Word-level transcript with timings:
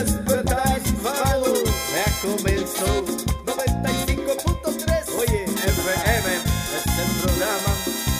Despertar 0.00 0.80
hispano, 0.82 1.52
ya 1.92 2.06
comenzó 2.22 3.04
95.3. 3.44 5.14
Oye, 5.18 5.44
FM 5.44 6.36
es 6.36 6.86
el 6.96 7.10
programa 7.20 7.72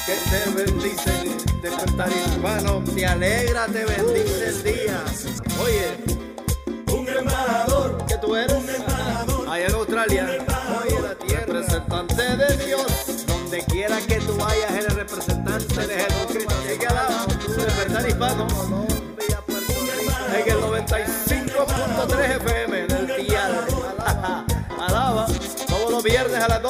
que 0.05 0.15
te 0.29 0.41
bendice. 0.51 1.15
Despertar 1.63 2.11
hispano, 2.11 2.85
te 2.95 3.07
alegra, 3.07 3.65
te 3.69 3.87
bendice 3.87 4.49
el 4.49 4.63
día. 4.63 5.03
Oye, 5.63 5.97
un 6.93 7.09
embajador 7.09 8.05
que 8.07 8.19
tú 8.19 8.37
eres 8.37 8.53
un 8.53 8.69
embajador 8.69 9.49
allá 9.49 9.67
en 9.67 9.75
Australia 9.75 10.27
oye 10.83 11.01
la 11.01 11.15
tierra 11.15 11.47
representante 11.47 12.23
de 12.37 12.67
Dios 12.67 13.27
donde 13.27 13.65
quiera 13.65 13.99
que 14.03 14.17
tú 14.17 14.37
vayas 14.37 14.71
eres 14.73 14.95
representante 14.95 15.87
de 15.87 15.95
Jesucristo 15.95 16.55
así 16.63 16.79
que 16.79 16.87
alaba 16.87 17.27
despertar 17.27 18.09
hispano 18.09 18.90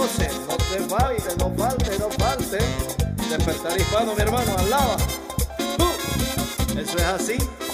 12 0.00 0.30
no 0.48 0.56
te 0.56 0.80
falte 0.88 1.36
no 1.36 1.54
falte 1.58 1.98
no 1.98 2.10
falte. 2.12 2.58
Despertar 3.28 3.78
hispano 3.78 4.14
mi 4.14 4.22
hermano 4.22 4.56
alaba. 4.56 4.96
Uh, 5.78 6.78
eso 6.78 6.96
es 6.96 7.04
así 7.04 7.69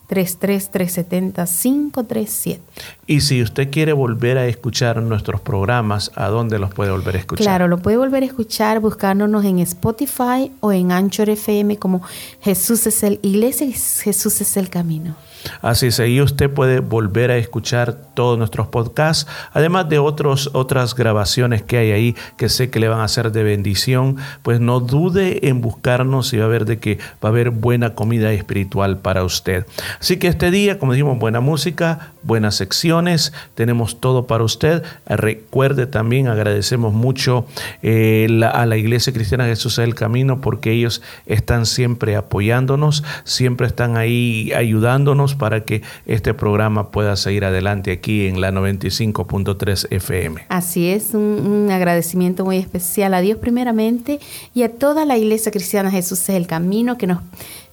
0433-370-537. 0.09 2.59
Y 3.07 3.21
si 3.21 3.41
usted 3.41 3.71
quiere 3.71 3.93
volver 3.93 4.37
a 4.37 4.45
escuchar 4.45 5.01
nuestros 5.01 5.39
programas, 5.39 6.11
¿a 6.15 6.27
dónde 6.27 6.59
los 6.59 6.73
puede 6.73 6.91
volver 6.91 7.15
a 7.15 7.19
escuchar? 7.19 7.45
Claro, 7.45 7.69
lo 7.69 7.77
puede 7.77 7.95
volver 7.95 8.23
a 8.23 8.25
escuchar 8.25 8.81
buscándonos 8.81 9.45
en 9.45 9.59
Spotify 9.59 10.51
o 10.59 10.73
en 10.73 10.91
Anchor 10.91 11.29
FM 11.29 11.77
como 11.77 12.01
Jesús 12.41 12.85
es 12.87 13.03
el 13.03 13.19
Iglesia 13.21 13.67
y 13.67 13.71
Jesús 13.71 14.41
es 14.41 14.57
el 14.57 14.69
Camino. 14.69 15.15
Así 15.61 15.87
es, 15.87 15.99
ahí 15.99 16.21
usted 16.21 16.49
puede 16.49 16.79
volver 16.79 17.31
a 17.31 17.37
escuchar 17.37 17.95
todos 18.13 18.37
nuestros 18.37 18.67
podcasts, 18.67 19.29
además 19.53 19.89
de 19.89 19.99
otros, 19.99 20.49
otras 20.53 20.95
grabaciones 20.95 21.61
que 21.61 21.77
hay 21.77 21.91
ahí 21.91 22.15
que 22.37 22.49
sé 22.49 22.69
que 22.69 22.79
le 22.79 22.87
van 22.87 23.01
a 23.01 23.07
ser 23.07 23.31
de 23.31 23.43
bendición, 23.43 24.17
pues 24.43 24.59
no 24.59 24.79
dude 24.79 25.47
en 25.47 25.61
buscarnos 25.61 26.33
y 26.33 26.37
va 26.37 26.45
a 26.45 26.49
ver 26.49 26.65
de 26.65 26.79
que 26.79 26.97
va 27.23 27.29
a 27.29 27.31
haber 27.31 27.49
buena 27.51 27.95
comida 27.95 28.31
espiritual 28.31 28.97
para 28.97 29.23
usted. 29.23 29.65
Así 29.99 30.17
que 30.17 30.27
este 30.27 30.51
día, 30.51 30.79
como 30.79 30.93
dijimos, 30.93 31.17
buena 31.19 31.39
música, 31.39 32.13
buenas 32.23 32.55
secciones, 32.55 33.33
tenemos 33.55 33.99
todo 33.99 34.27
para 34.27 34.43
usted. 34.43 34.83
Recuerde 35.05 35.87
también, 35.87 36.27
agradecemos 36.27 36.93
mucho 36.93 37.45
eh, 37.81 38.27
a 38.51 38.65
la 38.65 38.77
Iglesia 38.77 39.13
Cristiana 39.13 39.45
Jesús 39.45 39.77
es 39.77 39.85
el 39.85 39.95
Camino 39.95 40.41
porque 40.41 40.71
ellos 40.71 41.01
están 41.25 41.65
siempre 41.65 42.15
apoyándonos, 42.15 43.03
siempre 43.23 43.67
están 43.67 43.97
ahí 43.97 44.51
ayudándonos 44.55 45.28
para 45.35 45.63
que 45.63 45.81
este 46.05 46.33
programa 46.33 46.91
pueda 46.91 47.15
seguir 47.15 47.45
adelante 47.45 47.91
aquí 47.91 48.27
en 48.27 48.41
la 48.41 48.51
95.3 48.51 49.87
FM. 49.89 50.45
Así 50.49 50.89
es, 50.89 51.13
un, 51.13 51.69
agradecimiento 51.71 52.45
muy 52.45 52.57
especial 52.57 53.13
a 53.13 53.21
Dios 53.21 53.37
primeramente 53.37 54.19
y 54.53 54.63
a 54.63 54.69
toda 54.69 55.05
la 55.05 55.17
Iglesia 55.17 55.51
Cristiana 55.51 55.91
Jesús 55.91 56.21
es 56.23 56.29
el 56.29 56.47
Camino 56.47 56.97
que 56.97 57.07
nos 57.07 57.19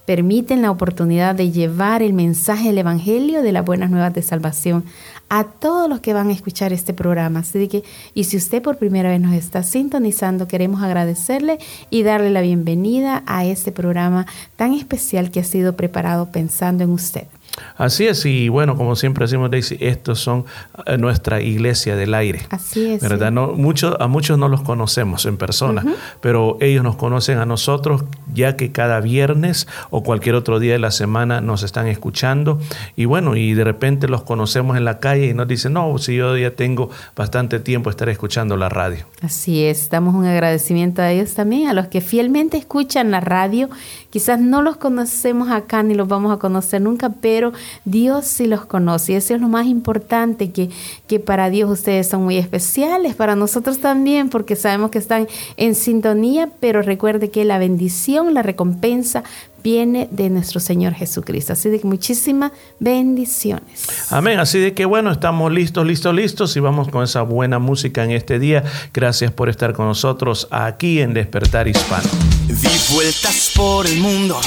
permiten 0.05 0.61
la 0.61 0.71
oportunidad 0.71 1.35
de 1.35 1.51
llevar 1.51 2.01
el 2.01 2.13
mensaje 2.13 2.69
del 2.69 2.77
Evangelio 2.77 3.41
de 3.41 3.51
las 3.51 3.65
buenas 3.65 3.89
nuevas 3.89 4.13
de 4.13 4.21
salvación 4.21 4.85
a 5.29 5.43
todos 5.43 5.89
los 5.89 5.99
que 5.99 6.13
van 6.13 6.29
a 6.29 6.33
escuchar 6.33 6.71
este 6.71 6.93
programa. 6.93 7.39
Así 7.39 7.67
que, 7.67 7.83
y 8.13 8.23
si 8.23 8.37
usted 8.37 8.61
por 8.61 8.77
primera 8.77 9.09
vez 9.09 9.19
nos 9.19 9.33
está 9.33 9.63
sintonizando, 9.63 10.47
queremos 10.47 10.81
agradecerle 10.81 11.59
y 11.89 12.03
darle 12.03 12.29
la 12.29 12.41
bienvenida 12.41 13.23
a 13.25 13.45
este 13.45 13.71
programa 13.71 14.25
tan 14.55 14.73
especial 14.73 15.31
que 15.31 15.41
ha 15.41 15.43
sido 15.43 15.75
preparado 15.75 16.31
pensando 16.31 16.83
en 16.83 16.91
usted. 16.91 17.27
Así 17.75 18.07
es, 18.07 18.25
y 18.25 18.49
bueno, 18.49 18.75
como 18.75 18.95
siempre 18.95 19.25
decimos, 19.25 19.51
Daisy, 19.51 19.77
estos 19.79 20.19
son 20.19 20.45
eh, 20.85 20.97
nuestra 20.97 21.41
iglesia 21.41 21.95
del 21.95 22.13
aire. 22.13 22.41
Así 22.49 22.93
es. 22.93 23.01
¿Verdad? 23.01 23.31
No, 23.31 23.53
mucho, 23.53 24.01
a 24.01 24.07
muchos 24.07 24.37
no 24.37 24.47
los 24.47 24.61
conocemos 24.61 25.25
en 25.25 25.37
persona, 25.37 25.83
pero 26.21 26.57
ellos 26.59 26.83
nos 26.83 26.95
conocen 26.95 27.37
a 27.37 27.45
nosotros, 27.45 28.03
ya 28.33 28.55
que 28.55 28.71
cada 28.71 28.99
viernes 28.99 29.67
o 29.89 30.03
cualquier 30.03 30.35
otro 30.35 30.59
día 30.59 30.73
de 30.73 30.79
la 30.79 30.91
semana 30.91 31.41
nos 31.41 31.63
están 31.63 31.87
escuchando. 31.87 32.59
Y 32.95 33.05
bueno, 33.05 33.35
y 33.35 33.53
de 33.53 33.63
repente 33.63 34.07
los 34.07 34.23
conocemos 34.23 34.77
en 34.77 34.85
la 34.85 34.99
calle 34.99 35.27
y 35.27 35.33
nos 35.33 35.47
dicen, 35.47 35.73
no, 35.73 35.97
si 35.97 36.15
yo 36.15 36.37
ya 36.37 36.51
tengo 36.51 36.89
bastante 37.15 37.59
tiempo 37.59 37.89
estar 37.89 38.09
escuchando 38.09 38.57
la 38.57 38.69
radio. 38.69 39.05
Así 39.21 39.63
es, 39.63 39.89
damos 39.89 40.15
un 40.15 40.25
agradecimiento 40.25 41.01
a 41.01 41.11
ellos 41.11 41.33
también, 41.33 41.67
a 41.67 41.73
los 41.73 41.87
que 41.87 42.01
fielmente 42.01 42.57
escuchan 42.57 43.11
la 43.11 43.19
radio. 43.19 43.69
Quizás 44.09 44.39
no 44.39 44.61
los 44.61 44.77
conocemos 44.77 45.49
acá 45.49 45.83
ni 45.83 45.93
los 45.93 46.07
vamos 46.07 46.33
a 46.33 46.39
conocer 46.39 46.81
nunca, 46.81 47.09
pero 47.09 47.51
Dios 47.85 48.25
sí 48.25 48.47
los 48.47 48.65
conoce. 48.65 49.13
Y 49.13 49.15
eso 49.15 49.35
es 49.35 49.41
lo 49.41 49.49
más 49.49 49.67
importante, 49.67 50.51
que, 50.51 50.69
que 51.07 51.19
para 51.19 51.49
Dios 51.49 51.69
ustedes 51.69 52.07
son 52.07 52.23
muy 52.23 52.37
especiales, 52.37 53.15
para 53.15 53.35
nosotros 53.35 53.79
también, 53.79 54.29
porque 54.29 54.55
sabemos 54.55 54.91
que 54.91 54.99
están 54.99 55.27
en 55.57 55.75
sintonía, 55.75 56.49
pero 56.59 56.81
recuerde 56.81 57.29
que 57.29 57.45
la 57.45 57.57
bendición, 57.57 58.33
la 58.33 58.43
recompensa 58.43 59.23
viene 59.67 60.07
de 60.11 60.29
nuestro 60.29 60.61
Señor 60.61 60.93
Jesucristo. 60.93 61.51
Así 61.51 61.67
de 61.67 61.81
que 61.81 61.87
muchísimas 61.87 62.53
bendiciones. 62.79 63.85
Amén. 64.09 64.39
Así 64.39 64.59
de 64.59 64.73
que 64.73 64.85
bueno, 64.85 65.11
estamos 65.11 65.51
listos, 65.51 65.85
listos, 65.85 66.15
listos 66.15 66.55
y 66.55 66.61
vamos 66.61 66.87
con 66.87 67.03
esa 67.03 67.23
buena 67.23 67.59
música 67.59 68.05
en 68.05 68.11
este 68.11 68.39
día. 68.39 68.63
Gracias 68.93 69.29
por 69.33 69.49
estar 69.49 69.73
con 69.73 69.87
nosotros 69.87 70.47
aquí 70.51 71.01
en 71.01 71.13
Despertar 71.13 71.67
Hispano. 71.67 72.07
Di 72.47 72.95
vueltas 72.95 73.51
por 73.57 73.85
el 73.85 73.99
mundo 73.99 74.39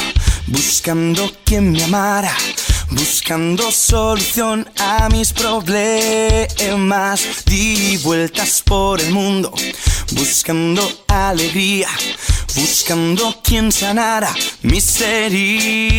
buscando 0.47 1.31
quien 1.45 1.71
me 1.71 1.85
amara 1.85 2.33
buscando 2.91 3.71
solución 3.71 4.69
a 4.79 5.09
mis 5.11 5.33
problemas. 5.33 7.21
Di 7.47 7.97
vueltas 7.99 8.63
por 8.63 9.01
el 9.01 9.13
mundo, 9.13 9.53
buscando 10.13 10.83
alegría, 11.09 11.89
buscando 12.55 13.41
quien 13.43 13.71
sanara 13.73 14.35
mis 14.63 15.01
heridas. 15.01 15.97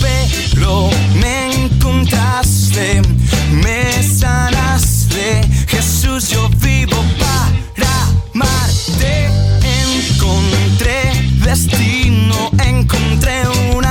Pero 0.00 0.90
me 1.20 1.52
encontraste, 1.54 3.02
me 3.50 4.02
sanaste, 4.02 5.42
Jesús, 5.68 6.28
yo 6.30 6.48
vivo 6.60 7.02
para 7.18 8.08
amarte. 8.34 9.30
Encontré 9.62 11.12
destino, 11.44 12.50
encontré 12.62 13.48
un 13.74 13.83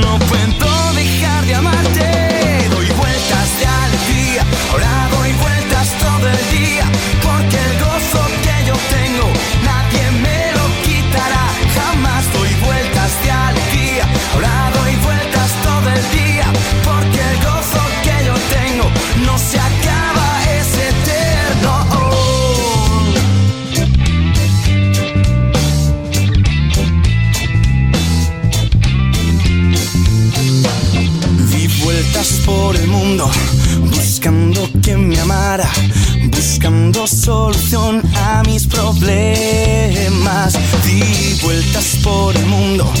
no 0.00 0.18
puedo 0.18 0.92
dejar 0.94 1.44
de 1.46 1.54
amarte. 1.54 1.75
Buscando 33.88 34.68
quien 34.82 35.08
me 35.08 35.18
amara, 35.20 35.70
buscando 36.24 37.06
solución 37.06 38.02
a 38.16 38.42
mis 38.44 38.66
problemas. 38.66 40.54
Di 40.84 41.38
vueltas 41.40 41.98
por 42.02 42.34
el 42.36 42.46
mundo, 42.46 42.92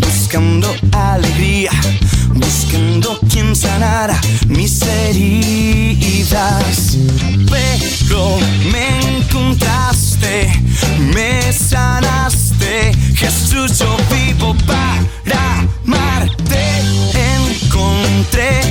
buscando 0.00 0.74
alegría, 0.92 1.70
buscando 2.34 3.20
quien 3.30 3.54
sanara 3.54 4.20
mis 4.48 4.82
heridas. 4.82 5.36
Pero 7.48 8.36
me 8.72 9.18
encontraste, 9.18 10.50
me 11.14 11.52
sanaste, 11.52 12.92
Jesús, 13.14 13.78
yo 13.78 13.96
vivo 14.10 14.56
para 14.66 15.64
amarte. 15.84 16.64
Encontré 17.14 18.63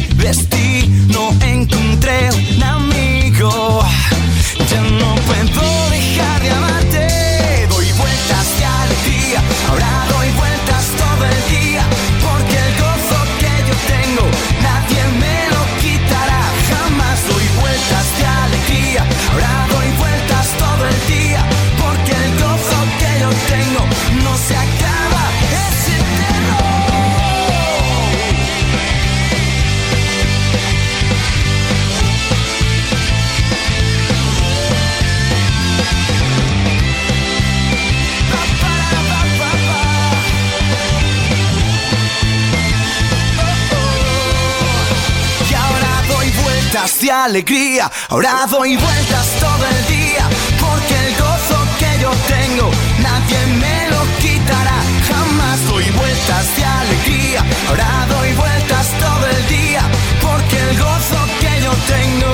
de 47.03 47.11
alegría, 47.11 47.91
ahora 48.07 48.47
doy 48.50 48.77
vueltas 48.77 49.27
todo 49.41 49.65
el 49.67 49.88
día, 49.88 50.29
porque 50.62 50.95
el 51.05 51.13
gozo 51.15 51.57
que 51.77 52.01
yo 52.01 52.12
tengo 52.29 52.72
nadie 53.01 53.45
me 53.60 53.89
lo 53.89 54.01
quitará. 54.22 54.77
Jamás 55.10 55.67
doy 55.67 55.83
vueltas 55.83 56.55
de 56.55 56.63
alegría, 56.63 57.43
ahora 57.67 58.05
doy 58.07 58.33
vueltas 58.33 58.88
todo 59.00 59.27
el 59.36 59.48
día, 59.48 59.81
porque 60.22 60.57
el 60.57 60.77
gozo 60.79 61.19
que 61.41 61.62
yo 61.65 61.74
tengo. 61.93 62.31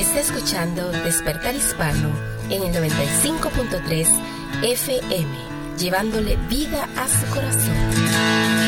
Está 0.00 0.20
escuchando 0.20 0.90
Despertar 0.90 1.54
Hispano 1.54 2.10
en 2.50 2.62
el 2.64 2.74
95.3 2.74 4.08
FM, 4.62 5.38
llevándole 5.78 6.36
vida 6.48 6.88
a 6.96 7.06
su 7.06 7.26
corazón. 7.32 8.67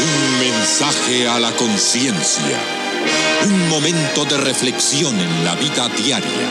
Un 0.00 0.40
mensaje 0.40 1.28
a 1.28 1.38
la 1.38 1.52
conciencia. 1.52 2.58
Un 3.44 3.68
momento 3.68 4.24
de 4.24 4.38
reflexión 4.38 5.18
en 5.18 5.44
la 5.44 5.54
vida 5.54 5.88
diaria. 5.90 6.48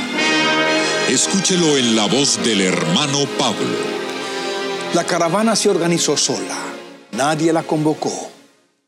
Escúchelo 1.10 1.78
en 1.78 1.96
la 1.96 2.06
voz 2.06 2.42
del 2.44 2.62
hermano 2.62 3.26
Pablo. 3.38 3.78
La 4.94 5.06
caravana 5.06 5.56
se 5.56 5.70
organizó 5.70 6.16
sola. 6.16 6.58
Nadie 7.12 7.52
la 7.52 7.64
convocó. 7.64 8.32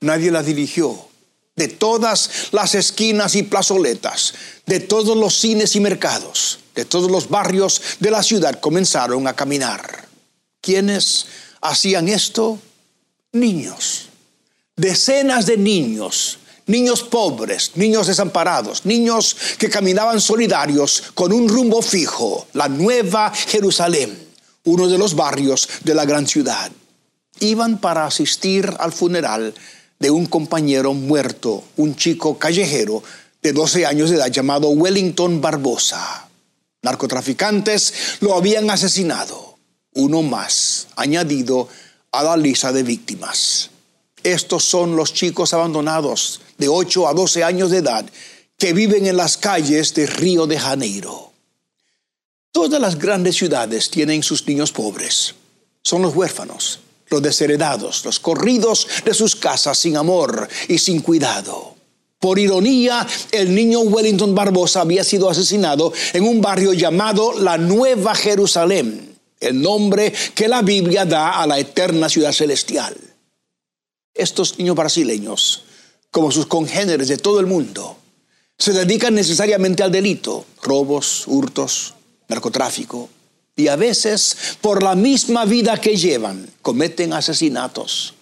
Nadie 0.01 0.31
la 0.31 0.43
dirigió. 0.43 1.07
De 1.55 1.67
todas 1.67 2.49
las 2.51 2.75
esquinas 2.75 3.35
y 3.35 3.43
plazoletas, 3.43 4.33
de 4.65 4.79
todos 4.79 5.17
los 5.17 5.35
cines 5.35 5.75
y 5.75 5.79
mercados, 5.79 6.59
de 6.75 6.85
todos 6.85 7.11
los 7.11 7.29
barrios 7.29 7.81
de 7.99 8.11
la 8.11 8.23
ciudad 8.23 8.59
comenzaron 8.59 9.27
a 9.27 9.35
caminar. 9.35 10.07
¿Quiénes 10.61 11.25
hacían 11.61 12.07
esto? 12.07 12.59
Niños. 13.31 14.09
Decenas 14.75 15.45
de 15.45 15.57
niños. 15.57 16.39
Niños 16.65 17.03
pobres, 17.03 17.73
niños 17.75 18.07
desamparados, 18.07 18.85
niños 18.85 19.35
que 19.59 19.69
caminaban 19.69 20.19
solidarios 20.21 21.03
con 21.13 21.31
un 21.33 21.47
rumbo 21.49 21.81
fijo, 21.81 22.47
la 22.53 22.69
Nueva 22.69 23.31
Jerusalén, 23.31 24.17
uno 24.63 24.87
de 24.87 24.97
los 24.97 25.13
barrios 25.13 25.67
de 25.83 25.93
la 25.93 26.05
gran 26.05 26.25
ciudad. 26.25 26.71
Iban 27.39 27.79
para 27.79 28.05
asistir 28.05 28.73
al 28.79 28.93
funeral 28.93 29.53
de 29.99 30.09
un 30.09 30.25
compañero 30.25 30.93
muerto, 30.93 31.65
un 31.75 31.95
chico 31.97 32.39
callejero 32.39 33.03
de 33.41 33.51
12 33.51 33.85
años 33.85 34.09
de 34.09 34.15
edad 34.15 34.31
llamado 34.31 34.69
Wellington 34.69 35.41
Barbosa. 35.41 36.29
Narcotraficantes 36.81 37.93
lo 38.21 38.35
habían 38.35 38.69
asesinado, 38.69 39.57
uno 39.93 40.23
más 40.23 40.87
añadido 40.95 41.67
a 42.11 42.23
la 42.23 42.37
lista 42.37 42.71
de 42.71 42.83
víctimas. 42.83 43.69
Estos 44.23 44.63
son 44.63 44.95
los 44.95 45.13
chicos 45.13 45.53
abandonados 45.53 46.41
de 46.57 46.69
8 46.69 47.07
a 47.07 47.13
12 47.13 47.43
años 47.43 47.71
de 47.71 47.79
edad 47.79 48.05
que 48.57 48.73
viven 48.73 49.05
en 49.05 49.17
las 49.17 49.37
calles 49.37 49.93
de 49.93 50.05
Río 50.05 50.47
de 50.47 50.57
Janeiro. 50.57 51.31
Todas 52.51 52.79
las 52.79 52.97
grandes 52.97 53.35
ciudades 53.35 53.89
tienen 53.89 54.23
sus 54.23 54.47
niños 54.47 54.71
pobres. 54.71 55.35
Son 55.81 56.01
los 56.01 56.15
huérfanos, 56.15 56.79
los 57.09 57.21
desheredados, 57.21 58.05
los 58.05 58.19
corridos 58.19 58.87
de 59.03 59.13
sus 59.13 59.35
casas 59.35 59.77
sin 59.77 59.97
amor 59.97 60.47
y 60.69 60.77
sin 60.77 61.01
cuidado. 61.01 61.75
Por 62.19 62.39
ironía, 62.39 63.05
el 63.31 63.53
niño 63.53 63.81
Wellington 63.81 64.33
Barbosa 64.33 64.81
había 64.81 65.03
sido 65.03 65.29
asesinado 65.29 65.91
en 66.13 66.23
un 66.23 66.39
barrio 66.39 66.71
llamado 66.71 67.33
la 67.37 67.57
Nueva 67.57 68.15
Jerusalén, 68.15 69.17
el 69.41 69.61
nombre 69.61 70.13
que 70.33 70.47
la 70.47 70.61
Biblia 70.61 71.03
da 71.03 71.41
a 71.41 71.47
la 71.47 71.59
eterna 71.59 72.07
ciudad 72.07 72.31
celestial. 72.31 72.95
Estos 74.13 74.59
niños 74.59 74.75
brasileños, 74.75 75.63
como 76.11 76.31
sus 76.31 76.45
congéneres 76.45 77.07
de 77.07 77.17
todo 77.17 77.39
el 77.39 77.47
mundo, 77.47 77.97
se 78.57 78.71
dedican 78.71 79.15
necesariamente 79.15 79.81
al 79.81 79.91
delito, 79.91 80.45
robos, 80.61 81.23
hurtos, 81.25 81.95
narcotráfico, 82.27 83.09
y 83.55 83.67
a 83.67 83.75
veces 83.75 84.37
por 84.61 84.83
la 84.83 84.95
misma 84.95 85.45
vida 85.45 85.79
que 85.81 85.97
llevan 85.97 86.47
cometen 86.61 87.13
asesinatos. 87.13 88.13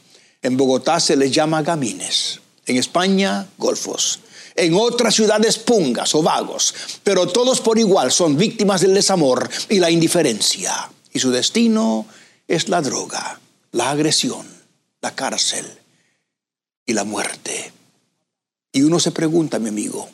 En 0.41 0.57
Bogotá 0.57 1.00
se 1.00 1.15
les 1.15 1.31
llama 1.31 1.62
gamines 1.62 2.39
en 2.65 2.77
España 2.77 3.48
golfos, 3.57 4.19
en 4.55 4.74
otras 4.75 5.15
ciudades 5.15 5.57
pungas 5.57 6.15
o 6.15 6.24
vagos, 6.24 6.74
pero 7.03 7.27
todos 7.27 7.60
por 7.60 7.77
igual 7.77 8.12
son 8.12 8.38
víctimas 8.38 8.81
del 8.81 8.93
desamor 8.93 9.50
y 9.69 9.79
la 9.79 9.91
indiferencia. 9.91 10.89
Y 11.12 11.19
su 11.19 11.31
destino 11.31 12.05
es 12.48 12.69
la 12.69 12.81
droga, 12.81 13.39
la 13.71 13.91
agresión, 13.91 14.48
la 15.01 15.13
cárcel 15.13 15.80
y 16.85 16.93
la 16.93 17.03
muerte. 17.03 17.71
Y 18.71 18.83
uno 18.83 19.00
se 19.00 19.11
pregunta, 19.11 19.59
mi 19.59 19.69
amigo, 19.69 20.09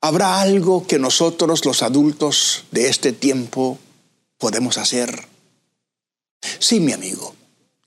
¿habrá 0.00 0.40
algo 0.40 0.86
que 0.86 0.98
nosotros 0.98 1.64
los 1.64 1.82
adultos 1.82 2.64
de 2.70 2.88
este 2.88 3.12
tiempo 3.12 3.78
podemos 4.38 4.78
hacer? 4.78 5.26
Sí, 6.58 6.80
mi 6.80 6.92
amigo. 6.92 7.34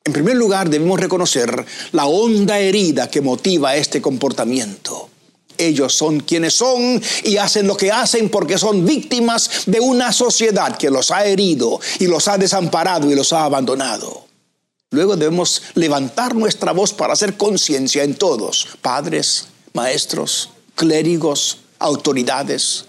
En 0.04 0.14
primer 0.14 0.38
lugar, 0.38 0.70
debemos 0.70 1.00
reconocer 1.00 1.66
la 1.92 2.06
honda 2.06 2.60
herida 2.60 3.10
que 3.10 3.20
motiva 3.20 3.76
este 3.76 4.02
comportamiento. 4.02 5.10
Ellos 5.58 5.94
son 5.94 6.22
quienes 6.22 6.54
son 6.54 7.02
y 7.24 7.38
hacen 7.38 7.68
lo 7.68 7.76
que 7.76 7.92
hacen 7.92 8.30
porque 8.30 8.58
son 8.58 8.86
víctimas 8.86 9.64
de 9.66 9.80
una 9.80 10.14
sociedad 10.14 10.78
que 10.78 10.90
los 10.90 11.12
ha 11.12 11.26
herido 11.26 11.80
y 12.00 12.08
los 12.08 12.28
ha 12.28 12.38
desamparado 12.38 13.12
y 13.12 13.16
los 13.16 13.34
ha 13.34 13.44
abandonado. 13.44 14.27
Luego 14.92 15.16
debemos 15.16 15.62
levantar 15.76 16.36
nuestra 16.36 16.72
voz 16.72 16.94
para 16.94 17.14
hacer 17.14 17.36
conciencia 17.38 18.04
en 18.04 18.16
todos, 18.16 18.68
padres, 18.82 19.48
maestros, 19.74 20.50
clérigos, 20.76 21.60
autoridades, 21.80 22.86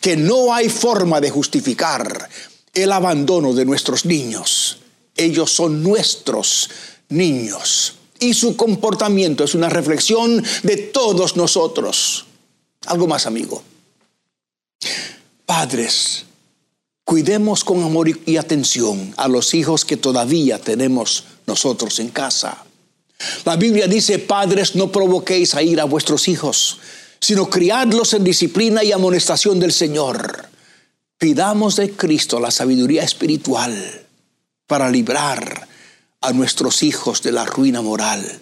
que 0.00 0.16
no 0.16 0.52
hay 0.52 0.68
forma 0.68 1.20
de 1.20 1.30
justificar 1.30 2.28
el 2.74 2.92
abandono 2.92 3.54
de 3.54 3.64
nuestros 3.64 4.04
niños 4.04 4.78
ellos 5.18 5.52
son 5.52 5.82
nuestros 5.82 6.70
niños. 7.10 7.94
Y 8.20 8.34
su 8.34 8.56
comportamiento 8.56 9.44
es 9.44 9.54
una 9.54 9.68
reflexión 9.68 10.42
de 10.62 10.76
todos 10.76 11.36
nosotros. 11.36 12.24
Algo 12.86 13.06
más, 13.06 13.26
amigo. 13.26 13.62
Padres, 15.44 16.24
cuidemos 17.04 17.64
con 17.64 17.82
amor 17.82 18.08
y 18.08 18.36
atención 18.36 19.12
a 19.16 19.28
los 19.28 19.54
hijos 19.54 19.84
que 19.84 19.96
todavía 19.96 20.58
tenemos 20.58 21.24
nosotros 21.48 21.98
en 21.98 22.10
casa. 22.10 22.64
La 23.44 23.56
Biblia 23.56 23.88
dice, 23.88 24.20
padres, 24.20 24.76
no 24.76 24.92
provoquéis 24.92 25.54
a 25.54 25.62
ir 25.62 25.80
a 25.80 25.84
vuestros 25.84 26.28
hijos, 26.28 26.78
sino 27.20 27.50
criadlos 27.50 28.14
en 28.14 28.22
disciplina 28.22 28.84
y 28.84 28.92
amonestación 28.92 29.58
del 29.58 29.72
Señor. 29.72 30.46
Pidamos 31.18 31.74
de 31.74 31.90
Cristo 31.90 32.38
la 32.38 32.52
sabiduría 32.52 33.02
espiritual 33.02 34.06
para 34.68 34.88
librar 34.88 35.66
a 36.20 36.32
nuestros 36.32 36.84
hijos 36.84 37.22
de 37.22 37.32
la 37.32 37.44
ruina 37.44 37.82
moral. 37.82 38.40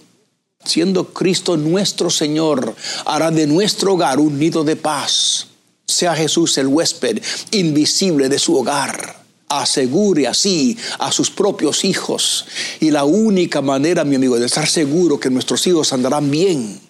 Siendo 0.62 1.14
Cristo 1.14 1.56
nuestro 1.56 2.10
Señor, 2.10 2.74
hará 3.06 3.30
de 3.30 3.46
nuestro 3.46 3.94
hogar 3.94 4.18
un 4.18 4.38
nido 4.38 4.64
de 4.64 4.76
paz. 4.76 5.46
Sea 5.86 6.14
Jesús 6.14 6.58
el 6.58 6.66
huésped 6.66 7.22
invisible 7.52 8.28
de 8.28 8.38
su 8.38 8.56
hogar. 8.56 9.25
Asegure 9.48 10.26
así 10.26 10.76
a 10.98 11.12
sus 11.12 11.30
propios 11.30 11.84
hijos. 11.84 12.46
Y 12.80 12.90
la 12.90 13.04
única 13.04 13.62
manera, 13.62 14.04
mi 14.04 14.16
amigo, 14.16 14.38
de 14.38 14.46
estar 14.46 14.68
seguro 14.68 15.20
que 15.20 15.30
nuestros 15.30 15.66
hijos 15.66 15.92
andarán 15.92 16.30
bien 16.30 16.80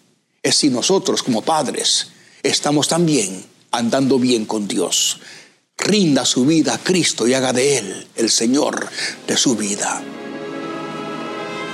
es 0.42 0.54
si 0.54 0.70
nosotros 0.70 1.22
como 1.22 1.42
padres 1.42 2.08
estamos 2.42 2.88
también 2.88 3.44
andando 3.72 4.18
bien 4.18 4.46
con 4.46 4.68
Dios 4.68 5.18
rinda 5.78 6.24
su 6.24 6.46
vida 6.46 6.74
a 6.74 6.78
Cristo 6.78 7.26
y 7.26 7.34
haga 7.34 7.52
de 7.52 7.78
Él 7.78 8.06
el 8.16 8.30
Señor 8.30 8.88
de 9.26 9.36
su 9.36 9.56
vida. 9.56 10.02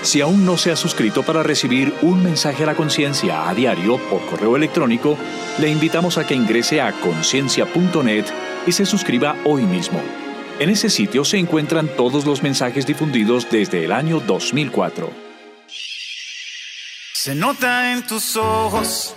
Si 0.02 0.20
aún 0.20 0.44
no 0.44 0.58
se 0.58 0.72
ha 0.72 0.76
suscrito 0.76 1.22
para 1.22 1.44
recibir 1.44 1.94
un 2.02 2.24
mensaje 2.24 2.64
a 2.64 2.66
la 2.66 2.74
conciencia 2.74 3.48
a 3.48 3.54
diario 3.54 3.98
por 4.10 4.26
correo 4.26 4.56
electrónico, 4.56 5.16
le 5.60 5.70
invitamos 5.70 6.18
a 6.18 6.26
que 6.26 6.34
ingrese 6.34 6.80
a 6.80 6.92
conciencia.net 7.00 8.24
y 8.66 8.72
se 8.72 8.84
suscriba 8.84 9.36
hoy 9.44 9.62
mismo. 9.62 10.02
En 10.59 10.71
ese 10.71 10.90
sitio 10.90 11.25
se 11.25 11.38
encuentran 11.38 11.88
todos 11.97 12.25
los 12.25 12.42
mensajes 12.42 12.87
difundidos 12.87 13.49
desde 13.50 13.85
el 13.85 13.92
año 13.92 14.21
2004. 14.21 15.11
Se 17.14 17.35
nota 17.35 17.92
en 17.92 18.06
tus 18.06 18.37
ojos, 18.37 19.14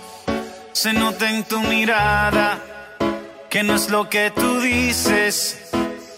se 0.72 0.92
nota 0.92 1.30
en 1.30 1.44
tu 1.44 1.60
mirada 1.60 2.62
que 3.50 3.62
no 3.62 3.74
es 3.74 3.90
lo 3.90 4.08
que 4.08 4.30
tú 4.30 4.60
dices, 4.60 5.70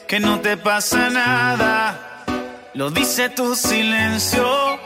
que 0.07 0.21
no 0.21 0.41
te 0.41 0.57
pasa 0.57 1.11
nada. 1.11 2.25
Lo 2.75 2.91
dice 2.91 3.29
tu 3.29 3.55
silencio, 3.55 4.79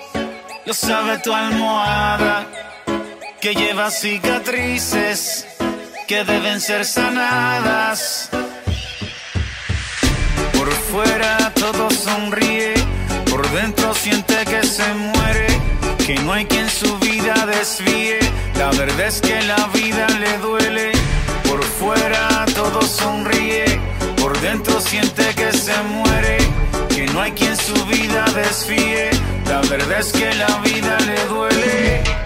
lo 0.64 0.74
sabe 0.74 1.18
tu 1.18 1.32
almohada, 1.32 2.46
que 3.40 3.54
lleva 3.54 3.90
cicatrices 3.90 5.46
que 6.06 6.24
deben 6.24 6.60
ser 6.60 6.84
sanadas. 6.84 8.28
Por 10.62 10.70
fuera 10.70 11.52
todo 11.56 11.90
sonríe, 11.90 12.74
por 13.28 13.44
dentro 13.50 13.92
siente 13.94 14.36
que 14.44 14.64
se 14.64 14.94
muere, 14.94 15.48
que 16.06 16.14
no 16.20 16.34
hay 16.34 16.44
quien 16.44 16.70
su 16.70 16.96
vida 16.98 17.34
desvíe. 17.46 18.20
La 18.56 18.70
verdad 18.70 19.08
es 19.08 19.20
que 19.20 19.42
la 19.42 19.66
vida 19.74 20.06
le 20.20 20.38
duele 20.38 20.92
por 21.48 21.64
fuera 21.64 22.46
todo 22.54 22.80
sonríe, 22.82 23.64
por 24.20 24.40
dentro 24.40 24.80
siente 24.80 25.34
que 25.34 25.50
se 25.50 25.76
muere, 25.82 26.38
que 26.90 27.06
no 27.06 27.22
hay 27.22 27.32
quien 27.32 27.56
su 27.56 27.74
vida 27.86 28.24
desfíe. 28.32 29.10
La 29.48 29.62
verdad 29.62 29.98
es 29.98 30.12
que 30.12 30.32
la 30.32 30.58
vida 30.58 30.96
le 31.00 31.24
duele. 31.24 32.21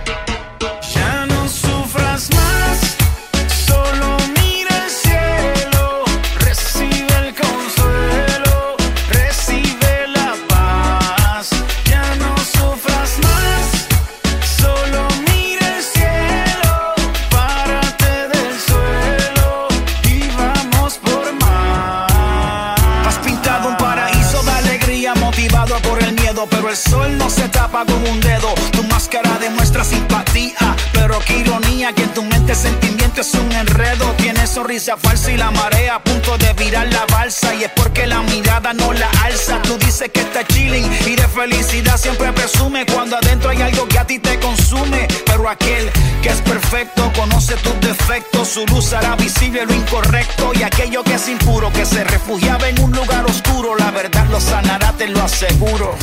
El 26.68 26.76
sol 26.76 27.16
no 27.18 27.30
se 27.30 27.48
tapa 27.48 27.84
con 27.84 28.06
un 28.08 28.20
dedo. 28.20 28.52
Tu 28.72 28.82
máscara 28.84 29.38
demuestra 29.38 29.84
simpatía, 29.84 30.76
pero 30.92 31.18
qué 31.20 31.38
ironía 31.38 31.92
que 31.92 32.02
en 32.02 32.14
tu 32.14 32.22
mente 32.24 32.54
sentimiento 32.54 33.20
es 33.20 33.34
un 33.34 33.52
enredo. 33.52 34.12
Tienes 34.16 34.50
sonrisa 34.50 34.96
falsa 34.96 35.30
y 35.30 35.36
la 35.36 35.50
marea 35.50 35.96
a 35.96 36.02
punto 36.02 36.36
de 36.38 36.52
virar 36.54 36.88
la 36.92 37.04
balsa. 37.06 37.54
Y 37.54 37.64
es 37.64 37.70
porque 37.70 38.06
la 38.06 38.22
mirada 38.22 38.72
no 38.72 38.92
la 38.92 39.08
alza. 39.24 39.60
Tú 39.62 39.76
dices 39.78 40.10
que 40.12 40.20
está 40.20 40.46
chilling 40.46 40.90
y 41.06 41.14
de 41.14 41.28
felicidad 41.28 41.96
siempre 41.98 42.32
presume 42.32 42.86
cuando 42.86 43.16
adentro 43.16 43.50
hay 43.50 43.62
algo 43.62 43.86
que 43.86 43.98
a 43.98 44.06
ti 44.06 44.18
te 44.18 44.38
consume. 44.40 45.06
Pero 45.26 45.48
aquel 45.48 45.90
que 46.22 46.30
es 46.30 46.40
perfecto 46.40 47.12
conoce 47.14 47.54
tus 47.56 47.80
defectos. 47.80 48.48
Su 48.48 48.66
luz 48.66 48.92
hará 48.92 49.14
visible 49.16 49.64
lo 49.66 49.74
incorrecto 49.74 50.52
y 50.54 50.62
aquello 50.62 51.04
que 51.04 51.14
es 51.14 51.28
impuro 51.28 51.72
que 51.72 51.84
se 51.84 52.02
refugiaba 52.04 52.68
en 52.68 52.80
un 52.80 52.92
lugar 52.92 53.24
oscuro. 53.26 53.76
La 53.76 53.90
verdad 53.90 54.26
lo 54.30 54.40
sanará, 54.40 54.92
te 54.92 55.08
lo 55.08 55.22
aseguro. 55.22 55.96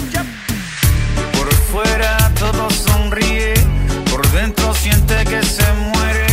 Fuera 1.74 2.32
todo 2.38 2.70
sonríe, 2.70 3.56
por 4.12 4.22
dentro 4.32 4.76
siente 4.76 5.16
que 5.26 5.42
se 5.42 5.66
muere, 5.74 6.28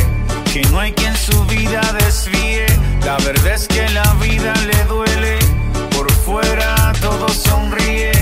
que 0.52 0.60
no 0.70 0.78
hay 0.78 0.92
quien 0.92 1.16
su 1.16 1.46
vida 1.46 1.80
desvíe. 1.98 2.66
La 3.06 3.16
verdad 3.16 3.54
es 3.54 3.66
que 3.66 3.88
la 3.88 4.12
vida 4.20 4.52
le 4.70 4.84
duele. 4.84 5.38
Por 5.96 6.12
fuera 6.12 6.92
todo 7.00 7.26
sonríe, 7.30 8.12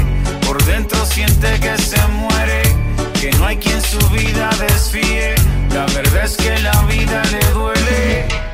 por 0.46 0.62
dentro 0.64 1.04
siente 1.06 1.58
que 1.58 1.76
se 1.76 2.00
muere, 2.22 2.62
que 3.20 3.32
no 3.32 3.46
hay 3.46 3.56
quien 3.56 3.82
su 3.82 3.98
vida 4.10 4.48
desfíe. 4.60 5.34
La 5.75 5.87
verdad 5.87 6.25
es 6.25 6.37
que 6.37 6.56
la 6.60 6.80
vida 6.82 7.20
le 7.32 7.44
duele. 7.52 8.48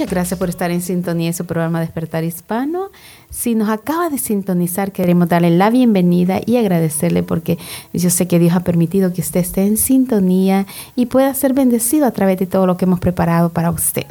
Muchas 0.00 0.12
gracias 0.12 0.38
por 0.38 0.48
estar 0.48 0.70
en 0.70 0.80
sintonía 0.80 1.26
en 1.26 1.34
su 1.34 1.44
programa 1.44 1.78
Despertar 1.78 2.24
Hispano. 2.24 2.88
Si 3.28 3.54
nos 3.54 3.68
acaba 3.68 4.08
de 4.08 4.16
sintonizar, 4.16 4.92
queremos 4.92 5.28
darle 5.28 5.50
la 5.50 5.68
bienvenida 5.68 6.40
y 6.46 6.56
agradecerle 6.56 7.22
porque 7.22 7.58
yo 7.92 8.08
sé 8.08 8.26
que 8.26 8.38
Dios 8.38 8.54
ha 8.54 8.60
permitido 8.60 9.12
que 9.12 9.20
usted 9.20 9.40
esté 9.40 9.66
en 9.66 9.76
sintonía 9.76 10.66
y 10.96 11.04
pueda 11.04 11.34
ser 11.34 11.52
bendecido 11.52 12.06
a 12.06 12.12
través 12.12 12.38
de 12.38 12.46
todo 12.46 12.66
lo 12.66 12.78
que 12.78 12.86
hemos 12.86 12.98
preparado 12.98 13.50
para 13.50 13.70
usted. 13.70 14.06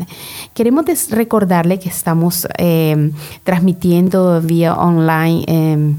Queremos 0.53 0.86
recordarle 1.10 1.79
que 1.79 1.89
estamos 1.89 2.48
eh, 2.60 3.10
transmitiendo 3.43 4.39
vía 4.43 4.75
online. 4.75 5.43
eh, 5.48 5.93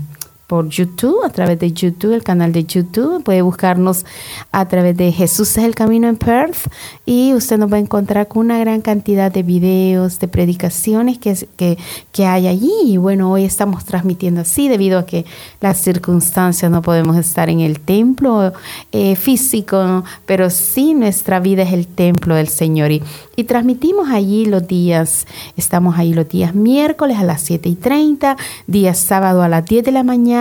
por 0.50 0.68
YouTube, 0.68 1.24
a 1.24 1.30
través 1.30 1.60
de 1.60 1.70
YouTube, 1.70 2.12
el 2.12 2.24
canal 2.24 2.52
de 2.52 2.64
YouTube. 2.64 3.22
Puede 3.22 3.40
buscarnos 3.40 4.04
a 4.50 4.66
través 4.66 4.96
de 4.96 5.12
Jesús 5.12 5.56
es 5.56 5.62
el 5.62 5.76
Camino 5.76 6.08
en 6.08 6.16
Perth 6.16 6.66
y 7.06 7.34
usted 7.34 7.56
nos 7.56 7.72
va 7.72 7.76
a 7.76 7.78
encontrar 7.78 8.26
con 8.26 8.46
una 8.46 8.58
gran 8.58 8.80
cantidad 8.80 9.30
de 9.30 9.44
videos, 9.44 10.18
de 10.18 10.26
predicaciones 10.26 11.18
que, 11.18 11.36
que, 11.56 11.78
que 12.10 12.26
hay 12.26 12.48
allí. 12.48 12.72
Y 12.84 12.96
bueno, 12.96 13.30
hoy 13.30 13.44
estamos 13.44 13.84
transmitiendo 13.84 14.40
así 14.40 14.66
debido 14.66 14.98
a 14.98 15.06
que 15.06 15.24
las 15.60 15.78
circunstancias 15.78 16.68
no 16.68 16.82
podemos 16.82 17.16
estar 17.16 17.48
en 17.48 17.60
el 17.60 17.78
templo 17.78 18.52
eh, 18.90 19.14
físico, 19.14 20.02
pero 20.26 20.50
sí 20.50 20.94
nuestra 20.94 21.38
vida 21.38 21.62
es 21.62 21.72
el 21.72 21.86
templo 21.86 22.34
del 22.34 22.48
Señor. 22.48 22.90
Y, 22.90 23.04
y 23.36 23.44
transmitimos 23.44 24.08
allí 24.10 24.46
los 24.46 24.66
días, 24.66 25.28
estamos 25.56 25.96
ahí 25.96 26.12
los 26.12 26.28
días 26.28 26.56
miércoles 26.56 27.18
a 27.18 27.22
las 27.22 27.40
7 27.42 27.68
y 27.68 27.76
30, 27.76 28.36
días 28.66 28.98
sábado 28.98 29.44
a 29.44 29.48
las 29.48 29.64
10 29.64 29.84
de 29.84 29.92
la 29.92 30.02
mañana 30.02 30.39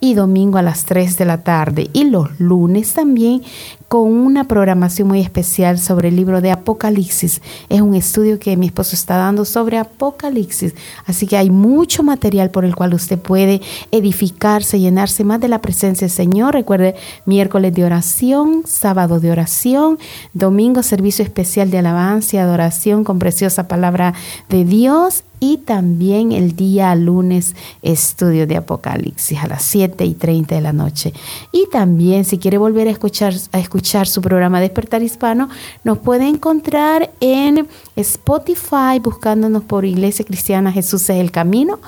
y 0.00 0.14
domingo 0.14 0.58
a 0.58 0.62
las 0.62 0.84
3 0.84 1.16
de 1.16 1.24
la 1.24 1.42
tarde. 1.42 1.88
Y 1.92 2.04
los 2.04 2.38
lunes 2.40 2.94
también 2.94 3.42
con 3.88 4.12
una 4.12 4.44
programación 4.44 5.08
muy 5.08 5.20
especial 5.20 5.78
sobre 5.78 6.08
el 6.08 6.16
libro 6.16 6.42
de 6.42 6.50
Apocalipsis. 6.50 7.40
Es 7.70 7.80
un 7.80 7.94
estudio 7.94 8.38
que 8.38 8.56
mi 8.56 8.66
esposo 8.66 8.94
está 8.94 9.16
dando 9.16 9.46
sobre 9.46 9.78
Apocalipsis. 9.78 10.74
Así 11.06 11.26
que 11.26 11.38
hay 11.38 11.48
mucho 11.48 12.02
material 12.02 12.50
por 12.50 12.66
el 12.66 12.76
cual 12.76 12.92
usted 12.92 13.18
puede 13.18 13.62
edificarse, 13.90 14.78
llenarse 14.78 15.24
más 15.24 15.40
de 15.40 15.48
la 15.48 15.62
presencia 15.62 16.06
del 16.06 16.14
Señor. 16.14 16.52
Recuerde, 16.52 16.96
miércoles 17.24 17.72
de 17.72 17.84
oración, 17.84 18.62
sábado 18.66 19.20
de 19.20 19.30
oración, 19.30 19.98
domingo 20.34 20.82
servicio 20.82 21.24
especial 21.24 21.70
de 21.70 21.78
alabanza 21.78 22.36
y 22.36 22.38
adoración 22.40 23.04
con 23.04 23.18
preciosa 23.18 23.68
palabra 23.68 24.12
de 24.50 24.66
Dios 24.66 25.24
y 25.40 25.58
también 25.58 26.32
el 26.32 26.56
día 26.56 26.94
lunes 26.96 27.54
estudio 27.82 28.46
de 28.46 28.56
Apocalipsis 28.56 29.38
a 29.38 29.46
las 29.46 29.62
7 29.62 30.04
y 30.04 30.14
30 30.14 30.56
de 30.56 30.60
la 30.60 30.72
noche. 30.72 31.12
Y 31.52 31.68
también 31.70 32.24
si 32.24 32.38
quiere 32.38 32.58
volver 32.58 32.88
a 32.88 32.90
escuchar, 32.90 33.34
a 33.52 33.58
escuchar 33.60 33.77
su 33.82 34.20
programa 34.20 34.60
Despertar 34.60 35.02
Hispano, 35.02 35.48
nos 35.84 35.98
puede 35.98 36.26
encontrar 36.26 37.10
en 37.20 37.68
Spotify 37.96 38.98
buscándonos 39.02 39.62
por 39.64 39.84
Iglesia 39.84 40.24
Cristiana 40.24 40.72
Jesús 40.72 41.02
es 41.02 41.20
el 41.20 41.30
Camino 41.30 41.78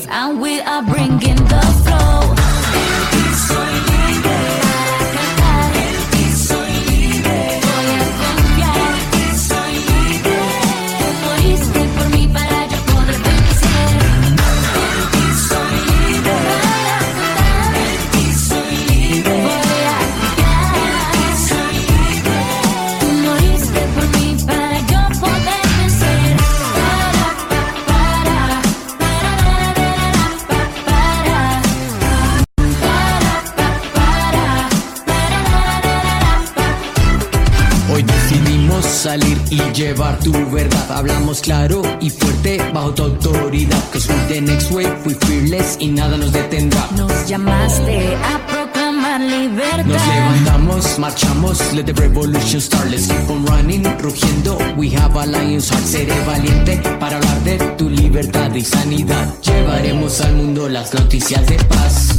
And 0.06 0.40
we 0.40 0.60
are 0.60 0.82
tu 40.20 40.32
verdad. 40.50 40.90
Hablamos 40.90 41.40
claro 41.40 41.82
y 42.00 42.10
fuerte 42.10 42.58
bajo 42.72 42.94
tu 42.94 43.04
autoridad. 43.04 43.82
Cause 43.92 44.08
we're 44.08 44.28
the 44.28 44.40
next 44.40 44.70
wave, 44.70 44.94
we 45.04 45.14
fearless 45.14 45.76
y 45.80 45.88
nada 45.88 46.16
nos 46.16 46.32
detendrá. 46.32 46.88
Nos 46.96 47.28
llamaste 47.28 48.16
a 48.16 48.46
proclamar 48.46 48.68
proclamar 48.78 49.20
libertad. 49.20 49.84
Nos 49.84 50.06
levantamos, 50.06 50.98
marchamos, 50.98 51.72
let 51.74 51.84
the 51.84 51.92
revolution 51.94 52.60
start. 52.60 52.90
Let's 52.90 53.06
keep 53.06 53.30
on 53.30 53.44
running, 53.46 53.84
rugiendo. 53.98 54.58
We 54.76 54.90
have 54.90 55.16
a 55.16 55.26
lion's 55.26 55.70
heart. 55.70 55.84
Seré 55.84 56.14
valiente 56.26 56.76
para 56.98 57.16
hablar 57.16 57.44
de 57.44 57.58
tu 57.76 57.88
libertad 57.88 58.54
y 58.54 58.62
sanidad. 58.62 59.34
Llevaremos 59.42 60.20
al 60.20 60.34
mundo 60.34 60.68
las 60.68 60.94
noticias 60.94 61.46
de 61.46 61.56
paz. 61.64 62.17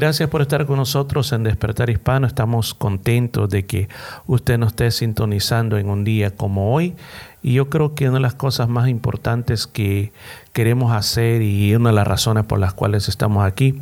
Gracias 0.00 0.30
por 0.30 0.40
estar 0.40 0.64
con 0.64 0.78
nosotros 0.78 1.30
en 1.32 1.42
Despertar 1.42 1.90
Hispano. 1.90 2.26
Estamos 2.26 2.72
contentos 2.72 3.50
de 3.50 3.66
que 3.66 3.90
usted 4.26 4.56
nos 4.56 4.68
esté 4.68 4.90
sintonizando 4.92 5.76
en 5.76 5.90
un 5.90 6.04
día 6.04 6.34
como 6.34 6.74
hoy. 6.74 6.94
Y 7.42 7.52
yo 7.52 7.68
creo 7.68 7.94
que 7.94 8.08
una 8.08 8.14
de 8.14 8.22
las 8.22 8.34
cosas 8.34 8.70
más 8.70 8.88
importantes 8.88 9.66
que 9.66 10.10
queremos 10.54 10.92
hacer 10.92 11.42
y 11.42 11.74
una 11.74 11.90
de 11.90 11.96
las 11.96 12.06
razones 12.06 12.44
por 12.44 12.58
las 12.58 12.72
cuales 12.72 13.10
estamos 13.10 13.44
aquí 13.44 13.78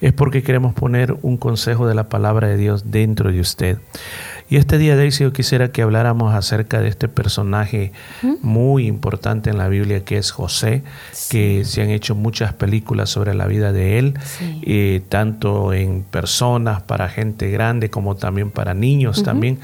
es 0.00 0.12
porque 0.12 0.42
queremos 0.42 0.74
poner 0.74 1.16
un 1.22 1.36
consejo 1.36 1.86
de 1.86 1.94
la 1.94 2.08
palabra 2.08 2.48
de 2.48 2.56
Dios 2.56 2.90
dentro 2.90 3.30
de 3.30 3.38
usted. 3.38 3.78
Y 4.50 4.56
este 4.56 4.78
día, 4.78 4.96
Daisy, 4.96 5.22
yo 5.22 5.32
quisiera 5.32 5.70
que 5.70 5.82
habláramos 5.82 6.34
acerca 6.34 6.80
de 6.80 6.88
este 6.88 7.06
personaje 7.06 7.92
muy 8.42 8.88
importante 8.88 9.48
en 9.48 9.58
la 9.58 9.68
Biblia 9.68 10.04
que 10.04 10.18
es 10.18 10.32
José, 10.32 10.82
que 11.30 11.64
se 11.64 11.82
han 11.82 11.90
hecho 11.90 12.16
muchas 12.16 12.52
películas 12.52 13.10
sobre 13.10 13.32
la 13.34 13.46
vida 13.46 13.72
de 13.72 14.00
él, 14.00 14.14
eh, 14.62 15.02
tanto 15.08 15.72
en 15.72 16.02
personas, 16.02 16.82
para 16.82 17.08
gente 17.08 17.48
grande, 17.48 17.90
como 17.90 18.16
también 18.16 18.50
para 18.50 18.74
niños 18.74 19.22
también. 19.22 19.60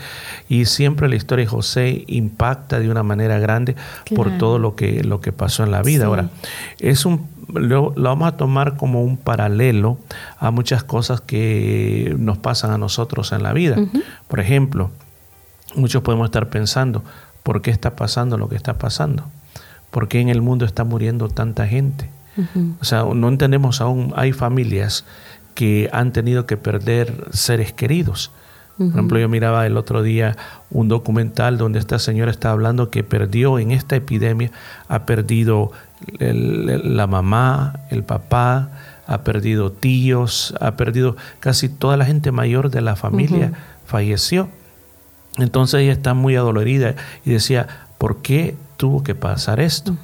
Y 0.49 0.67
siempre 0.67 1.09
la 1.09 1.17
historia 1.17 1.47
de 1.47 1.51
José 1.51 2.05
impacta 2.07 2.79
de 2.79 2.89
una 2.89 3.03
manera 3.03 3.41
grande 3.41 3.75
por 4.15 4.39
todo 4.39 4.61
lo 4.61 4.77
que, 4.77 5.03
lo 5.03 5.21
que 5.21 5.33
pasó 5.33 5.65
en 5.65 5.73
la 5.73 5.83
vida. 5.83 6.05
Sí. 6.05 6.07
Ahora, 6.07 6.31
es 6.79 7.05
un 7.05 7.36
lo, 7.49 7.93
lo 7.97 8.03
vamos 8.03 8.29
a 8.29 8.37
tomar 8.37 8.77
como 8.77 9.03
un 9.03 9.17
paralelo 9.17 9.99
a 10.39 10.51
muchas 10.51 10.85
cosas 10.85 11.21
que 11.21 12.15
nos 12.19 12.39
pasan 12.39 12.71
a 12.71 12.79
nosotros 12.79 13.33
en 13.33 13.43
la 13.43 13.53
vida. 13.53 13.77
Por 14.29 14.41
ejemplo, 14.41 14.91
muchos 15.75 16.03
podemos 16.03 16.27
estar 16.27 16.49
pensando, 16.49 17.05
¿por 17.43 17.63
qué 17.63 17.71
está 17.71 17.97
pasando 17.97 18.39
lo 18.39 18.49
que 18.49 18.57
está 18.57 18.79
pasando? 18.79 19.25
¿Por 19.91 20.09
qué 20.09 20.21
en 20.21 20.29
el 20.29 20.43
mundo 20.43 20.65
está 20.65 20.85
muriendo 20.85 21.29
tanta 21.29 21.67
gente? 21.67 22.11
O 22.81 22.85
sea, 22.85 23.05
no 23.05 23.29
entendemos 23.29 23.81
aún, 23.81 24.13
hay 24.15 24.33
familias 24.33 25.05
que 25.55 25.89
han 25.93 26.13
tenido 26.13 26.45
que 26.45 26.59
perder 26.59 27.29
seres 27.33 27.73
queridos. 27.73 28.31
Por 28.77 28.89
ejemplo, 28.89 29.19
yo 29.19 29.27
miraba 29.31 29.65
el 29.65 29.79
otro 29.79 30.03
día 30.03 30.37
un 30.71 30.89
documental 30.89 31.57
donde 31.57 31.79
esta 31.79 31.99
señora 31.99 32.31
está 32.31 32.51
hablando 32.51 32.91
que 32.91 33.03
perdió 33.03 33.59
en 33.59 33.71
esta 33.71 33.97
epidemia, 33.97 34.51
ha 34.89 35.07
perdido 35.07 35.73
el- 36.19 36.69
el- 36.71 36.97
la 36.97 37.07
mamá, 37.07 37.81
el 37.91 38.03
papá, 38.05 38.69
ha 39.07 39.23
perdido 39.23 39.71
tíos, 39.71 40.55
ha 40.61 40.77
perdido 40.77 41.17
casi 41.41 41.69
toda 41.69 41.97
la 41.97 42.05
gente 42.05 42.33
mayor 42.33 42.71
de 42.71 42.81
la 42.81 42.97
familia 42.97 43.53
falleció. 43.87 44.49
Entonces 45.39 45.81
ella 45.83 45.93
está 45.93 46.13
muy 46.15 46.35
adolorida 46.35 46.95
y 47.25 47.31
decía, 47.31 47.67
¿por 47.99 48.23
qué 48.23 48.57
tuvo 48.77 49.03
que 49.03 49.15
pasar 49.15 49.61
esto? 49.61 49.97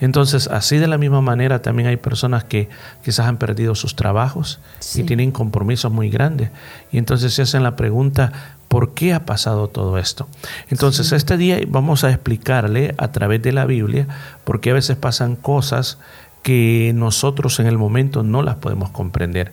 Entonces, 0.00 0.46
así 0.48 0.78
de 0.78 0.86
la 0.86 0.98
misma 0.98 1.20
manera 1.20 1.62
también 1.62 1.88
hay 1.88 1.96
personas 1.96 2.44
que 2.44 2.68
quizás 3.04 3.26
han 3.26 3.36
perdido 3.36 3.74
sus 3.74 3.96
trabajos 3.96 4.60
y 4.94 5.02
tienen 5.04 5.32
compromisos 5.32 5.90
muy 5.92 6.08
grandes. 6.10 6.50
Y 6.90 6.98
entonces 6.98 7.34
se 7.34 7.42
hacen 7.42 7.62
la 7.62 7.76
pregunta, 7.76 8.32
¿por 8.68 8.94
qué 8.94 9.12
ha 9.12 9.24
pasado 9.26 9.68
todo 9.68 9.98
esto? 9.98 10.28
Entonces, 10.70 11.12
este 11.12 11.36
día 11.36 11.58
vamos 11.68 12.04
a 12.04 12.10
explicarle 12.10 12.94
a 12.98 13.12
través 13.12 13.42
de 13.42 13.52
la 13.52 13.66
Biblia 13.66 14.06
por 14.44 14.60
qué 14.60 14.70
a 14.70 14.74
veces 14.74 14.96
pasan 14.96 15.36
cosas 15.36 15.98
que 16.42 16.90
nosotros 16.94 17.60
en 17.60 17.68
el 17.68 17.78
momento 17.78 18.24
no 18.24 18.42
las 18.42 18.56
podemos 18.56 18.90
comprender. 18.90 19.52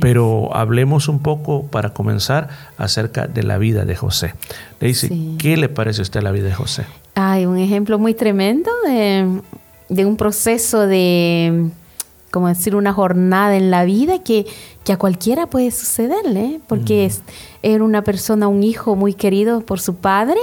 Pero 0.00 0.54
hablemos 0.54 1.08
un 1.08 1.18
poco 1.18 1.66
para 1.66 1.90
comenzar 1.90 2.48
acerca 2.76 3.26
de 3.26 3.42
la 3.42 3.58
vida 3.58 3.84
de 3.84 3.96
José. 3.96 4.34
Daisy, 4.80 5.08
Sí. 5.08 5.36
¿qué 5.40 5.56
le 5.56 5.68
parece 5.68 6.00
a 6.00 6.02
usted 6.02 6.22
la 6.22 6.30
vida 6.30 6.46
de 6.46 6.54
José? 6.54 6.86
Hay 7.20 7.46
un 7.46 7.58
ejemplo 7.58 7.98
muy 7.98 8.14
tremendo 8.14 8.70
de, 8.86 9.40
de 9.88 10.06
un 10.06 10.16
proceso 10.16 10.86
de, 10.86 11.68
como 12.30 12.46
decir, 12.46 12.76
una 12.76 12.92
jornada 12.92 13.56
en 13.56 13.72
la 13.72 13.84
vida 13.84 14.22
que, 14.22 14.46
que 14.84 14.92
a 14.92 14.98
cualquiera 14.98 15.48
puede 15.48 15.72
sucederle, 15.72 16.44
¿eh? 16.44 16.60
porque 16.68 17.06
es, 17.06 17.22
era 17.64 17.82
una 17.82 18.04
persona, 18.04 18.46
un 18.46 18.62
hijo 18.62 18.94
muy 18.94 19.14
querido 19.14 19.62
por 19.62 19.80
su 19.80 19.96
padre, 19.96 20.38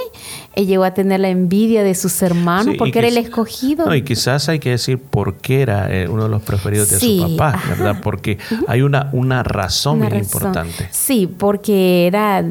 y 0.53 0.65
llegó 0.65 0.83
a 0.83 0.93
tener 0.93 1.21
la 1.21 1.29
envidia 1.29 1.81
de 1.81 1.95
sus 1.95 2.21
hermanos, 2.21 2.73
Sí, 2.73 2.77
porque 2.77 2.99
era 2.99 3.07
el 3.07 3.17
escogido. 3.19 3.85
No, 3.85 3.95
y 3.95 4.01
quizás 4.01 4.49
hay 4.49 4.59
que 4.59 4.71
decir 4.71 4.99
por 4.99 5.35
qué 5.35 5.61
era 5.61 5.89
eh, 5.95 6.09
uno 6.09 6.23
de 6.23 6.29
los 6.29 6.41
preferidos 6.41 6.89
de 6.89 6.99
su 6.99 7.37
papá, 7.37 7.57
ajá. 7.57 7.69
¿verdad? 7.69 8.01
Porque 8.03 8.37
hay 8.67 8.81
una, 8.81 9.09
una 9.13 9.43
razón 9.43 9.99
Una 9.99 10.09
bien 10.09 10.23
razón. 10.25 10.41
importante. 10.41 10.89
Sí, 10.91 11.25
porque 11.25 12.05
era 12.07 12.43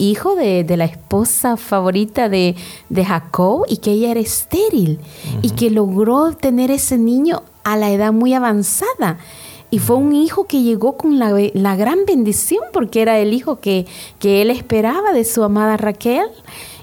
hijo 0.00 0.34
de, 0.34 0.64
de 0.64 0.76
la 0.76 0.84
esposa 0.84 1.56
favorita 1.56 2.28
de, 2.28 2.56
de 2.88 3.04
Jacob 3.04 3.64
y 3.68 3.78
que 3.78 3.92
ella 3.92 4.10
era 4.10 4.20
estéril 4.20 4.98
y 5.42 5.50
que 5.50 5.70
logró 5.70 6.32
tener 6.32 6.70
ese 6.70 6.98
niño 6.98 7.42
a 7.64 7.76
la 7.76 7.90
edad 7.90 8.12
muy 8.12 8.34
avanzada. 8.34 9.18
Y 9.70 9.78
fue 9.78 9.96
un 9.96 10.14
hijo 10.14 10.46
que 10.46 10.62
llegó 10.62 10.96
con 10.96 11.18
la, 11.18 11.32
la 11.54 11.76
gran 11.76 12.00
bendición 12.06 12.64
porque 12.72 13.02
era 13.02 13.18
el 13.18 13.32
hijo 13.32 13.60
que, 13.60 13.86
que 14.18 14.42
él 14.42 14.50
esperaba 14.50 15.12
de 15.12 15.24
su 15.24 15.44
amada 15.44 15.76
Raquel. 15.76 16.26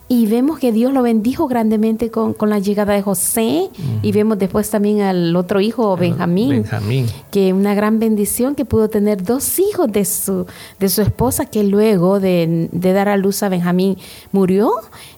Y 0.10 0.28
vemos 0.28 0.58
que 0.58 0.72
Dios 0.72 0.94
lo 0.94 1.02
bendijo 1.02 1.48
grandemente 1.48 2.10
con, 2.12 2.34
con 2.34 2.50
la 2.50 2.60
llegada 2.60 2.94
de 2.94 3.02
José. 3.02 3.70
Y 4.02 4.12
vemos 4.14 4.40
después 4.40 4.70
también 4.70 5.02
al 5.02 5.36
otro 5.36 5.60
hijo, 5.60 5.98
Benjamín 5.98 6.50
Benjamín. 6.50 7.08
que 7.30 7.52
una 7.52 7.74
gran 7.74 8.00
bendición 8.00 8.56
que 8.56 8.64
pudo 8.64 8.90
tener 8.90 9.22
dos 9.22 9.60
hijos 9.60 9.92
de 9.92 10.06
su, 10.06 10.46
de 10.80 10.88
su 10.88 11.02
esposa 11.02 11.46
que 11.46 11.64
luego 11.64 12.20
de, 12.22 12.70
de 12.72 12.94
dar 12.94 13.10
a 13.10 13.18
luz 13.18 13.44
a 13.44 13.50
Benjamín 13.50 13.98
murió. 14.32 14.72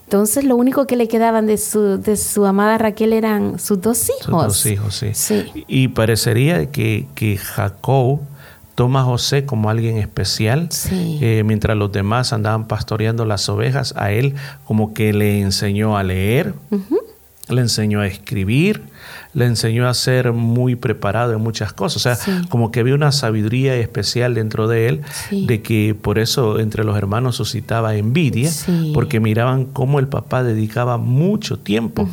Entonces 0.05 0.43
lo 0.43 0.55
único 0.55 0.87
que 0.87 0.95
le 0.95 1.07
quedaban 1.07 1.45
de 1.45 1.59
su, 1.59 2.01
de 2.01 2.17
su 2.17 2.45
amada 2.45 2.79
Raquel 2.79 3.13
eran 3.13 3.59
sus 3.59 3.79
dos 3.79 4.09
hijos. 4.09 4.55
Sus 4.57 4.63
dos 4.63 4.65
hijos, 4.65 4.95
sí. 4.95 5.09
Sí. 5.13 5.65
Y 5.67 5.89
parecería 5.89 6.71
que, 6.71 7.05
que 7.13 7.37
Jacob 7.37 8.21
toma 8.79 9.01
a 9.01 9.03
José 9.03 9.45
como 9.45 9.69
alguien 9.69 9.97
especial, 9.97 10.67
Sí. 10.71 11.19
eh, 11.21 11.43
mientras 11.45 11.75
los 11.75 11.91
demás 11.91 12.31
andaban 12.31 12.65
pastoreando 12.65 13.25
las 13.25 13.49
ovejas, 13.49 13.93
a 13.97 14.11
él 14.13 14.35
como 14.63 14.93
que 14.93 15.11
le 15.11 15.41
enseñó 15.41 15.97
a 15.97 16.03
leer, 16.03 16.53
le 17.49 17.59
enseñó 17.59 17.99
a 17.99 18.07
escribir, 18.07 18.83
le 19.33 19.45
enseñó 19.45 19.87
a 19.87 19.93
ser 19.93 20.31
muy 20.33 20.75
preparado 20.75 21.33
en 21.33 21.41
muchas 21.41 21.73
cosas. 21.73 21.97
O 21.97 21.99
sea, 21.99 22.15
Sí. 22.15 22.31
como 22.49 22.71
que 22.71 22.79
había 22.79 22.95
una 22.95 23.11
sabiduría 23.11 23.75
especial 23.75 24.33
dentro 24.35 24.67
de 24.67 24.87
él, 24.89 25.01
Sí. 25.29 25.45
de 25.45 25.61
que 25.61 25.95
por 25.99 26.19
eso 26.19 26.59
entre 26.59 26.83
los 26.83 26.97
hermanos 26.97 27.35
suscitaba 27.35 27.95
envidia, 27.95 28.51
Sí. 28.51 28.91
porque 28.93 29.19
miraban 29.19 29.65
cómo 29.65 29.99
el 29.99 30.07
papá 30.07 30.43
dedicaba 30.43 30.97
mucho 30.97 31.57
tiempo. 31.59 32.09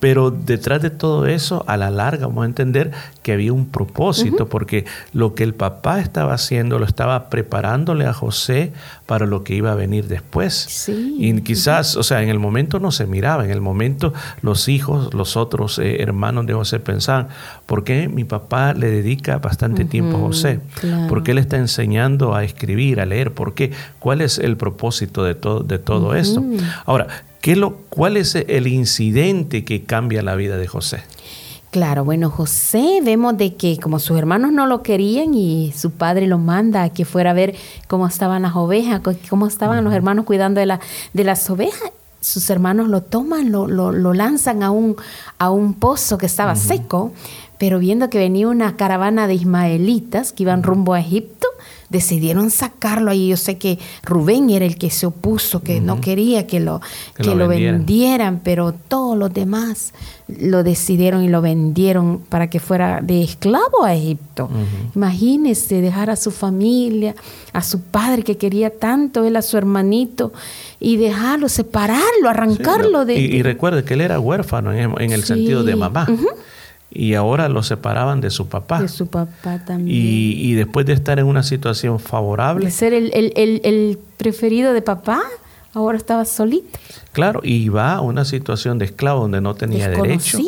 Pero 0.00 0.30
detrás 0.30 0.82
de 0.82 0.90
todo 0.90 1.26
eso, 1.26 1.64
a 1.66 1.76
la 1.76 1.90
larga 1.90 2.26
vamos 2.26 2.42
a 2.42 2.46
entender 2.46 2.90
que 3.22 3.32
había 3.32 3.52
un 3.52 3.66
propósito, 3.66 4.48
porque 4.48 4.84
lo 5.12 5.34
que 5.34 5.44
el 5.44 5.54
papá 5.54 6.00
estaba 6.00 6.34
haciendo 6.34 6.78
lo 6.78 6.86
estaba 6.86 7.28
preparándole 7.30 8.06
a 8.06 8.12
José 8.12 8.72
para 9.06 9.26
lo 9.26 9.44
que 9.44 9.54
iba 9.54 9.72
a 9.72 9.74
venir 9.74 10.08
después. 10.08 10.88
Y 10.88 11.40
quizás, 11.42 11.96
o 11.96 12.02
sea, 12.02 12.22
en 12.22 12.28
el 12.28 12.38
momento 12.38 12.78
no 12.80 12.90
se 12.90 13.06
miraba, 13.06 13.44
en 13.44 13.50
el 13.50 13.60
momento 13.60 14.12
los 14.40 14.68
hijos, 14.68 15.12
los 15.14 15.36
otros 15.36 15.78
eh, 15.78 16.02
hermanos 16.02 16.31
de 16.42 16.54
José 16.54 16.80
pensaban, 16.80 17.28
¿por 17.66 17.84
qué 17.84 18.08
mi 18.08 18.24
papá 18.24 18.72
le 18.72 18.90
dedica 18.90 19.38
bastante 19.38 19.84
tiempo 19.84 20.16
a 20.16 20.20
José? 20.20 20.60
claro. 20.80 21.08
¿Por 21.08 21.22
qué 21.22 21.34
le 21.34 21.40
está 21.40 21.58
enseñando 21.58 22.34
a 22.34 22.44
escribir, 22.44 23.00
a 23.00 23.06
leer? 23.06 23.32
¿Por 23.32 23.54
qué? 23.54 23.72
¿Cuál 23.98 24.22
es 24.22 24.38
el 24.38 24.56
propósito 24.56 25.22
de 25.24 25.34
todo, 25.34 25.60
de 25.60 25.78
todo 25.78 26.14
esto? 26.14 26.42
Ahora, 26.86 27.08
¿qué 27.40 27.56
lo, 27.56 27.76
¿cuál 27.90 28.16
es 28.16 28.34
el 28.34 28.66
incidente 28.66 29.64
que 29.64 29.84
cambia 29.84 30.22
la 30.22 30.34
vida 30.34 30.56
de 30.56 30.66
José? 30.66 31.02
Claro, 31.72 32.04
bueno, 32.04 32.28
José 32.28 33.00
vemos 33.02 33.38
de 33.38 33.54
que 33.54 33.78
como 33.78 33.98
sus 33.98 34.18
hermanos 34.18 34.52
no 34.52 34.66
lo 34.66 34.82
querían 34.82 35.32
y 35.32 35.72
su 35.74 35.90
padre 35.90 36.26
lo 36.26 36.36
manda 36.36 36.82
a 36.82 36.90
que 36.90 37.06
fuera 37.06 37.30
a 37.30 37.32
ver 37.32 37.54
cómo 37.88 38.06
estaban 38.06 38.42
las 38.42 38.54
ovejas, 38.54 39.00
cómo 39.30 39.46
estaban 39.46 39.82
los 39.82 39.94
hermanos 39.94 40.26
cuidando 40.26 40.60
de, 40.60 40.66
la, 40.66 40.80
de 41.14 41.24
las 41.24 41.48
ovejas, 41.48 41.90
sus 42.22 42.48
hermanos 42.50 42.88
lo 42.88 43.02
toman, 43.02 43.52
lo, 43.52 43.66
lo, 43.66 43.92
lo 43.92 44.14
lanzan 44.14 44.62
a 44.62 44.70
un, 44.70 44.96
a 45.38 45.50
un 45.50 45.74
pozo 45.74 46.16
que 46.16 46.26
estaba 46.26 46.56
seco, 46.56 47.12
pero 47.58 47.78
viendo 47.78 48.08
que 48.08 48.18
venía 48.18 48.48
una 48.48 48.76
caravana 48.76 49.26
de 49.26 49.34
ismaelitas 49.34 50.32
que 50.32 50.44
iban 50.44 50.62
rumbo 50.62 50.94
a 50.94 51.00
Egipto, 51.00 51.48
decidieron 51.92 52.50
sacarlo 52.50 53.10
ahí. 53.12 53.28
Yo 53.28 53.36
sé 53.36 53.58
que 53.58 53.78
Rubén 54.02 54.50
era 54.50 54.64
el 54.64 54.76
que 54.76 54.90
se 54.90 55.06
opuso, 55.06 55.62
que 55.62 55.80
no 55.80 56.00
quería 56.00 56.46
que 56.48 56.58
lo, 56.58 56.80
Que 57.16 57.22
que 57.22 57.30
lo 57.30 57.36
lo 57.36 57.48
vendieran. 57.48 57.76
vendieran, 57.78 58.40
pero 58.42 58.72
todos 58.72 59.16
los 59.16 59.32
demás 59.32 59.92
lo 60.26 60.62
decidieron 60.64 61.22
y 61.22 61.28
lo 61.28 61.42
vendieron 61.42 62.18
para 62.28 62.48
que 62.48 62.58
fuera 62.58 63.00
de 63.02 63.22
esclavo 63.22 63.84
a 63.84 63.94
Egipto. 63.94 64.48
Imagínese 64.96 65.80
dejar 65.80 66.10
a 66.10 66.16
su 66.16 66.30
familia, 66.30 67.14
a 67.52 67.62
su 67.62 67.80
padre 67.82 68.22
que 68.22 68.36
quería 68.36 68.70
tanto, 68.70 69.24
él 69.24 69.36
a 69.36 69.42
su 69.42 69.56
hermanito, 69.58 70.32
y 70.80 70.96
dejarlo, 70.96 71.48
separarlo, 71.48 72.28
arrancarlo 72.28 73.04
de... 73.04 73.14
y, 73.20 73.24
y 73.36 73.42
recuerde 73.42 73.84
que 73.84 73.94
él 73.94 74.00
era 74.00 74.18
huérfano 74.18 74.72
en, 74.72 74.92
en 75.00 75.12
el 75.12 75.20
Sí. 75.22 75.28
sentido 75.28 75.62
de 75.64 75.76
mamá. 75.76 76.06
Y 76.94 77.14
ahora 77.14 77.48
lo 77.48 77.62
separaban 77.62 78.20
de 78.20 78.30
su 78.30 78.48
papá. 78.48 78.80
de 78.80 78.88
su 78.88 79.06
papá 79.06 79.58
también. 79.64 79.88
Y, 79.96 80.32
y 80.50 80.52
después 80.54 80.84
de 80.86 80.92
estar 80.92 81.18
en 81.18 81.26
una 81.26 81.42
situación 81.42 81.98
favorable, 81.98 82.64
de 82.66 82.70
ser 82.70 82.92
el, 82.92 83.10
el- 83.14 83.32
el- 83.36 83.60
el 83.64 83.98
preferido 84.16 84.72
de 84.72 84.82
papá, 84.82 85.20
ahora 85.74 85.96
estaba 85.96 86.24
solito. 86.24 86.78
Claro, 87.12 87.40
y 87.42 87.68
va 87.68 87.94
a 87.94 88.00
una 88.00 88.24
situación 88.24 88.78
de 88.78 88.86
esclavo 88.86 89.20
donde 89.22 89.40
no 89.40 89.54
tenía 89.54 89.88
derecho. 89.88 90.38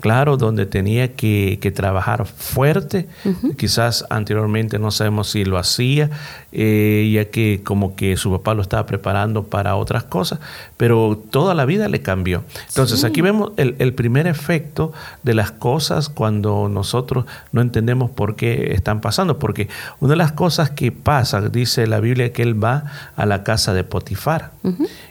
Claro, 0.00 0.36
donde 0.36 0.66
tenía 0.66 1.12
que, 1.14 1.58
que 1.60 1.70
trabajar 1.70 2.24
fuerte. 2.26 3.08
Quizás 3.56 4.04
anteriormente 4.10 4.78
no 4.78 4.90
sabemos 4.90 5.28
si 5.30 5.44
lo 5.44 5.58
hacía, 5.58 6.10
eh, 6.52 7.10
ya 7.12 7.26
que 7.26 7.60
como 7.64 7.94
que 7.96 8.16
su 8.16 8.30
papá 8.30 8.54
lo 8.54 8.62
estaba 8.62 8.86
preparando 8.86 9.44
para 9.44 9.76
otras 9.76 10.04
cosas, 10.04 10.38
pero 10.76 11.20
toda 11.30 11.54
la 11.54 11.64
vida 11.64 11.88
le 11.88 12.00
cambió. 12.02 12.44
Entonces 12.68 13.00
Sí. 13.00 13.06
aquí 13.06 13.20
vemos 13.20 13.52
el, 13.56 13.74
el 13.78 13.92
primer 13.94 14.26
efecto 14.26 14.92
de 15.22 15.34
las 15.34 15.50
cosas 15.50 16.08
cuando 16.08 16.68
nosotros 16.68 17.26
no 17.52 17.60
entendemos 17.60 18.10
por 18.10 18.34
qué 18.36 18.72
están 18.72 19.00
pasando, 19.00 19.38
porque 19.38 19.68
una 20.00 20.10
de 20.12 20.16
las 20.16 20.32
cosas 20.32 20.70
que 20.70 20.92
pasa, 20.92 21.40
dice 21.48 21.86
la 21.86 22.00
Biblia, 22.00 22.32
que 22.32 22.42
él 22.42 22.62
va 22.62 22.84
a 23.16 23.26
la 23.26 23.42
casa 23.44 23.74
de 23.74 23.84
Potifar. 23.84 24.52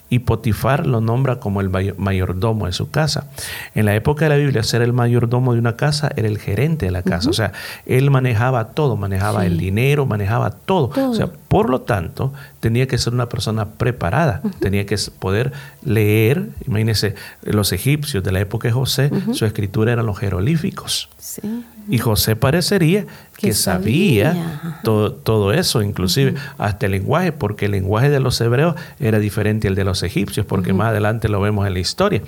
Y 0.09 0.19
Potifar 0.19 0.87
lo 0.87 1.01
nombra 1.01 1.39
como 1.39 1.59
el 1.61 1.69
mayo- 1.69 1.95
mayordomo 1.97 2.65
de 2.67 2.71
su 2.71 2.89
casa. 2.89 3.27
En 3.75 3.85
la 3.85 3.93
época 3.95 4.25
de 4.25 4.29
la 4.29 4.35
Biblia, 4.37 4.63
ser 4.63 4.81
el 4.81 4.93
mayordomo 4.93 5.53
de 5.53 5.59
una 5.59 5.75
casa 5.75 6.09
era 6.15 6.27
el 6.27 6.37
gerente 6.37 6.85
de 6.85 6.91
la 6.91 7.03
casa. 7.03 7.29
O 7.29 7.33
sea, 7.33 7.51
él 7.85 8.09
manejaba 8.09 8.69
todo, 8.69 8.95
manejaba 8.95 9.41
Sí. 9.41 9.47
el 9.47 9.57
dinero, 9.57 10.05
manejaba 10.05 10.51
todo. 10.51 10.89
Todo. 10.89 11.11
O 11.11 11.13
sea, 11.13 11.27
por 11.27 11.69
lo 11.69 11.81
tanto, 11.81 12.31
tenía 12.59 12.87
que 12.87 12.97
ser 12.97 13.13
una 13.13 13.29
persona 13.29 13.65
preparada, 13.65 14.41
tenía 14.59 14.85
que 14.85 14.97
poder 15.19 15.53
leer. 15.83 16.49
Imagínense, 16.65 17.15
los 17.43 17.71
egipcios 17.71 18.23
de 18.23 18.31
la 18.31 18.39
época 18.39 18.67
de 18.67 18.73
José, 18.73 19.11
su 19.33 19.45
escritura 19.45 19.93
eran 19.93 20.05
los 20.05 20.17
jeroglíficos. 20.17 21.09
Sí. 21.17 21.41
Y 21.89 21.99
José 21.99 22.35
parecería 22.35 23.05
que, 23.37 23.49
Que 23.49 23.53
sabía, 23.53 24.33
sabía, 24.33 24.79
todo, 24.83 25.13
todo 25.13 25.53
eso, 25.53 25.81
inclusive 25.81 26.33
hasta 26.57 26.87
el 26.87 26.93
lenguaje, 26.93 27.31
porque 27.31 27.65
el 27.65 27.71
lenguaje 27.71 28.09
de 28.09 28.19
los 28.19 28.41
hebreos 28.41 28.75
era 28.99 29.19
diferente 29.19 29.67
al 29.67 29.75
de 29.75 29.83
los 29.83 30.03
egipcios, 30.03 30.45
porque 30.45 30.73
más 30.73 30.89
adelante 30.89 31.29
lo 31.29 31.39
vemos 31.39 31.67
en 31.67 31.73
la 31.73 31.79
historia. 31.79 32.21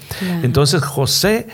Entonces 0.44 0.84
José 0.84 1.48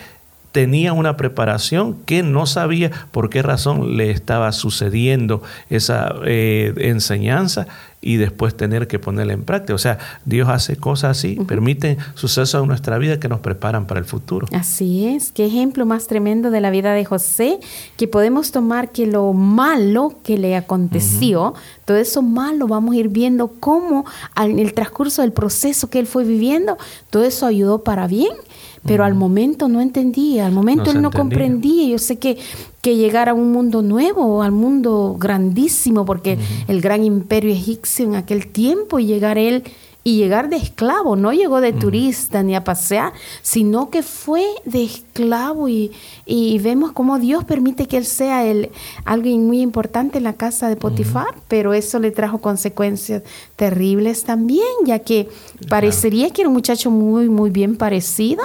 tenía 0.55 0.93
una 0.93 1.17
preparación 1.17 1.97
que 2.05 2.23
no 2.23 2.45
sabía 2.45 2.89
por 3.11 3.29
qué 3.29 3.41
razón 3.41 3.97
le 3.97 4.11
estaba 4.11 4.53
sucediendo 4.53 5.43
esa 5.69 6.15
eh, 6.25 6.73
enseñanza 6.77 7.67
y 8.05 8.17
después 8.17 8.55
tener 8.55 8.87
que 8.87 8.99
ponerla 8.99 9.33
en 9.33 9.43
práctica. 9.43 9.73
O 9.73 9.79
sea, 9.79 9.97
Dios 10.25 10.47
hace 10.47 10.77
cosas 10.77 11.17
así, 11.17 11.37
permite 11.47 11.97
sucesos 12.13 12.61
en 12.61 12.67
nuestra 12.67 12.99
vida 12.99 13.19
que 13.19 13.27
nos 13.27 13.39
preparan 13.39 13.87
para 13.87 13.99
el 13.99 14.05
futuro. 14.05 14.47
Así 14.53 15.07
es, 15.07 15.31
qué 15.31 15.47
ejemplo 15.47 15.87
más 15.87 16.05
tremendo 16.05 16.51
de 16.51 16.61
la 16.61 16.69
vida 16.69 16.93
de 16.93 17.03
José, 17.03 17.59
que 17.97 18.07
podemos 18.07 18.51
tomar 18.51 18.91
que 18.91 19.07
lo 19.07 19.33
malo 19.33 20.13
que 20.23 20.37
le 20.37 20.55
aconteció, 20.55 21.55
todo 21.83 21.97
eso 21.97 22.21
malo, 22.21 22.67
vamos 22.67 22.93
a 22.93 22.99
ir 22.99 23.09
viendo 23.09 23.47
cómo 23.59 24.05
en 24.37 24.59
el 24.59 24.73
transcurso 24.73 25.23
del 25.23 25.31
proceso 25.31 25.89
que 25.89 25.97
él 25.97 26.05
fue 26.05 26.23
viviendo, 26.23 26.77
todo 27.09 27.23
eso 27.23 27.47
ayudó 27.47 27.83
para 27.83 28.05
bien, 28.05 28.35
pero 28.85 29.03
al 29.03 29.15
momento 29.15 29.67
no 29.67 29.81
entendía, 29.81 30.45
al 30.45 30.51
momento 30.51 30.85
No 30.85 30.91
él 30.91 31.01
no 31.01 31.07
entendía. 31.07 31.19
comprendía. 31.19 31.87
Yo 31.89 31.97
sé 31.97 32.17
que, 32.17 32.37
que 32.81 32.95
llegar 32.95 33.29
a 33.29 33.33
un 33.33 33.51
mundo 33.51 33.81
nuevo, 33.81 34.43
al 34.43 34.51
mundo 34.51 35.15
grandísimo, 35.19 36.05
porque 36.05 36.37
el 36.67 36.81
gran 36.81 37.03
imperio 37.03 37.51
egipcio 37.51 38.05
en 38.05 38.15
aquel 38.15 38.47
tiempo, 38.47 38.99
y 38.99 39.05
llegar 39.05 39.37
él 39.37 39.63
y 40.07 40.17
llegar 40.17 40.49
de 40.49 40.57
esclavo, 40.57 41.15
no 41.15 41.33
llegó 41.33 41.61
de 41.61 41.73
turista 41.73 42.43
ni 42.43 42.55
a 42.55 42.63
pasear, 42.63 43.11
sino 43.41 43.89
que 43.89 44.03
fue 44.03 44.45
de 44.63 44.83
esclavo. 44.83 45.67
Y, 45.67 45.93
y 46.27 46.59
vemos 46.59 46.91
cómo 46.91 47.17
Dios 47.17 47.43
permite 47.43 47.87
que 47.87 47.97
él 47.97 48.05
sea 48.05 48.45
el, 48.45 48.69
alguien 49.03 49.47
muy 49.47 49.61
importante 49.61 50.19
en 50.19 50.25
la 50.25 50.33
casa 50.33 50.69
de 50.69 50.75
Potifar, 50.75 51.33
pero 51.47 51.73
eso 51.73 51.97
le 51.97 52.11
trajo 52.11 52.37
consecuencias 52.37 53.23
terribles 53.55 54.25
también, 54.25 54.67
ya 54.85 54.99
que 54.99 55.27
parecería 55.69 56.29
que 56.29 56.43
era 56.43 56.49
un 56.49 56.55
muchacho 56.55 56.91
muy, 56.91 57.27
muy 57.27 57.49
bien 57.49 57.75
parecido 57.75 58.43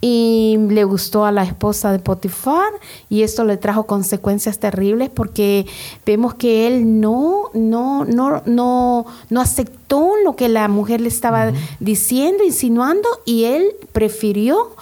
y 0.00 0.56
le 0.68 0.82
gustó 0.82 1.24
a 1.24 1.30
la 1.30 1.44
esposa 1.44 1.92
de 1.92 2.00
Potifar 2.00 2.72
y 3.08 3.22
esto 3.22 3.44
le 3.44 3.56
trajo 3.56 3.86
consecuencias 3.86 4.58
terribles 4.58 5.10
porque 5.10 5.64
vemos 6.04 6.34
que 6.34 6.66
él 6.66 7.00
no, 7.00 7.50
no, 7.54 8.04
no, 8.04 8.42
no, 8.46 9.06
no 9.30 9.40
aceptó 9.40 10.14
lo 10.24 10.34
que 10.34 10.48
la 10.48 10.66
mujer 10.66 10.87
le 10.96 11.08
estaba 11.08 11.52
diciendo, 11.80 12.44
insinuando 12.44 13.08
y 13.26 13.44
él 13.44 13.66
prefirió 13.92 14.76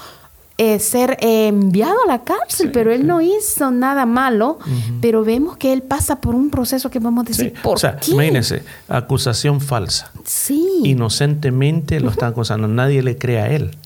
eh, 0.58 0.78
ser 0.78 1.18
eh, 1.20 1.48
enviado 1.48 1.96
a 2.04 2.06
la 2.06 2.24
cárcel, 2.24 2.70
pero 2.72 2.90
él 2.90 3.06
no 3.06 3.20
hizo 3.20 3.70
nada 3.70 4.06
malo, 4.06 4.58
pero 5.02 5.22
vemos 5.22 5.58
que 5.58 5.74
él 5.74 5.82
pasa 5.82 6.20
por 6.22 6.34
un 6.34 6.48
proceso 6.48 6.88
que 6.88 6.98
vamos 6.98 7.26
a 7.26 7.28
decir, 7.28 7.52
¿por 7.62 7.76
o 7.76 7.78
sea, 7.78 7.96
qué? 7.98 8.12
imagínense, 8.12 8.62
acusación 8.88 9.60
falsa. 9.60 10.10
Sí. 10.24 10.66
Inocentemente 10.84 12.00
lo 12.00 12.08
están 12.08 12.30
acusando, 12.30 12.68
nadie 12.68 13.02
le 13.02 13.18
cree 13.18 13.40
a 13.40 13.50
él. 13.50 13.76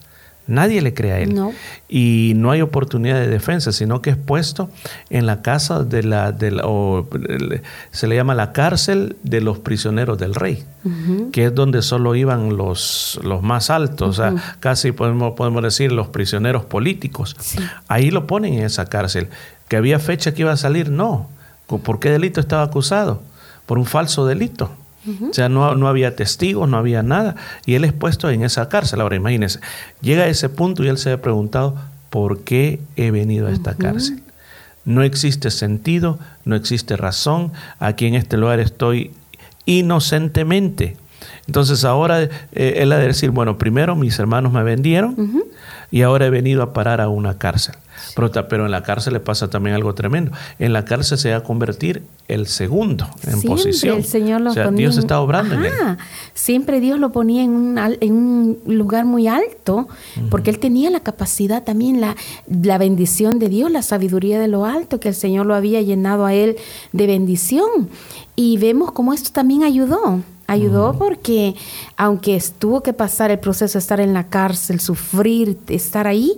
Nadie 0.51 0.83
le 0.83 0.93
cree 0.95 1.13
a 1.13 1.19
él. 1.21 1.35
No. 1.35 1.53
Y 1.89 2.33
no 2.37 2.51
hay 2.51 2.61
oportunidad 2.61 3.17
de 3.21 3.29
defensa, 3.29 3.73
sino 3.73 4.03
que 4.03 4.11
es 4.11 4.17
puesto 4.17 4.71
en 5.09 5.27
la 5.27 5.43
casa 5.43 5.83
de 5.85 6.03
la, 6.03 6.33
de 6.33 6.51
la- 6.51 6.63
o, 6.67 7.09
se 7.91 8.07
le 8.07 8.17
llama 8.17 8.35
la 8.35 8.53
cárcel 8.53 9.17
de 9.23 9.41
los 9.41 9.59
prisioneros 9.59 10.19
del 10.19 10.35
rey, 10.35 10.65
que 11.33 11.47
es 11.47 11.55
donde 11.55 11.83
solo 11.83 12.15
iban 12.15 12.57
los, 12.57 13.19
los 13.23 13.43
más 13.43 13.71
altos, 13.71 14.09
o 14.09 14.13
sea, 14.23 14.35
casi 14.61 14.93
podemos, 14.93 15.33
podemos 15.33 15.63
decir 15.63 15.93
los 15.93 16.09
prisioneros 16.09 16.65
políticos. 16.65 17.37
Ahí 17.89 18.11
lo 18.11 18.27
ponen 18.27 18.55
en 18.55 18.65
esa 18.65 18.87
cárcel. 18.87 19.29
¿Que 19.69 19.77
había 19.77 19.99
fecha 19.99 20.35
que 20.35 20.43
iba 20.43 20.53
a 20.53 20.57
salir? 20.57 20.91
No. 20.91 21.29
¿Por 21.67 22.01
qué 22.01 22.11
delito 22.11 22.41
estaba 22.41 22.63
acusado? 22.65 23.23
Por 23.67 23.79
un 23.79 23.87
falso 23.87 24.27
delito. 24.27 24.71
O 25.07 25.33
sea, 25.33 25.49
no, 25.49 25.75
no 25.77 25.89
había 25.89 26.15
testigos, 26.15 26.69
no 26.69 26.77
había 26.77 27.03
nada. 27.03 27.35
Y 27.65 27.75
él 27.75 27.85
es 27.85 27.93
puesto 27.93 28.29
en 28.29 28.43
esa 28.43 28.69
cárcel. 28.69 29.01
Ahora, 29.01 29.17
imagínense, 29.17 29.61
llega 30.03 30.25
a 30.25 30.29
ese 30.29 30.49
punto 30.49 30.85
y 30.85 30.89
él 30.89 30.99
se 30.99 31.13
ha 31.13 31.23
preguntado, 31.23 31.77
¿por 32.11 32.41
qué 32.41 32.81
he 32.97 33.11
venido 33.11 33.47
a 33.47 33.51
esta 33.53 33.75
cárcel? 33.75 34.23
No 34.85 35.03
existe 35.03 35.51
sentido, 35.51 36.19
no 36.45 36.55
existe 36.57 36.97
razón. 36.97 37.53
Aquí 37.79 38.07
en 38.07 38.15
este 38.15 38.37
lugar 38.37 38.61
estoy 38.61 39.13
inocentemente. 39.65 40.97
Entonces 41.47 41.85
ahora 41.85 42.23
eh, 42.23 42.29
él 42.53 42.93
ha 42.93 42.99
de 42.99 43.09
decir, 43.09 43.31
bueno, 43.31 43.59
primero 43.59 43.97
mis 43.97 44.19
hermanos 44.19 44.53
me 44.53 44.63
vendieron 44.63 45.45
y 45.91 46.03
ahora 46.03 46.27
he 46.27 46.31
venido 46.31 46.63
a 46.63 46.73
parar 46.73 47.01
a 47.01 47.09
una 47.09 47.39
cárcel. 47.39 47.75
Pero, 48.15 48.65
en 48.67 48.71
la 48.71 48.83
cárcel 48.83 49.13
le 49.15 49.21
pasa 49.21 49.49
también 49.49 49.75
algo 49.77 49.95
tremendo. 49.95 50.33
En 50.59 50.73
la 50.73 50.85
cárcel 50.85 51.19
se 51.19 51.31
va 51.31 51.37
a 51.39 51.43
convertir 51.43 52.03
el 52.29 52.47
segundo 52.47 53.07
en 53.25 53.31
Siempre 53.41 53.51
posición. 53.51 53.97
el 53.99 54.05
Señor 54.05 54.41
lo 54.41 54.51
o 54.51 54.55
sea, 54.55 54.65
ponía 54.67 54.79
Dios 54.79 54.95
en- 54.97 55.01
está 55.01 55.21
obrando 55.21 55.55
en 55.55 55.65
él. 55.65 55.73
Ajá. 55.81 55.99
Siempre 56.35 56.81
Dios 56.81 56.99
lo 56.99 57.11
ponía 57.13 57.43
en 57.43 57.51
un, 57.51 57.79
al- 57.79 57.99
en 58.01 58.13
un 58.15 58.59
lugar 58.67 59.05
muy 59.05 59.27
alto, 59.29 59.89
porque 60.31 60.51
él 60.51 60.59
tenía 60.59 60.91
la 60.91 61.01
capacidad 61.01 61.63
también, 61.65 62.01
la, 62.01 62.17
la 62.49 62.79
bendición 62.79 63.39
de 63.39 63.49
Dios, 63.49 63.71
la 63.71 63.83
sabiduría 63.83 64.39
de 64.41 64.49
lo 64.49 64.65
alto, 64.65 65.01
que 65.01 65.09
el 65.09 65.15
Señor 65.15 65.47
lo 65.47 65.55
había 65.55 65.81
llenado 65.83 66.25
a 66.27 66.35
él 66.35 66.57
de 66.93 67.07
bendición. 67.07 67.89
Y 68.37 68.59
vemos 68.59 68.93
cómo 68.93 69.13
esto 69.13 69.31
también 69.33 69.63
ayudó. 69.65 70.21
Ayudó 70.47 70.95
porque 70.99 71.55
aunque 71.97 72.43
tuvo 72.59 72.83
que 72.83 72.93
pasar 72.93 73.31
el 73.31 73.39
proceso 73.39 73.75
de 73.75 73.79
estar 73.79 74.01
en 74.01 74.13
la 74.13 74.27
cárcel, 74.27 74.81
sufrir, 74.81 75.57
estar 75.69 76.09
ahí, 76.09 76.33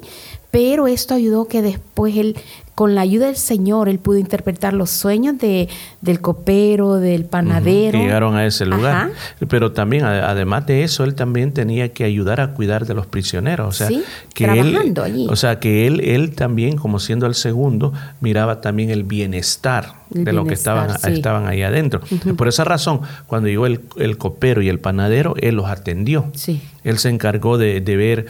pero 0.53 0.87
esto 0.87 1.15
ayudó 1.15 1.49
que 1.49 1.63
después 1.63 2.15
él, 2.17 2.37
con 2.75 2.95
la 2.95 3.01
ayuda 3.01 3.27
del 3.27 3.37
Señor, 3.37 3.89
él 3.89 3.99
pudo 3.99 4.19
interpretar 4.19 4.73
los 4.75 4.91
sueños 4.91 5.37
de, 5.39 5.69
del 6.03 6.21
copero, 6.21 6.97
del 6.97 7.25
panadero. 7.25 7.99
llegaron 7.99 8.37
a 8.37 8.47
ese 8.47 8.65
lugar. 8.67 8.95
Ajá. 8.95 9.11
Pero 9.49 9.73
también, 9.73 10.05
ade- 10.05 10.23
además 10.23 10.67
de 10.67 10.83
eso, 10.85 11.05
él 11.05 11.15
también 11.15 11.53
tenía 11.53 11.93
que 11.93 12.05
ayudar 12.05 12.41
a 12.41 12.53
cuidar 12.55 12.87
de 12.87 12.95
los 12.95 13.07
prisioneros. 13.07 13.69
O 13.69 13.73
sea, 13.73 13.89
Sí, 13.89 14.03
que 14.35 14.45
él, 14.45 14.95
allí. 15.03 15.27
o 15.29 15.37
sea, 15.37 15.59
que 15.59 15.87
él, 15.87 16.01
él 16.01 16.35
también, 16.35 16.77
como 16.77 16.99
siendo 16.99 17.27
el 17.27 17.35
segundo, 17.35 17.93
miraba 18.21 18.61
también 18.61 18.91
el 18.91 19.05
bienestar 19.05 19.95
El 20.15 20.25
de 20.25 20.33
los 20.33 20.47
que 20.47 20.55
estaban, 20.55 20.99
sí. 20.99 21.13
estaban 21.13 21.47
ahí 21.47 21.63
adentro. 21.63 22.01
Por 22.37 22.49
esa 22.49 22.65
razón, 22.65 23.01
cuando 23.27 23.49
llegó 23.49 23.67
el, 23.67 23.81
el 23.97 24.19
copero 24.19 24.61
y 24.63 24.69
el 24.69 24.81
panadero, 24.81 25.35
él 25.41 25.57
los 25.57 25.67
atendió. 25.67 26.27
Sí. 26.35 26.61
Él 26.85 26.99
se 26.99 27.11
encargó 27.11 27.59
de, 27.59 27.81
de 27.81 27.97
ver 27.97 28.27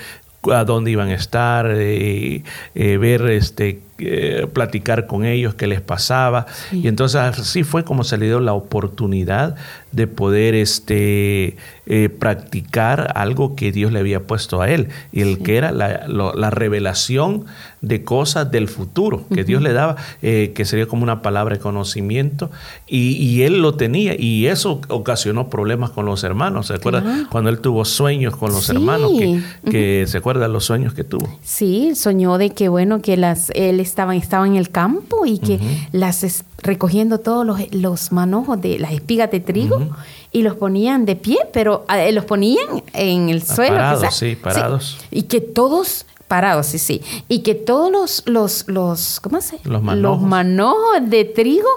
a 0.50 0.64
dónde 0.64 0.90
iban 0.90 1.09
a 1.09 1.14
estar, 1.14 1.70
eh, 1.70 2.42
eh, 2.74 2.96
ver 2.96 3.22
este 3.31 3.81
eh, 4.05 4.47
platicar 4.53 5.07
con 5.07 5.25
ellos 5.25 5.55
qué 5.55 5.67
les 5.67 5.81
pasaba. 5.81 6.47
Y 6.73 6.88
entonces 6.88 7.21
así 7.21 7.62
fue 7.65 7.85
como 7.85 8.05
se 8.05 8.19
le 8.19 8.27
dio 8.27 8.41
la 8.41 8.53
oportunidad 8.55 9.57
de 9.93 10.07
poder 10.07 10.55
este, 10.55 11.57
eh, 11.87 12.09
practicar 12.09 13.12
algo 13.15 13.55
que 13.57 13.73
Dios 13.73 13.93
le 13.93 13.99
había 13.99 14.21
puesto 14.21 14.61
a 14.62 14.71
él, 14.71 14.88
y 15.12 15.21
el 15.21 15.38
que 15.43 15.57
era 15.57 15.71
la, 15.71 16.07
lo- 16.09 16.33
la 16.35 16.49
revelación 16.51 17.45
de 17.83 18.03
cosas 18.05 18.51
del 18.51 18.69
futuro 18.69 19.25
que 19.35 19.45
Dios 19.45 19.61
le 19.61 19.73
daba, 19.73 19.97
eh, 20.23 20.53
que 20.55 20.65
sería 20.65 20.87
como 20.87 21.03
una 21.03 21.21
palabra 21.21 21.57
de 21.57 21.61
conocimiento, 21.61 22.51
y, 22.87 23.17
y 23.17 23.43
él 23.43 23.61
lo 23.61 23.75
tenía, 23.75 24.15
y 24.19 24.47
eso 24.47 24.81
ocasionó 24.88 25.51
problemas 25.51 25.91
con 25.91 26.07
los 26.07 26.25
hermanos. 26.25 26.69
¿Se 26.69 26.75
acuerda 26.75 27.03
Claro. 27.03 27.27
cuando 27.31 27.51
él 27.51 27.59
tuvo 27.61 27.85
sueños 27.85 28.37
con 28.37 28.51
los 28.53 28.65
Sí. 28.65 28.73
hermanos? 28.73 29.11
Que, 29.19 29.43
que 29.71 30.05
¿Se 30.07 30.19
acuerda 30.19 30.49
los 30.49 30.65
sueños 30.65 30.95
que 30.95 31.05
tuvo? 31.05 31.38
Sí, 31.43 31.95
soñó 31.97 32.38
de 32.38 32.51
que 32.51 32.69
bueno 32.69 33.03
que 33.03 33.17
las 33.17 33.51
él 33.55 33.79
estaba 33.92 34.16
estaba 34.16 34.46
en 34.46 34.57
el 34.57 34.70
campo 34.70 35.26
y 35.26 35.38
que 35.38 35.61
las 35.92 36.24
es- 36.24 36.44
recogiendo 36.59 37.18
todos 37.20 37.44
los, 37.46 37.59
los 37.74 38.11
manojos 38.12 38.61
de 38.61 38.78
las 38.78 38.92
espigas 38.92 39.31
de 39.31 39.40
trigo 39.40 39.78
y 40.33 40.42
los 40.42 40.57
ponían 40.57 41.05
de 41.05 41.14
pie, 41.16 41.38
pero 41.52 41.85
eh, 41.94 42.11
los 42.12 42.24
ponían 42.24 42.83
en 42.94 43.28
el 43.28 43.42
Ah, 43.48 43.55
suelo. 43.55 43.76
parados, 43.76 44.14
sí, 44.14 44.37
parados. 44.37 44.98
Y 45.11 45.24
que 45.24 45.40
todos 45.40 46.07
parados, 46.26 46.66
sí, 46.66 46.78
sí. 46.78 47.02
Y 47.28 47.40
que 47.40 47.55
todos 47.55 47.90
los 47.92 48.22
los 48.26 48.64
los 48.66 49.20
¿cómo 49.20 49.40
se? 49.40 49.59
Los 49.64 49.83
manojos. 49.83 50.22
manojos 50.26 50.98
de 51.09 51.24
trigo 51.26 51.68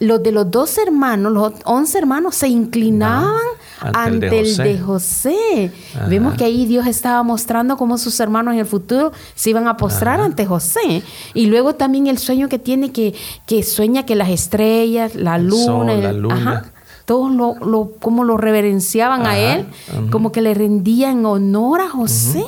los 0.00 0.20
de 0.20 0.32
los 0.32 0.50
dos 0.50 0.78
hermanos, 0.78 1.32
los 1.32 1.52
once 1.64 1.96
hermanos, 1.96 2.34
se 2.34 2.48
inclinaban 2.48 3.40
ante 3.82 3.98
ante, 3.98 4.26
el 4.26 4.30
de 4.30 4.40
el 4.40 4.56
de 4.56 4.78
José. 4.80 5.72
Vemos 6.08 6.34
que 6.34 6.44
ahí 6.44 6.66
Dios 6.66 6.86
estaba 6.86 7.22
mostrando 7.22 7.76
cómo 7.76 7.98
sus 7.98 8.18
hermanos 8.20 8.54
en 8.54 8.60
el 8.60 8.66
futuro 8.66 9.12
se 9.34 9.50
iban 9.50 9.68
a 9.68 9.76
postrar 9.76 10.20
ante 10.20 10.46
José. 10.46 11.02
Y 11.34 11.46
luego 11.46 11.74
también 11.74 12.06
el 12.06 12.18
sueño 12.18 12.48
que 12.48 12.58
tiene, 12.58 12.92
que, 12.92 13.14
que 13.46 13.62
sueña 13.62 14.04
que 14.06 14.14
las 14.14 14.28
estrellas, 14.30 15.14
la 15.14 15.36
El 15.36 15.46
luna, 15.48 15.64
sol, 15.64 15.90
el- 15.90 16.02
la 16.02 16.12
luna. 16.12 16.34
ajá, 16.36 16.64
todos 17.04 17.32
lo, 17.32 17.56
lo, 17.56 17.90
como 17.98 18.22
lo 18.24 18.36
reverenciaban 18.36 19.26
a 19.26 19.36
él, 19.36 19.66
como 20.10 20.30
que 20.30 20.40
le 20.40 20.54
rendían 20.54 21.26
honor 21.26 21.80
a 21.80 21.88
José. 21.88 22.44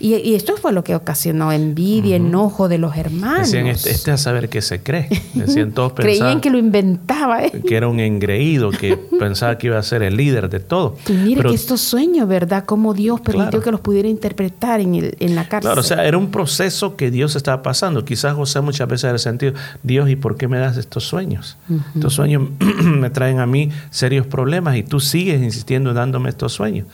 Y, 0.00 0.14
y 0.16 0.34
esto 0.34 0.56
fue 0.56 0.72
lo 0.72 0.84
que 0.84 0.94
ocasionó 0.94 1.52
envidia, 1.52 2.16
enojo 2.16 2.68
de 2.68 2.78
los 2.78 2.96
hermanos. 2.96 3.50
Decían, 3.50 3.66
este, 3.66 3.90
este 3.90 4.10
a 4.10 4.16
saber 4.16 4.48
qué 4.48 4.62
se 4.62 4.82
cree. 4.82 5.08
Decían, 5.34 5.72
todos 5.72 5.92
Creían 5.94 6.40
que 6.40 6.50
lo 6.50 6.58
inventaba. 6.58 7.44
¿eh? 7.44 7.52
que 7.66 7.76
era 7.76 7.88
un 7.88 8.00
engreído, 8.00 8.70
que 8.70 8.96
pensaba 9.18 9.58
que 9.58 9.68
iba 9.68 9.78
a 9.78 9.82
ser 9.82 10.02
el 10.02 10.16
líder 10.16 10.48
de 10.48 10.60
todo. 10.60 10.96
Y 11.08 11.12
mire 11.12 11.36
Pero 11.38 11.50
que 11.50 11.56
estos 11.56 11.80
sueños, 11.80 12.28
¿verdad? 12.28 12.64
Cómo 12.64 12.94
Dios 12.94 13.20
permitió 13.20 13.50
Claro. 13.50 13.62
que 13.64 13.70
los 13.70 13.80
pudiera 13.80 14.08
interpretar 14.08 14.80
en, 14.80 14.94
el, 14.94 15.16
en 15.20 15.34
la 15.34 15.48
cárcel. 15.48 15.68
Claro, 15.68 15.80
o 15.80 15.84
sea, 15.84 16.04
era 16.06 16.16
un 16.18 16.30
proceso 16.30 16.96
que 16.96 17.10
Dios 17.10 17.36
estaba 17.36 17.62
pasando. 17.62 18.04
Quizás 18.04 18.34
José 18.34 18.60
muchas 18.60 18.88
veces 18.88 19.04
era 19.04 19.18
sentido, 19.18 19.52
Dios, 19.82 20.08
¿y 20.08 20.16
por 20.16 20.36
qué 20.36 20.48
me 20.48 20.58
das 20.58 20.76
estos 20.76 21.04
sueños? 21.04 21.56
Estos 21.94 22.14
sueños 22.14 22.42
me 22.84 23.10
traen 23.10 23.38
a 23.40 23.46
mí 23.46 23.70
serios 23.90 24.26
problemas 24.26 24.76
y 24.76 24.82
tú 24.82 25.00
sigues 25.00 25.42
insistiendo 25.42 25.90
en 25.90 25.96
dándome 25.96 26.28
estos 26.30 26.52
sueños. 26.52 26.86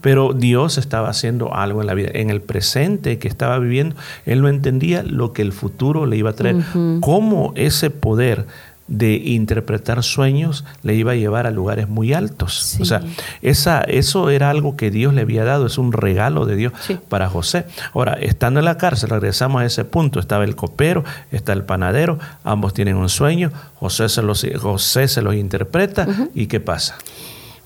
Pero 0.00 0.32
Dios 0.32 0.78
estaba 0.78 1.08
haciendo 1.08 1.54
algo 1.54 1.80
en 1.80 1.86
la 1.86 1.94
vida. 1.94 2.10
En 2.14 2.30
el 2.30 2.40
presente 2.46 3.18
que 3.18 3.28
estaba 3.28 3.58
viviendo, 3.58 3.96
él 4.24 4.40
no 4.40 4.48
entendía 4.48 5.02
lo 5.02 5.32
que 5.32 5.42
el 5.42 5.52
futuro 5.52 6.06
le 6.06 6.16
iba 6.16 6.30
a 6.30 6.34
traer. 6.34 6.56
Cómo 7.00 7.52
ese 7.56 7.90
poder 7.90 8.46
de 8.88 9.14
interpretar 9.16 10.02
sueños 10.02 10.64
le 10.82 10.94
iba 10.94 11.12
a 11.12 11.14
llevar 11.16 11.46
a 11.46 11.50
lugares 11.50 11.88
muy 11.88 12.12
altos. 12.12 12.76
O 12.80 12.84
sea, 12.84 13.02
esa, 13.42 13.80
eso 13.80 14.30
era 14.30 14.50
algo 14.50 14.76
que 14.76 14.90
Dios 14.90 15.12
le 15.12 15.22
había 15.22 15.44
dado, 15.44 15.66
es 15.66 15.78
un 15.78 15.92
regalo 15.92 16.46
de 16.46 16.56
Dios 16.56 16.72
para 17.08 17.28
José. 17.28 17.66
Ahora, 17.94 18.14
estando 18.14 18.60
en 18.60 18.64
la 18.64 18.78
cárcel, 18.78 19.10
regresamos 19.10 19.62
a 19.62 19.64
ese 19.64 19.84
punto, 19.84 20.20
estaba 20.20 20.44
el 20.44 20.54
copero, 20.54 21.04
está 21.32 21.52
el 21.52 21.64
panadero, 21.64 22.18
ambos 22.44 22.74
tienen 22.74 22.96
un 22.96 23.08
sueño, 23.08 23.50
José 23.74 24.08
se 24.08 24.22
los, 24.22 24.46
José 24.60 25.08
se 25.08 25.22
los 25.22 25.34
interpreta 25.34 26.06
y 26.34 26.46
¿qué 26.46 26.60
pasa? 26.60 26.96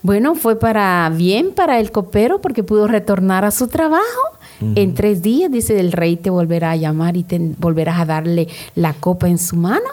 Bueno, 0.03 0.33
fue 0.33 0.57
para 0.57 1.11
bien 1.15 1.51
para 1.53 1.79
el 1.79 1.91
copero 1.91 2.41
porque 2.41 2.63
pudo 2.63 2.87
retornar 2.87 3.45
a 3.45 3.51
su 3.51 3.67
trabajo. 3.67 4.01
En 4.75 4.93
tres 4.93 5.21
días, 5.21 5.51
dice, 5.51 5.79
el 5.79 5.91
rey 5.91 6.17
te 6.17 6.29
volverá 6.29 6.71
a 6.71 6.75
llamar 6.75 7.17
y 7.17 7.23
te 7.23 7.39
volverás 7.57 7.99
a 7.99 8.05
darle 8.05 8.47
la 8.75 8.93
copa 8.93 9.27
en 9.27 9.37
su 9.37 9.55
mano. 9.55 9.87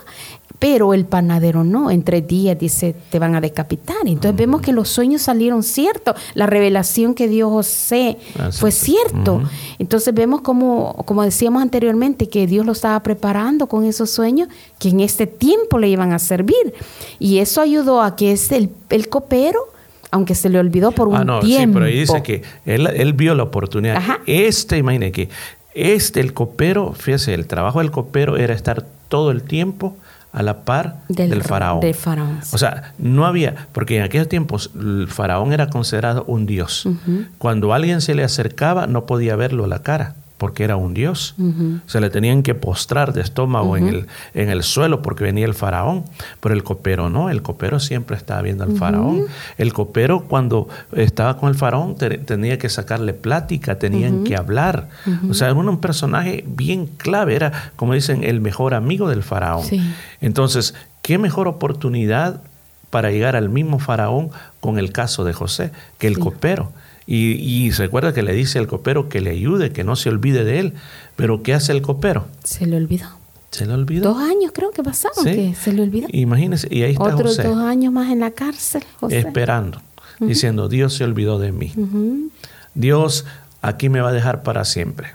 Pero 0.59 0.93
el 0.93 1.05
panadero 1.05 1.63
no, 1.63 1.91
en 1.91 2.03
tres 2.03 2.27
días 2.27 2.59
dice, 2.59 2.95
te 3.11 3.21
van 3.21 3.37
a 3.37 3.41
decapitar. 3.41 3.97
Entonces 4.07 4.37
vemos 4.37 4.61
que 4.61 4.73
los 4.73 4.89
sueños 4.89 5.23
salieron 5.23 5.63
ciertos. 5.63 6.17
La 6.35 6.47
revelación 6.47 7.15
que 7.15 7.29
dio 7.29 7.49
José 7.49 8.19
Así 8.37 8.59
fue 8.59 8.73
cierto. 8.73 9.43
Entonces 9.79 10.13
vemos 10.13 10.41
como, 10.41 10.95
como 11.07 11.23
decíamos 11.23 11.63
anteriormente, 11.63 12.29
que 12.29 12.49
Dios 12.49 12.67
lo 12.67 12.73
estaba 12.73 13.01
preparando 13.05 13.69
con 13.69 13.85
esos 13.85 14.11
sueños 14.11 14.49
que 14.81 14.89
en 14.89 14.99
este 14.99 15.29
tiempo 15.29 15.79
le 15.79 15.91
iban 15.91 16.13
a 16.13 16.19
servir. 16.19 16.75
Y 17.21 17.39
eso 17.39 17.61
ayudó 17.61 18.03
a 18.03 18.17
que 18.17 18.33
es 18.33 18.51
el, 18.51 18.71
el 18.91 19.09
copero, 19.09 19.61
aunque 20.11 20.35
se 20.35 20.49
le 20.49 20.59
olvidó 20.59 20.93
por 20.93 21.09
un 21.09 21.17
Ah, 21.17 21.25
no, 21.25 21.41
tiempo. 21.41 21.67
sí, 21.67 21.73
pero 21.75 21.85
ahí 21.87 21.99
dice 22.01 22.23
que 22.23 22.43
él, 22.67 22.87
él 22.87 23.13
vio 23.13 23.35
la 23.35 23.43
oportunidad. 23.45 23.97
Ajá. 23.97 24.19
Este, 24.27 24.79
imagine 24.79 25.13
que 25.13 25.29
este, 25.75 26.21
el 26.21 26.33
copero, 26.33 26.93
fíjese, 26.93 27.35
el 27.35 27.47
trabajo 27.47 27.79
del 27.81 27.91
copero 27.91 28.37
era 28.37 28.55
estar 28.55 28.85
todo 29.09 29.31
el 29.31 29.43
tiempo 29.43 29.97
a 30.33 30.43
la 30.43 30.65
par 30.65 30.97
del, 31.09 31.31
Del- 31.31 31.43
faraón. 31.43 31.81
del 31.81 31.95
faraón, 31.95 32.41
sí. 32.43 32.51
O 32.53 32.59
sea, 32.59 32.93
no 32.99 33.25
había, 33.27 33.69
porque 33.73 33.97
en 33.97 34.03
aquellos 34.03 34.29
tiempos 34.29 34.71
el 34.79 35.09
faraón 35.09 35.53
era 35.53 35.69
considerado 35.71 36.25
un 36.27 36.45
dios. 36.47 36.87
Cuando 37.39 37.73
alguien 37.73 38.01
se 38.01 38.15
le 38.15 38.25
acercaba 38.25 38.87
no 38.87 39.07
podía 39.07 39.37
verlo 39.37 39.65
a 39.65 39.69
la 39.69 39.83
cara, 39.83 40.15
porque 40.39 40.65
era 40.65 40.77
un 40.77 40.95
dios. 40.95 41.35
Se 41.87 42.01
le 42.01 42.09
tenían 42.11 42.43
que 42.43 42.55
postrar 42.55 43.13
de 43.13 43.21
estómago 43.21 43.77
en, 43.77 43.89
el, 43.89 44.07
en 44.35 44.49
el 44.49 44.63
suelo 44.63 45.03
porque 45.03 45.25
venía 45.25 45.45
el 45.45 45.55
faraón. 45.55 46.05
Pero 46.41 46.55
el 46.55 46.63
copero 46.65 47.11
no, 47.11 47.29
el 47.29 47.43
copero 47.43 47.81
siempre 47.81 48.17
estaba 48.17 48.41
viendo 48.43 48.65
al 48.65 48.77
faraón. 48.77 49.25
El 49.59 49.73
copero 49.73 50.25
cuando 50.29 50.69
estaba 50.93 51.37
con 51.39 51.49
el 51.49 51.55
faraón 51.57 51.97
te- 51.97 52.19
tenía 52.19 52.57
que 52.59 52.69
sacarle 52.69 53.13
plática, 53.15 53.79
tenían 53.79 54.25
que 54.25 54.37
hablar. 54.37 54.89
O 55.29 55.35
sea, 55.35 55.49
era 55.49 55.57
un 55.59 55.81
personaje 55.81 56.45
bien 56.47 56.87
clave, 56.87 57.35
era 57.35 57.73
como 57.77 57.93
dicen, 57.95 58.23
el 58.25 58.41
mejor 58.41 58.75
amigo 58.75 59.09
del 59.09 59.23
faraón. 59.25 59.65
Sí. 59.65 59.83
Entonces, 60.21 60.75
¿qué 61.03 61.19
mejor 61.19 61.49
oportunidad 61.49 62.41
para 62.91 63.11
llegar 63.11 63.37
al 63.37 63.49
mismo 63.49 63.79
faraón 63.81 64.31
con 64.61 64.79
el 64.79 64.93
caso 64.93 65.25
de 65.25 65.33
José 65.33 65.73
que 65.99 66.07
el 66.07 66.19
copero? 66.19 66.73
Y, 67.11 67.33
y 67.67 67.73
se 67.73 67.85
recuerda 67.85 68.13
que 68.13 68.23
le 68.23 68.35
dice 68.35 68.59
al 68.59 68.67
copero 68.67 69.09
que 69.09 69.23
le 69.23 69.31
ayude, 69.31 69.73
que 69.73 69.83
no 69.83 69.97
se 69.97 70.11
olvide 70.11 70.45
de 70.45 70.59
él. 70.61 70.75
Pero 71.17 71.43
¿qué 71.43 71.55
hace 71.55 71.73
el 71.73 71.81
copero? 71.81 72.27
Se 72.45 72.67
le 72.67 72.77
olvidó. 72.77 73.07
Se 73.51 73.65
le 73.65 73.73
olvidó. 73.73 74.13
Dos 74.13 74.23
años 74.23 74.53
creo 74.55 74.71
que 74.73 74.83
pasaron 74.83 75.25
Sí. 75.25 75.31
que 75.35 75.55
se 75.55 75.73
le 75.73 75.81
olvidó. 75.83 76.07
Imagínese, 76.13 76.69
y 76.71 76.83
ahí 76.83 76.93
está 76.93 77.05
Otros 77.05 77.37
José, 77.37 77.45
dos 77.49 77.57
años 77.63 77.95
más 77.95 78.13
en 78.13 78.21
la 78.21 78.31
cárcel. 78.33 78.83
José. 79.01 79.21
esperando, 79.21 79.81
diciendo, 80.21 80.69
Dios 80.69 80.93
se 80.95 81.05
olvidó 81.05 81.39
de 81.39 81.51
mí. 81.51 81.73
Dios 82.75 83.25
aquí 83.63 83.89
me 83.89 84.01
va 84.03 84.11
a 84.11 84.13
dejar 84.13 84.43
para 84.43 84.67
siempre. 84.67 85.09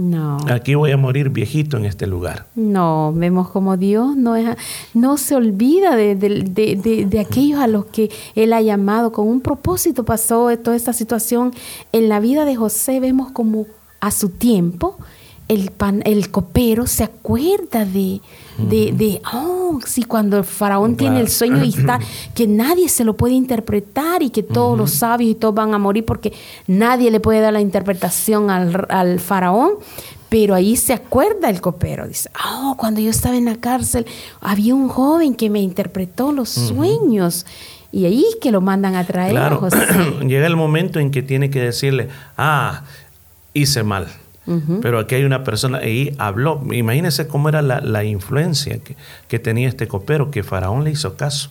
No. 0.00 0.38
Aquí 0.48 0.74
voy 0.74 0.92
a 0.92 0.96
morir 0.96 1.28
viejito 1.28 1.76
en 1.76 1.84
este 1.84 2.06
lugar. 2.06 2.46
No, 2.54 3.12
vemos 3.14 3.50
como 3.50 3.76
Dios 3.76 4.16
no, 4.16 4.34
es, 4.34 4.48
no 4.94 5.18
se 5.18 5.34
olvida 5.34 5.94
de, 5.94 6.14
de- 6.16 6.42
de- 6.44 6.76
de- 6.76 7.04
de 7.04 7.20
aquellos 7.20 7.60
a 7.60 7.66
los 7.66 7.84
que 7.86 8.10
Él 8.34 8.52
ha 8.54 8.62
llamado. 8.62 9.12
Con 9.12 9.28
un 9.28 9.40
propósito 9.42 10.04
pasó 10.04 10.48
toda 10.58 10.74
esta 10.76 10.94
situación 10.94 11.52
en 11.92 12.08
la 12.08 12.18
vida 12.18 12.44
de 12.46 12.56
José. 12.56 12.98
Vemos 13.00 13.30
como 13.30 13.66
a 14.00 14.10
su 14.10 14.30
tiempo 14.30 14.96
el, 15.50 15.72
pan, 15.72 16.00
el 16.04 16.30
copero 16.30 16.86
se 16.86 17.02
acuerda 17.02 17.84
de, 17.84 18.20
de, 18.56 18.92
de, 18.92 19.20
oh, 19.34 19.80
sí, 19.84 20.04
cuando 20.04 20.38
el 20.38 20.44
faraón 20.44 20.96
tiene 20.96 21.18
el 21.18 21.28
sueño 21.28 21.64
y 21.64 21.70
está, 21.76 21.98
que 22.36 22.46
nadie 22.46 22.88
se 22.88 23.02
lo 23.02 23.16
puede 23.16 23.34
interpretar 23.34 24.22
y 24.22 24.30
que 24.30 24.44
todos 24.44 24.78
los 24.78 24.92
sabios 24.92 25.32
y 25.32 25.34
todos 25.34 25.52
van 25.52 25.74
a 25.74 25.78
morir 25.78 26.04
porque 26.04 26.32
nadie 26.68 27.10
le 27.10 27.18
puede 27.18 27.40
dar 27.40 27.52
la 27.52 27.60
interpretación 27.60 28.48
al, 28.48 28.86
al 28.90 29.18
faraón. 29.18 29.72
Pero 30.28 30.54
ahí 30.54 30.76
se 30.76 30.92
acuerda 30.92 31.50
el 31.50 31.60
copero. 31.60 32.06
Dice, 32.06 32.30
oh, 32.48 32.76
cuando 32.78 33.00
yo 33.00 33.10
estaba 33.10 33.36
en 33.36 33.46
la 33.46 33.56
cárcel, 33.56 34.06
había 34.40 34.76
un 34.76 34.88
joven 34.88 35.34
que 35.34 35.50
me 35.50 35.60
interpretó 35.60 36.30
los 36.30 36.50
sueños. 36.50 37.44
Y 37.90 38.04
ahí 38.04 38.24
que 38.40 38.52
lo 38.52 38.60
mandan 38.60 38.94
a 38.94 39.02
traer 39.04 39.30
a 39.30 39.40
Claro, 39.40 39.56
José. 39.58 39.78
llega 40.28 40.46
el 40.46 40.54
momento 40.54 41.00
en 41.00 41.10
que 41.10 41.24
tiene 41.24 41.50
que 41.50 41.60
decirle, 41.60 42.08
ah, 42.38 42.84
hice 43.52 43.82
mal. 43.82 44.06
Pero 44.82 44.98
aquí 44.98 45.14
hay 45.14 45.24
una 45.24 45.44
persona, 45.44 45.78
ahí 45.78 46.14
habló. 46.18 46.60
Imagínense 46.72 47.28
cómo 47.28 47.48
era 47.48 47.62
la, 47.62 47.80
la 47.80 48.02
influencia 48.02 48.78
que, 48.78 48.96
que 49.28 49.38
tenía 49.38 49.68
este 49.68 49.86
copero, 49.86 50.32
que 50.32 50.42
Faraón 50.42 50.82
le 50.82 50.90
hizo 50.90 51.16
caso 51.16 51.50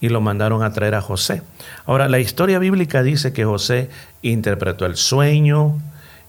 y 0.00 0.08
lo 0.08 0.20
mandaron 0.20 0.62
a 0.62 0.72
traer 0.72 0.94
a 0.94 1.00
José. 1.00 1.42
Ahora, 1.86 2.08
la 2.08 2.18
historia 2.18 2.58
bíblica 2.58 3.02
dice 3.02 3.32
que 3.32 3.44
José 3.44 3.88
interpretó 4.22 4.84
el 4.86 4.96
sueño 4.96 5.78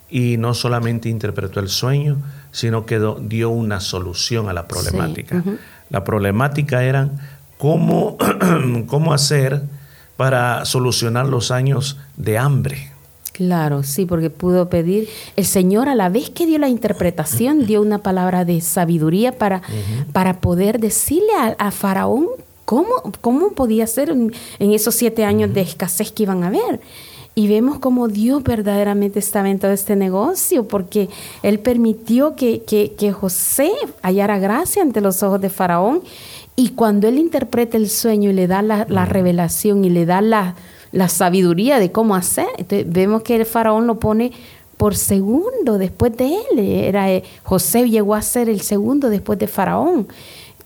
y 0.10 0.38
no 0.38 0.54
solamente 0.54 1.10
interpretó 1.10 1.60
el 1.60 1.70
sueño, 1.70 2.18
sino 2.52 2.86
que 2.86 3.02
dio 3.22 3.50
una 3.50 3.80
solución 3.80 4.48
a 4.50 4.54
la 4.54 4.68
problemática. 4.68 5.44
La 5.90 6.04
problemática 6.04 6.84
era 6.84 7.10
cómo, 7.58 8.18
cómo 8.88 9.14
hacer 9.14 9.64
para 10.16 10.66
solucionar 10.66 11.28
los 11.28 11.52
años 11.52 12.00
de 12.16 12.38
hambre. 12.38 12.92
Claro, 13.38 13.84
sí, 13.84 14.08
porque 14.08 14.32
pudo 14.32 14.68
pedir. 14.68 15.08
El 15.36 15.46
Señor, 15.46 15.90
a 15.90 15.96
la 15.96 16.10
vez 16.10 16.32
que 16.32 16.48
dio 16.48 16.58
la 16.58 16.70
interpretación, 16.70 17.66
dio 17.68 17.84
una 17.84 18.00
palabra 18.00 18.46
de 18.46 18.62
sabiduría 18.62 19.32
para, 19.32 19.62
para 20.12 20.42
poder 20.42 20.80
decirle 20.80 21.34
a, 21.38 21.56
a 21.60 21.70
Faraón 21.70 22.30
cómo, 22.66 22.96
cómo 23.22 23.52
podía 23.52 23.86
ser 23.86 24.10
en, 24.10 24.34
en 24.58 24.72
esos 24.72 24.96
siete 24.96 25.24
años 25.24 25.54
de 25.54 25.62
escasez 25.62 26.12
que 26.12 26.24
iban 26.24 26.44
a 26.44 26.48
haber. 26.48 26.82
Y 27.36 27.48
vemos 27.48 27.78
cómo 27.78 28.08
Dios 28.08 28.42
verdaderamente 28.42 29.20
estaba 29.20 29.52
en 29.52 29.60
todo 29.60 29.70
este 29.70 29.96
negocio, 29.96 30.68
porque 30.68 31.08
Él 31.44 31.60
permitió 31.60 32.36
que, 32.36 32.64
que, 32.64 32.94
que 32.98 33.12
José 33.12 33.72
hallara 34.02 34.40
gracia 34.40 34.82
ante 34.82 35.00
los 35.00 35.22
ojos 35.22 35.40
de 35.40 35.52
Faraón. 35.52 36.02
Y 36.56 36.70
cuando 36.70 37.08
Él 37.08 37.20
interpreta 37.20 37.78
el 37.78 37.88
sueño 37.88 38.32
y 38.32 38.34
le 38.34 38.48
da 38.48 38.64
la, 38.64 38.88
la 38.90 39.06
revelación 39.06 39.86
y 39.86 39.92
le 39.92 40.08
da 40.08 40.22
la, 40.22 40.56
la 40.92 41.10
sabiduría 41.10 41.80
de 41.80 41.92
cómo 41.92 42.16
hacer, 42.16 42.48
entonces 42.58 42.86
vemos 42.92 43.24
que 43.24 43.36
el 43.36 43.46
Faraón 43.46 43.88
lo 43.88 44.00
pone 44.00 44.32
por 44.78 44.96
segundo 44.96 45.78
después 45.78 46.16
de 46.18 46.36
él. 46.36 46.60
Era, 46.60 47.12
eh, 47.12 47.24
José 47.44 47.90
llegó 47.90 48.14
a 48.16 48.22
ser 48.22 48.48
el 48.48 48.62
segundo 48.62 49.10
después 49.10 49.40
de 49.40 49.48
Faraón. 49.48 50.08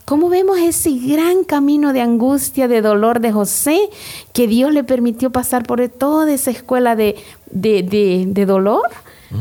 ¿Cómo 0.05 0.27
vemos 0.29 0.57
ese 0.59 0.91
gran 0.91 1.43
camino 1.45 1.93
de 1.93 2.01
angustia, 2.01 2.67
de 2.67 2.81
dolor 2.81 3.21
de 3.21 3.31
José, 3.31 3.79
que 4.33 4.47
Dios 4.47 4.73
le 4.73 4.83
permitió 4.83 5.31
pasar 5.31 5.63
por 5.65 5.87
toda 5.89 6.31
esa 6.33 6.51
escuela 6.51 6.95
de, 6.97 7.15
de, 7.51 7.83
de- 7.83 8.25
de 8.27 8.45
dolor 8.45 8.81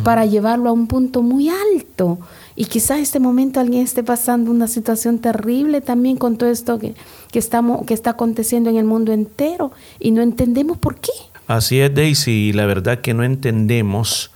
para 0.05 0.25
llevarlo 0.27 0.69
a 0.69 0.73
un 0.73 0.87
punto 0.87 1.23
muy 1.23 1.49
alto? 1.49 2.19
Y 2.55 2.67
quizás 2.67 2.99
en 2.99 3.03
este 3.03 3.19
momento 3.21 3.59
alguien 3.59 3.83
esté 3.83 4.05
pasando 4.05 4.51
una 4.53 4.69
situación 4.69 5.19
terrible 5.19 5.81
también 5.81 6.17
con 6.17 6.37
todo 6.37 6.51
esto 6.51 6.79
que, 6.79 6.95
que, 7.31 7.39
estamos, 7.39 7.87
que 7.87 7.95
está 7.95 8.11
aconteciendo 8.11 8.71
en 8.71 8.77
el 8.77 8.85
mundo 8.85 9.13
entero 9.13 9.73
y 9.99 10.11
no 10.11 10.23
entendemos 10.23 10.79
por 10.79 10.97
qué. 10.97 11.13
Así 11.47 11.81
es, 11.81 11.95
Daisy, 11.95 12.49
y 12.49 12.53
la 12.53 12.67
verdad 12.67 13.01
que 13.01 13.15
no 13.15 13.25
entendemos 13.25 14.31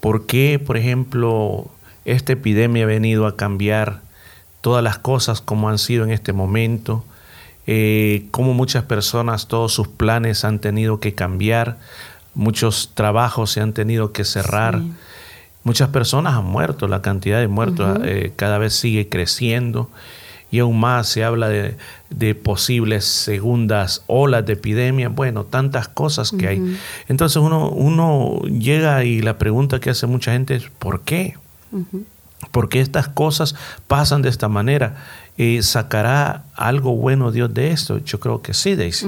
por 0.00 0.26
qué, 0.26 0.58
por 0.58 0.76
ejemplo, 0.76 1.68
esta 2.04 2.32
epidemia 2.32 2.84
ha 2.84 2.86
venido 2.86 3.26
a 3.26 3.36
cambiar 3.36 4.00
todas 4.60 4.82
las 4.82 4.98
cosas 4.98 5.40
como 5.40 5.68
han 5.68 5.78
sido 5.78 6.04
en 6.04 6.10
este 6.10 6.32
momento, 6.32 7.04
eh, 7.66 8.26
cómo 8.30 8.54
muchas 8.54 8.84
personas, 8.84 9.46
todos 9.46 9.72
sus 9.72 9.88
planes 9.88 10.44
han 10.44 10.58
tenido 10.58 11.00
que 11.00 11.14
cambiar, 11.14 11.78
muchos 12.34 12.92
trabajos 12.94 13.50
se 13.50 13.60
han 13.60 13.72
tenido 13.72 14.12
que 14.12 14.24
cerrar. 14.24 14.78
Sí. 14.78 14.92
Muchas 15.64 15.90
personas 15.90 16.34
han 16.34 16.46
muerto, 16.46 16.88
la 16.88 17.02
cantidad 17.02 17.40
de 17.40 17.48
muertos 17.48 17.98
Ujú. 17.98 18.06
eh, 18.06 18.32
cada 18.36 18.56
vez 18.58 18.72
sigue 18.74 19.08
creciendo 19.08 19.90
y 20.50 20.60
aún 20.60 20.80
más 20.80 21.08
se 21.08 21.24
habla 21.24 21.48
de, 21.48 21.76
de 22.10 22.34
posibles 22.34 23.04
segundas 23.04 24.02
olas 24.06 24.46
de 24.46 24.54
epidemia, 24.54 25.08
bueno, 25.08 25.44
tantas 25.44 25.88
cosas 25.88 26.32
que 26.32 26.48
hay. 26.48 26.78
Entonces 27.08 27.36
uno, 27.36 27.68
uno 27.68 28.40
llega 28.42 29.04
y 29.04 29.20
la 29.20 29.38
pregunta 29.38 29.80
que 29.80 29.90
hace 29.90 30.06
mucha 30.06 30.32
gente 30.32 30.54
es, 30.54 30.64
¿por 30.78 31.02
qué? 31.02 31.36
¿Por 32.50 32.68
qué 32.68 32.80
estas 32.80 33.08
cosas 33.08 33.54
pasan 33.86 34.22
de 34.22 34.28
esta 34.28 34.48
manera? 34.48 34.96
Eh, 35.36 35.62
¿Sacará 35.62 36.44
algo 36.54 36.96
bueno 36.96 37.30
Dios 37.30 37.52
de 37.52 37.70
esto? 37.70 37.98
Yo 37.98 38.20
creo 38.20 38.42
que 38.42 38.54
sí, 38.54 38.74
Daisy. 38.74 39.06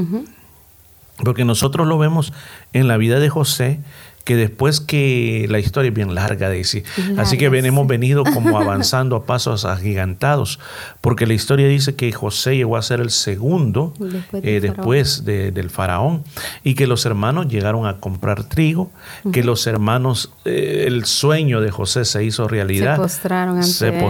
Porque 1.24 1.44
nosotros 1.44 1.86
lo 1.86 1.98
vemos 1.98 2.32
en 2.72 2.88
la 2.88 2.96
vida 2.96 3.18
de 3.18 3.28
José, 3.28 3.80
que 4.24 4.36
después 4.36 4.80
que 4.80 5.46
la 5.48 5.58
historia 5.58 5.88
es 5.88 5.94
bien 5.94 6.14
larga, 6.14 6.48
Daisy. 6.48 6.82
Así 7.16 7.36
que 7.38 7.44
Larga, 7.46 7.56
ven- 7.62 7.66
hemos 7.66 7.86
venido 7.86 8.22
como 8.24 8.58
avanzando 8.60 9.16
a 9.16 9.24
pasos 9.24 9.64
agigantados, 9.64 10.58
porque 11.00 11.26
la 11.26 11.34
historia 11.34 11.66
dice 11.68 11.94
que 11.96 12.12
José 12.12 12.56
llegó 12.56 12.76
a 12.76 12.82
ser 12.82 13.00
el 13.00 13.10
segundo 13.10 13.94
Después 13.98 14.44
eh, 14.44 14.60
del 14.60 14.72
después 14.74 15.24
de- 15.24 15.50
del 15.52 15.70
faraón 15.70 16.22
y 16.62 16.74
que 16.74 16.86
los 16.86 17.06
hermanos 17.06 17.48
llegaron 17.48 17.86
a 17.86 17.96
comprar 17.98 18.44
trigo, 18.44 18.90
que 19.32 19.42
los 19.42 19.66
hermanos, 19.66 20.32
eh, 20.44 20.84
el 20.86 21.04
sueño 21.06 21.60
de 21.60 21.70
José 21.70 22.04
se 22.04 22.22
hizo 22.24 22.46
realidad. 22.46 22.96
Se 22.96 23.02
postraron 23.02 23.56
ante 23.56 23.68
Se 23.68 23.88
él. 23.88 24.00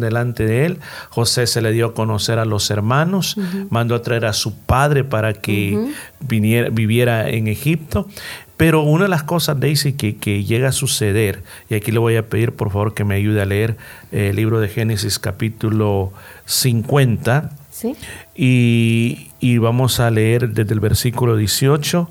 delante 0.00 0.46
de 0.46 0.66
él. 0.66 0.78
José 1.10 1.46
se 1.46 1.62
le 1.62 1.72
dio 1.72 1.86
a 1.86 1.94
conocer 1.94 2.38
a 2.38 2.44
los 2.44 2.70
hermanos, 2.70 3.36
mandó 3.70 3.94
a 3.94 4.02
traer 4.02 4.26
a 4.26 4.32
su 4.32 4.54
padre 4.54 5.04
para 5.04 5.32
que 5.32 5.92
viniera, 6.20 6.68
viviera 6.70 7.28
en 7.30 7.48
Egipto. 7.48 8.08
Pero 8.56 8.82
una 8.82 9.04
de 9.04 9.08
las 9.10 9.24
cosas, 9.24 9.58
Daisy, 9.58 9.94
que, 9.94 10.16
que 10.16 10.44
llega 10.44 10.68
a 10.68 10.72
suceder, 10.72 11.42
y 11.68 11.74
aquí 11.74 11.90
le 11.90 11.98
voy 11.98 12.16
a 12.16 12.28
pedir 12.28 12.52
por 12.52 12.70
favor 12.70 12.94
que 12.94 13.04
me 13.04 13.16
ayude 13.16 13.42
a 13.42 13.44
leer 13.44 13.76
eh, 14.12 14.28
el 14.30 14.36
libro 14.36 14.60
de 14.60 14.68
Génesis 14.68 15.18
capítulo 15.18 16.12
50, 16.46 17.50
¿Sí? 17.70 17.96
y, 18.36 19.30
y 19.40 19.58
vamos 19.58 19.98
a 19.98 20.10
leer 20.10 20.50
desde 20.50 20.72
el 20.72 20.80
versículo 20.80 21.36
18, 21.36 22.08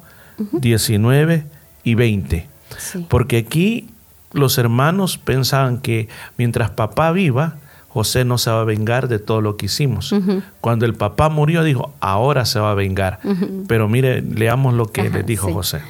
19 0.52 1.46
y 1.84 1.96
20. 1.96 2.48
Sí. 2.78 3.06
Porque 3.08 3.38
aquí 3.38 3.90
los 4.34 4.58
hermanos 4.58 5.18
pensaban 5.18 5.78
que 5.80 6.10
mientras 6.38 6.72
papá 6.72 7.12
viva, 7.12 7.56
José 7.88 8.26
no 8.26 8.40
se 8.40 8.50
va 8.50 8.62
a 8.62 8.64
vengar 8.64 9.08
de 9.08 9.20
todo 9.20 9.40
lo 9.42 9.56
que 9.56 9.68
hicimos. 9.68 10.14
Cuando 10.62 10.86
el 10.86 10.96
papá 10.96 11.30
murió, 11.30 11.64
dijo, 11.64 11.94
ahora 12.00 12.46
se 12.46 12.60
va 12.60 12.72
a 12.72 12.74
vengar. 12.74 13.20
Pero 13.68 13.88
mire, 13.88 14.22
leamos 14.24 14.74
lo 14.74 14.88
que 14.88 15.02
Ajá, 15.02 15.18
le 15.18 15.24
dijo 15.24 15.48
sí. 15.48 15.54
José. 15.54 15.82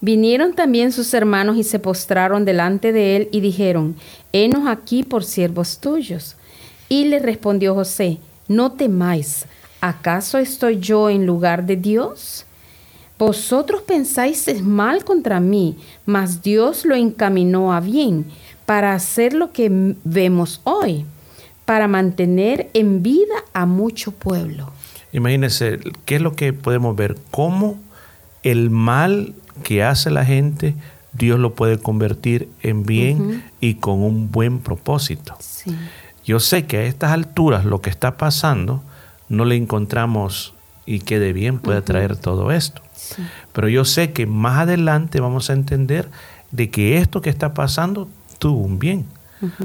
Vinieron 0.00 0.54
también 0.54 0.92
sus 0.92 1.12
hermanos 1.12 1.56
y 1.56 1.64
se 1.64 1.78
postraron 1.78 2.44
delante 2.44 2.92
de 2.92 3.16
él 3.16 3.28
y 3.32 3.40
dijeron, 3.40 3.96
Henos 4.32 4.66
aquí 4.66 5.02
por 5.02 5.24
siervos 5.24 5.78
tuyos. 5.78 6.36
Y 6.88 7.04
le 7.04 7.18
respondió 7.18 7.74
José, 7.74 8.18
No 8.48 8.72
temáis, 8.72 9.46
¿acaso 9.80 10.38
estoy 10.38 10.78
yo 10.78 11.10
en 11.10 11.26
lugar 11.26 11.66
de 11.66 11.76
Dios? 11.76 12.46
Vosotros 13.18 13.82
pensáis 13.82 14.48
es 14.48 14.62
mal 14.62 15.04
contra 15.04 15.40
mí, 15.40 15.76
mas 16.06 16.42
Dios 16.42 16.86
lo 16.86 16.94
encaminó 16.94 17.74
a 17.74 17.80
bien 17.80 18.24
para 18.64 18.94
hacer 18.94 19.34
lo 19.34 19.52
que 19.52 19.94
vemos 20.04 20.62
hoy, 20.64 21.04
para 21.66 21.86
mantener 21.86 22.70
en 22.72 23.02
vida 23.02 23.34
a 23.52 23.66
mucho 23.66 24.12
pueblo. 24.12 24.72
Imagínense, 25.12 25.80
¿qué 26.06 26.16
es 26.16 26.22
lo 26.22 26.34
que 26.34 26.54
podemos 26.54 26.96
ver? 26.96 27.18
Cómo 27.30 27.78
el 28.42 28.70
mal 28.70 29.34
que 29.60 29.82
hace 29.84 30.10
la 30.10 30.24
gente, 30.24 30.74
Dios 31.12 31.38
lo 31.38 31.54
puede 31.54 31.78
convertir 31.78 32.48
en 32.62 32.84
bien 32.84 33.44
y 33.60 33.74
con 33.74 34.02
un 34.02 34.30
buen 34.30 34.60
propósito. 34.60 35.36
Sí. 35.40 35.74
Yo 36.24 36.40
sé 36.40 36.66
que 36.66 36.78
a 36.78 36.84
estas 36.84 37.12
alturas 37.12 37.64
lo 37.64 37.80
que 37.80 37.90
está 37.90 38.16
pasando 38.16 38.82
no 39.28 39.44
le 39.44 39.56
encontramos 39.56 40.54
y 40.86 41.00
que 41.00 41.18
de 41.18 41.32
bien 41.32 41.58
puede 41.58 41.82
traer 41.82 42.16
todo 42.16 42.52
esto. 42.52 42.82
Sí. 42.94 43.22
Pero 43.52 43.68
yo 43.68 43.84
sé 43.84 44.12
que 44.12 44.26
más 44.26 44.58
adelante 44.58 45.20
vamos 45.20 45.50
a 45.50 45.54
entender 45.54 46.08
de 46.50 46.70
que 46.70 46.98
esto 46.98 47.20
que 47.20 47.30
está 47.30 47.54
pasando 47.54 48.08
tuvo 48.38 48.60
un 48.60 48.78
bien. 48.78 49.06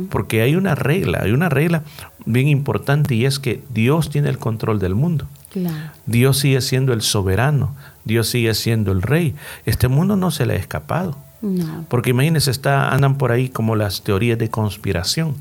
Porque 0.10 0.42
hay 0.42 0.56
una 0.56 0.74
regla, 0.74 1.20
hay 1.24 1.32
una 1.32 1.50
regla 1.50 1.84
bien 2.26 2.48
importante 2.48 3.14
y 3.14 3.26
es 3.26 3.40
que 3.40 3.62
Dios 3.74 4.10
tiene 4.10 4.30
el 4.30 4.38
control 4.38 4.80
del 4.80 4.96
mundo. 4.96 5.28
Claro. 5.52 5.92
Dios 6.06 6.38
sigue 6.38 6.62
siendo 6.62 6.94
el 6.94 7.02
soberano, 7.02 7.76
Dios 8.06 8.28
sigue 8.30 8.54
siendo 8.54 8.92
el 8.92 9.02
rey. 9.02 9.36
Este 9.66 9.88
mundo 9.88 10.16
no 10.16 10.32
se 10.32 10.46
le 10.46 10.54
ha 10.54 10.58
escapado. 10.58 11.18
No. 11.42 11.86
Porque 11.90 12.10
imagínense, 12.12 12.50
está, 12.50 12.90
andan 12.94 13.18
por 13.18 13.32
ahí 13.32 13.50
como 13.50 13.76
las 13.76 14.02
teorías 14.04 14.38
de 14.40 14.50
conspiración, 14.50 15.36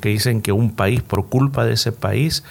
que 0.00 0.10
dicen 0.10 0.42
que 0.42 0.52
un 0.52 0.70
país, 0.72 1.02
por 1.02 1.26
culpa 1.28 1.64
de 1.64 1.72
ese 1.72 1.90
país, 1.90 2.44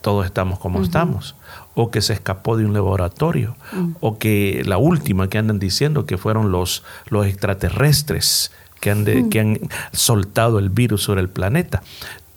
todos 0.00 0.24
estamos 0.26 0.58
como 0.58 0.82
estamos, 0.82 1.36
o 1.74 1.90
que 1.92 2.00
se 2.00 2.12
escapó 2.12 2.56
de 2.56 2.64
un 2.64 2.72
laboratorio, 2.72 3.54
o 4.00 4.18
que 4.18 4.62
la 4.66 4.78
última 4.78 5.28
que 5.28 5.38
andan 5.38 5.60
diciendo 5.60 6.06
que 6.06 6.18
fueron 6.18 6.50
los, 6.50 6.82
los 7.08 7.24
extraterrestres 7.26 8.50
que 8.80 8.90
han, 8.90 9.04
de- 9.04 9.28
que 9.28 9.38
han 9.40 9.58
soltado 9.92 10.58
el 10.58 10.70
virus 10.70 11.02
sobre 11.04 11.20
el 11.20 11.28
planeta. 11.28 11.82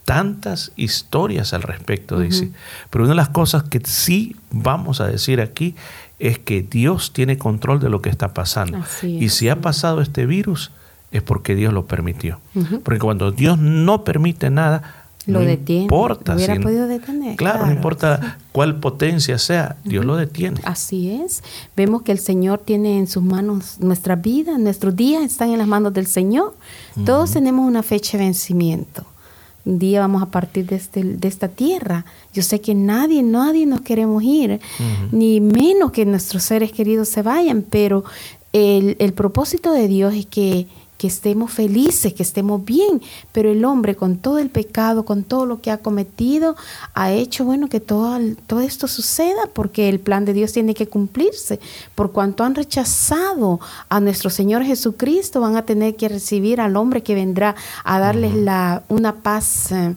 Tantas 0.04 0.72
historias 0.76 1.54
al 1.54 1.64
respecto, 1.64 2.20
dice. 2.20 2.52
Pero 2.92 3.06
una 3.06 3.14
de 3.14 3.18
las 3.18 3.30
cosas 3.30 3.64
que 3.64 3.82
sí 3.84 4.36
vamos 4.52 5.02
a 5.02 5.08
decir 5.08 5.42
aquí 5.42 5.76
es 6.20 6.40
que 6.40 6.62
Dios 6.62 7.12
tiene 7.14 7.38
control 7.38 7.80
de 7.80 7.90
lo 7.90 8.02
que 8.02 8.10
está 8.10 8.34
pasando. 8.34 8.78
Así 8.78 9.18
y 9.18 9.26
es, 9.26 9.34
si 9.34 9.50
ha 9.50 9.60
pasado 9.62 10.02
este 10.02 10.26
virus, 10.26 10.72
es 11.12 11.22
porque 11.22 11.56
Dios 11.56 11.74
lo 11.74 11.86
permitió. 11.86 12.40
Porque 12.84 13.00
cuando 13.00 13.32
Dios 13.32 13.58
no 13.58 14.04
permite 14.04 14.50
nada, 14.50 15.06
Lo 15.28 15.40
no 15.40 15.46
detiene. 15.46 15.84
importa. 15.84 16.32
Lo 16.34 16.38
hubiera 16.38 16.56
si- 16.56 16.62
podido 16.62 16.88
detener. 16.88 17.36
Claro, 17.36 17.66
no 17.66 17.72
importa 17.72 18.38
cuál 18.52 18.80
potencia 18.80 19.38
sea, 19.40 19.76
Dios 19.84 20.06
lo 20.06 20.16
detiene. 20.18 20.62
Así 20.64 21.12
es. 21.12 21.44
Vemos 21.76 22.02
que 22.04 22.12
el 22.12 22.20
Señor 22.20 22.60
tiene 22.60 22.98
en 23.00 23.08
sus 23.08 23.24
manos 23.24 23.78
nuestra 23.80 24.16
vida, 24.16 24.58
nuestros 24.58 24.96
días 24.96 25.24
están 25.24 25.50
en 25.50 25.58
las 25.58 25.68
manos 25.68 25.94
del 25.94 26.08
Señor. 26.08 26.56
Todos 27.06 27.32
tenemos 27.32 27.68
una 27.68 27.82
fecha 27.84 28.18
de 28.18 28.24
vencimiento. 28.26 29.06
Un 29.66 29.80
día 29.80 30.00
vamos 30.00 30.22
a 30.22 30.28
partir 30.28 30.68
de, 30.68 30.76
este, 30.76 31.04
de 31.04 31.28
esta 31.28 31.48
tierra. 31.48 32.06
Yo 32.34 32.44
sé 32.44 32.62
que 32.62 32.76
nadie, 32.76 33.24
nadie 33.24 33.66
nos 33.66 33.82
queremos 33.82 34.24
ir, 34.24 34.60
ni 35.12 35.42
menos 35.42 35.92
que 35.92 36.06
nuestros 36.06 36.44
seres 36.44 36.72
queridos 36.72 37.10
se 37.10 37.24
vayan, 37.24 37.64
pero 37.68 38.04
el, 38.54 38.96
el 39.00 39.14
propósito 39.14 39.72
de 39.72 39.88
Dios 39.88 40.14
es 40.14 40.28
que, 40.28 40.68
que 40.98 41.08
estemos 41.08 41.52
felices, 41.52 42.14
que 42.14 42.24
estemos 42.24 42.64
bien, 42.64 43.02
pero 43.32 43.50
el 43.50 43.66
hombre 43.66 43.96
con 43.96 44.18
todo 44.18 44.40
el 44.40 44.50
pecado, 44.50 45.06
con 45.06 45.24
todo 45.24 45.46
lo 45.46 45.62
que 45.62 45.72
ha 45.72 45.80
cometido, 45.80 46.56
ha 46.94 47.12
hecho, 47.12 47.46
bueno, 47.46 47.68
que 47.68 47.80
todo, 47.80 48.18
todo 48.48 48.62
esto 48.62 48.88
suceda 48.88 49.50
porque 49.54 49.90
el 49.90 50.00
plan 50.00 50.26
de 50.26 50.34
Dios 50.34 50.54
tiene 50.54 50.74
que 50.74 50.88
cumplirse. 50.88 51.60
Por 51.96 52.12
cuanto 52.12 52.44
han 52.44 52.56
rechazado 52.56 53.60
a 53.90 54.00
nuestro 54.00 54.30
Señor 54.30 54.64
Jesucristo, 54.64 55.42
van 55.42 55.56
a 55.56 55.66
tener 55.66 55.96
que 55.96 56.10
recibir 56.10 56.62
al 56.62 56.78
hombre 56.78 57.04
que 57.04 57.16
vendrá 57.16 57.56
a 57.84 58.00
darles 58.00 58.34
la, 58.36 58.84
una 58.90 59.16
paz. 59.16 59.72
eh, 59.72 59.96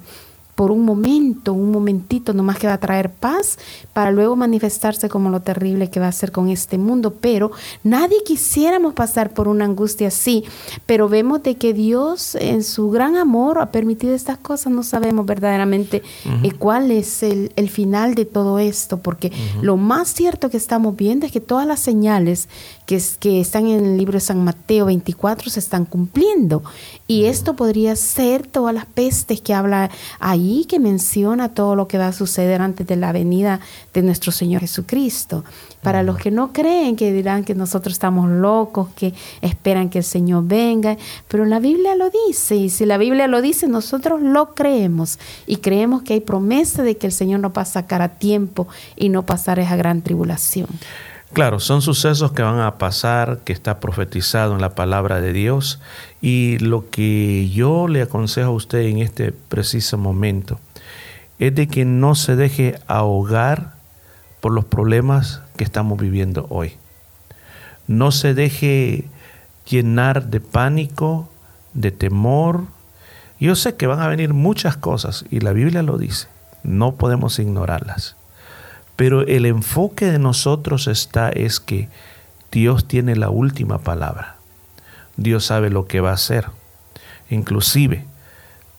por 0.59 0.73
un 0.73 0.85
momento, 0.85 1.53
un 1.53 1.71
momentito 1.71 2.33
nomás 2.33 2.59
que 2.59 2.67
va 2.67 2.73
a 2.73 2.81
traer 2.81 3.11
paz, 3.13 3.61
para 3.93 4.11
luego 4.11 4.35
manifestarse 4.35 5.09
como 5.09 5.31
lo 5.31 5.39
terrible 5.39 5.89
que 5.89 6.01
va 6.01 6.09
a 6.09 6.13
ser 6.13 6.33
con 6.33 6.49
este 6.49 6.79
mundo. 6.79 7.15
Pero 7.21 7.53
nadie 7.85 8.17
quisiéramos 8.27 8.93
pasar 8.95 9.31
por 9.35 9.47
una 9.47 9.67
angustia 9.67 10.09
así, 10.09 10.43
pero 10.85 11.09
vemos 11.09 11.45
de 11.45 11.55
que 11.55 11.73
Dios 11.75 12.35
en 12.35 12.65
su 12.65 12.91
gran 12.91 13.15
amor 13.15 13.61
ha 13.61 13.71
permitido 13.71 14.15
estas 14.17 14.37
cosas, 14.39 14.73
no 14.73 14.83
sabemos 14.83 15.25
verdaderamente 15.27 16.03
eh, 16.43 16.51
cuál 16.59 16.91
es 16.91 17.23
el, 17.23 17.53
el 17.55 17.69
final 17.71 18.17
de 18.17 18.25
todo 18.25 18.59
esto, 18.59 18.97
porque 18.99 19.31
lo 19.63 19.77
más 19.77 20.09
cierto 20.13 20.51
que 20.51 20.57
estamos 20.57 20.97
viendo 20.97 21.25
es 21.25 21.31
que 21.31 21.41
todas 21.41 21.69
las 21.69 21.79
señales 21.79 22.49
que, 22.85 22.97
es- 22.97 23.17
que 23.17 23.41
están 23.41 23.69
en 23.69 23.85
el 23.85 23.97
libro 23.97 24.15
de 24.15 24.21
San 24.21 24.43
Mateo 24.43 24.87
24 24.87 25.51
se 25.51 25.61
están 25.61 25.85
cumpliendo. 25.85 26.65
Y 27.11 27.25
esto 27.25 27.57
podría 27.57 27.97
ser 27.97 28.47
todas 28.47 28.75
las 28.75 28.85
pestes 28.85 29.41
que 29.41 29.55
habla 29.55 29.91
ahí, 30.21 30.67
que 30.69 30.79
menciona 30.79 31.55
todo 31.55 31.75
lo 31.75 31.89
que 31.89 31.97
va 31.97 32.09
a 32.09 32.13
suceder 32.13 32.61
antes 32.61 32.87
de 32.87 32.97
la 32.97 33.13
venida 33.13 33.61
de 33.95 34.03
nuestro 34.03 34.31
Señor 34.31 34.61
Jesucristo. 34.61 35.43
Para 35.83 36.03
los 36.03 36.19
que 36.19 36.31
no 36.31 36.53
creen, 36.53 36.97
que 36.97 37.11
dirán 37.11 37.45
que 37.45 37.55
nosotros 37.55 37.95
estamos 37.95 38.29
locos, 38.29 38.91
que 38.95 39.15
esperan 39.41 39.89
que 39.89 39.99
el 39.99 40.05
Señor 40.05 40.45
venga, 40.45 40.99
pero 41.29 41.47
la 41.47 41.61
Biblia 41.61 41.95
lo 41.95 42.11
dice, 42.29 42.57
y 42.57 42.69
si 42.69 42.85
la 42.85 42.99
Biblia 42.99 43.27
lo 43.27 43.41
dice, 43.41 43.69
nosotros 43.69 44.21
lo 44.21 44.55
creemos, 44.55 45.19
y 45.47 45.57
creemos 45.57 46.03
que 46.03 46.13
hay 46.13 46.21
promesa 46.21 46.83
de 46.83 46.99
que 46.99 47.07
el 47.07 47.13
Señor 47.13 47.41
nos 47.41 47.53
va 47.53 47.63
a 47.63 47.65
sacar 47.65 48.03
a 48.03 48.19
tiempo 48.19 48.69
y 48.97 49.09
no 49.09 49.25
pasar 49.25 49.59
esa 49.59 49.77
gran 49.77 50.03
tribulación. 50.03 50.69
Claro, 51.33 51.61
son 51.61 51.83
sucesos 51.83 52.33
que 52.33 52.43
van 52.43 52.61
a 52.61 52.79
pasar, 52.79 53.41
que 53.45 53.53
está 53.53 53.81
profetizado 53.81 54.55
en 54.55 54.61
la 54.61 54.75
palabra 54.75 55.21
de 55.21 55.33
Dios. 55.33 55.81
Y 56.23 56.59
lo 56.59 56.89
que 56.91 57.49
yo 57.51 57.87
le 57.87 58.03
aconsejo 58.03 58.49
a 58.49 58.55
usted 58.55 58.81
en 58.81 58.99
este 58.99 59.33
preciso 59.33 59.99
momento 59.99 60.59
es 61.39 61.55
de 61.55 61.69
que 61.69 61.85
no 61.85 62.15
se 62.15 62.35
deje 62.35 62.79
ahogar 62.87 63.75
por 64.41 64.53
los 64.53 64.65
problemas 64.65 65.43
que 65.57 65.65
estamos 65.65 65.99
viviendo 65.99 66.47
hoy. 66.49 66.77
No 67.87 68.11
se 68.11 68.35
deje 68.35 69.05
llenar 69.67 70.29
de 70.29 70.41
pánico, 70.41 71.29
de 71.75 71.91
temor. 71.91 72.65
Yo 73.39 73.55
sé 73.55 73.77
que 73.77 73.87
van 73.87 74.01
a 74.01 74.09
venir 74.09 74.35
muchas 74.35 74.77
cosas 74.77 75.25
y 75.31 75.41
la 75.41 75.53
Biblia 75.53 75.83
lo 75.83 75.99
dice. 75.99 76.29
No 76.63 76.97
podemos 76.97 77.39
ignorarlas. 77.39 78.18
Pero 78.99 79.23
el 79.23 79.47
enfoque 79.47 80.07
de 80.07 80.19
nosotros 80.19 80.89
está 80.89 81.29
es 81.29 81.61
que 81.61 81.89
Dios 82.51 82.89
tiene 82.89 83.15
la 83.15 83.31
última 83.31 83.79
palabra. 83.79 84.39
Dios 85.17 85.45
sabe 85.45 85.71
lo 85.71 85.87
que 85.87 86.01
va 86.01 86.11
a 86.11 86.15
hacer. 86.15 86.47
Inclusive, 87.31 88.05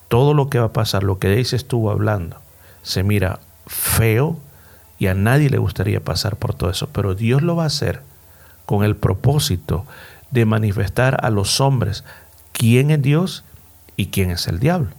todo 0.08 0.34
lo 0.34 0.50
que 0.50 0.58
va 0.58 0.66
a 0.66 0.72
pasar, 0.74 1.04
lo 1.04 1.18
que 1.18 1.30
Daisy 1.30 1.56
estuvo 1.56 1.90
hablando, 1.90 2.36
se 2.82 3.02
mira 3.02 3.40
feo 3.66 4.36
y 4.98 5.06
a 5.06 5.14
nadie 5.14 5.48
le 5.48 5.56
gustaría 5.56 6.04
pasar 6.04 6.36
por 6.36 6.52
todo 6.52 6.68
eso. 6.68 6.90
Pero 6.92 7.14
Dios 7.14 7.40
lo 7.40 7.56
va 7.56 7.62
a 7.62 7.68
hacer 7.68 8.02
con 8.66 8.84
el 8.84 8.96
propósito 8.96 9.86
de 10.30 10.44
manifestar 10.44 11.24
a 11.24 11.30
los 11.30 11.62
hombres 11.62 12.04
quién 12.52 12.90
es 12.90 13.00
Dios 13.00 13.42
y 13.96 14.08
quién 14.08 14.30
es 14.30 14.48
el 14.48 14.60
diablo, 14.60 14.90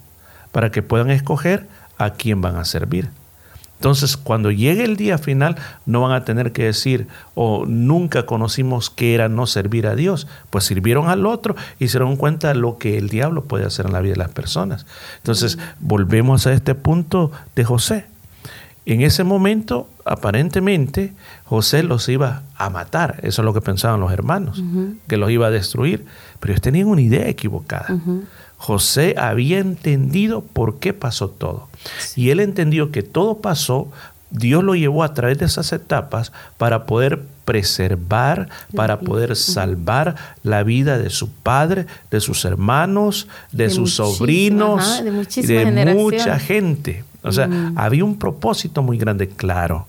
para 0.52 0.72
que 0.72 0.82
puedan 0.82 1.12
escoger 1.12 1.68
a 2.00 2.10
quién 2.10 2.42
van 2.42 2.56
a 2.56 2.66
servir. 2.66 3.12
Entonces, 3.82 4.16
cuando 4.16 4.52
llegue 4.52 4.84
el 4.84 4.96
día 4.96 5.18
final, 5.18 5.56
no 5.88 6.02
van 6.02 6.12
a 6.12 6.24
tener 6.24 6.52
que 6.52 6.66
decir, 6.66 7.08
o 7.34 7.66
nunca 7.66 8.28
conocimos 8.28 8.92
qué 8.92 9.16
era 9.16 9.28
no 9.28 9.48
servir 9.48 9.88
a 9.88 9.96
Dios. 9.96 10.28
Pues 10.52 10.66
sirvieron 10.66 11.10
al 11.10 11.26
otro 11.26 11.56
y 11.80 11.88
se 11.88 11.98
dieron 11.98 12.16
cuenta 12.16 12.50
de 12.50 12.54
lo 12.54 12.78
que 12.78 13.00
el 13.00 13.10
diablo 13.10 13.46
puede 13.46 13.66
hacer 13.66 13.88
en 13.88 13.94
la 13.94 14.02
vida 14.02 14.14
de 14.14 14.20
las 14.20 14.30
personas. 14.30 14.86
Entonces, 15.18 15.58
volvemos 15.80 16.46
a 16.46 16.54
este 16.54 16.76
punto 16.76 17.32
de 17.56 17.64
José. 17.64 18.06
En 18.86 19.02
ese 19.02 19.24
momento, 19.24 19.90
aparentemente, 20.06 21.16
José 21.46 21.82
los 21.82 22.08
iba 22.08 22.44
a 22.58 22.70
matar. 22.70 23.20
Eso 23.24 23.42
es 23.42 23.46
lo 23.48 23.54
que 23.56 23.62
pensaban 23.62 24.00
los 24.00 24.14
hermanos, 24.14 24.62
que 25.08 25.18
los 25.18 25.32
iba 25.32 25.48
a 25.48 25.50
destruir. 25.50 26.06
Pero 26.40 26.54
ellos 26.54 26.62
tenían 26.62 26.86
una 26.86 27.02
idea 27.02 27.28
equivocada. 27.28 28.00
José 28.58 29.16
había 29.18 29.58
entendido 29.58 30.42
por 30.42 30.78
qué 30.78 30.94
pasó 30.94 31.30
todo. 31.30 31.71
Y 32.16 32.30
él 32.30 32.40
entendió 32.40 32.92
que 32.92 33.04
todo 33.04 33.38
pasó, 33.40 33.90
Dios 34.30 34.64
lo 34.64 34.76
llevó 34.76 35.04
a 35.04 35.14
través 35.14 35.38
de 35.40 35.46
esas 35.46 35.74
etapas 35.74 36.32
para 36.58 36.86
poder 36.86 37.22
preservar, 37.44 38.50
para 38.76 39.00
poder 39.00 39.36
salvar 39.36 40.16
la 40.44 40.64
vida 40.64 40.98
de 40.98 41.10
su 41.10 41.30
padre, 41.30 41.86
de 42.10 42.22
sus 42.22 42.46
hermanos, 42.46 43.28
de, 43.52 43.66
De 43.66 43.70
sus 43.70 43.96
sobrinos, 43.96 44.82
ajá, 44.82 45.04
de 45.04 45.94
mucha 45.96 46.40
gente. 46.40 47.04
O 47.24 47.32
sea, 47.32 47.48
Mm. 47.48 47.78
había 47.78 48.06
un 48.06 48.18
propósito 48.18 48.82
muy 48.82 48.98
grande, 48.98 49.28
claro, 49.28 49.88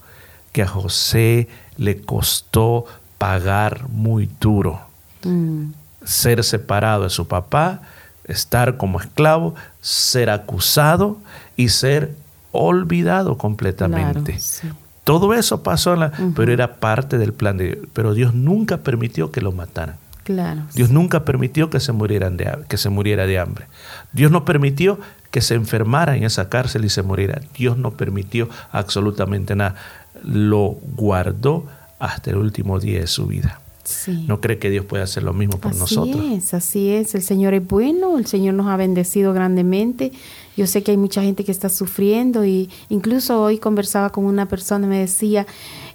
que 0.52 0.62
a 0.62 0.66
José 0.66 1.48
le 1.76 2.00
costó 2.02 2.84
pagar 3.18 3.88
muy 3.88 4.28
duro 4.40 4.80
Mm. 5.24 5.72
ser 6.04 6.42
separado 6.42 7.04
de 7.04 7.10
su 7.10 7.28
papá, 7.28 7.80
estar 8.24 8.76
como 8.76 9.00
esclavo, 9.00 9.54
ser 9.80 10.30
acusado 10.30 11.16
y 11.56 11.68
ser 11.68 12.14
olvidado 12.52 13.36
completamente. 13.38 14.32
Claro, 14.32 14.40
sí. 14.40 14.68
Todo 15.04 15.34
eso 15.34 15.62
pasó, 15.62 15.94
en 15.94 16.00
la- 16.00 16.12
pero 16.36 16.52
era 16.52 16.76
parte 16.76 17.18
del 17.18 17.32
plan 17.32 17.56
de 17.56 17.74
Dios. 17.74 17.86
Pero 17.92 18.14
Dios 18.14 18.34
nunca 18.34 18.78
permitió 18.78 19.32
que 19.32 19.40
lo 19.40 19.52
mataran. 19.52 19.96
Claro. 20.24 20.62
Dios 20.74 20.90
nunca 20.90 21.24
permitió 21.24 21.68
que 21.70 21.80
se, 21.80 21.90
murieran 21.92 22.36
de, 22.36 22.48
que 22.68 22.76
se 22.76 22.88
muriera 22.88 23.26
de 23.26 23.38
hambre. 23.40 23.66
Dios 24.12 24.30
no 24.30 24.44
permitió 24.44 25.00
que 25.32 25.40
se 25.40 25.54
enfermara 25.54 26.16
en 26.16 26.22
esa 26.22 26.48
cárcel 26.48 26.84
y 26.84 26.90
se 26.90 27.02
muriera. 27.02 27.40
Dios 27.56 27.76
no 27.76 27.92
permitió 27.92 28.48
absolutamente 28.70 29.56
nada. 29.56 29.74
Lo 30.22 30.76
guardó 30.96 31.66
hasta 31.98 32.30
el 32.30 32.36
último 32.36 32.78
día 32.78 33.00
de 33.00 33.06
su 33.08 33.26
vida. 33.26 33.60
Sí. 33.82 34.24
¿No 34.28 34.40
cree 34.40 34.58
que 34.58 34.70
Dios 34.70 34.84
puede 34.84 35.02
hacer 35.02 35.24
lo 35.24 35.32
mismo 35.32 35.58
por 35.58 35.72
así 35.72 35.80
nosotros? 35.80 36.24
es, 36.30 36.54
así 36.54 36.90
es. 36.90 37.16
El 37.16 37.22
Señor 37.22 37.52
es 37.54 37.66
bueno, 37.66 38.16
el 38.18 38.26
Señor 38.26 38.54
nos 38.54 38.68
ha 38.68 38.76
bendecido 38.76 39.32
grandemente. 39.32 40.12
Yo 40.56 40.66
sé 40.66 40.82
que 40.82 40.90
hay 40.90 40.96
mucha 40.96 41.22
gente 41.22 41.44
que 41.44 41.52
está 41.52 41.68
sufriendo 41.68 42.44
y 42.44 42.68
incluso 42.88 43.42
hoy 43.42 43.58
conversaba 43.58 44.10
con 44.10 44.24
una 44.24 44.46
persona 44.46 44.86
y 44.86 44.90
me 44.90 44.98
decía, 44.98 45.46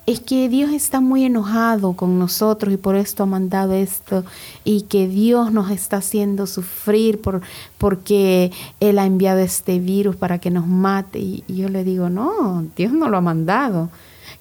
es 0.07 0.21
que 0.21 0.47
Dios 0.47 0.71
está 0.71 1.01
muy 1.01 1.25
enojado 1.25 1.93
con 1.93 2.17
nosotros 2.17 2.73
y 2.73 2.77
por 2.77 2.95
esto 2.95 3.23
ha 3.23 3.25
mandado 3.25 3.73
esto 3.73 4.23
y 4.63 4.83
que 4.83 5.07
Dios 5.07 5.51
nos 5.51 5.69
está 5.69 5.97
haciendo 5.97 6.47
sufrir 6.47 7.19
por, 7.19 7.41
porque 7.77 8.51
Él 8.79 8.99
ha 8.99 9.05
enviado 9.05 9.39
este 9.39 9.79
virus 9.79 10.15
para 10.15 10.39
que 10.39 10.49
nos 10.49 10.65
mate. 10.65 11.19
Y, 11.19 11.43
y 11.47 11.57
yo 11.57 11.69
le 11.69 11.83
digo, 11.83 12.09
no, 12.09 12.65
Dios 12.75 12.93
no 12.93 13.09
lo 13.09 13.17
ha 13.17 13.21
mandado. 13.21 13.89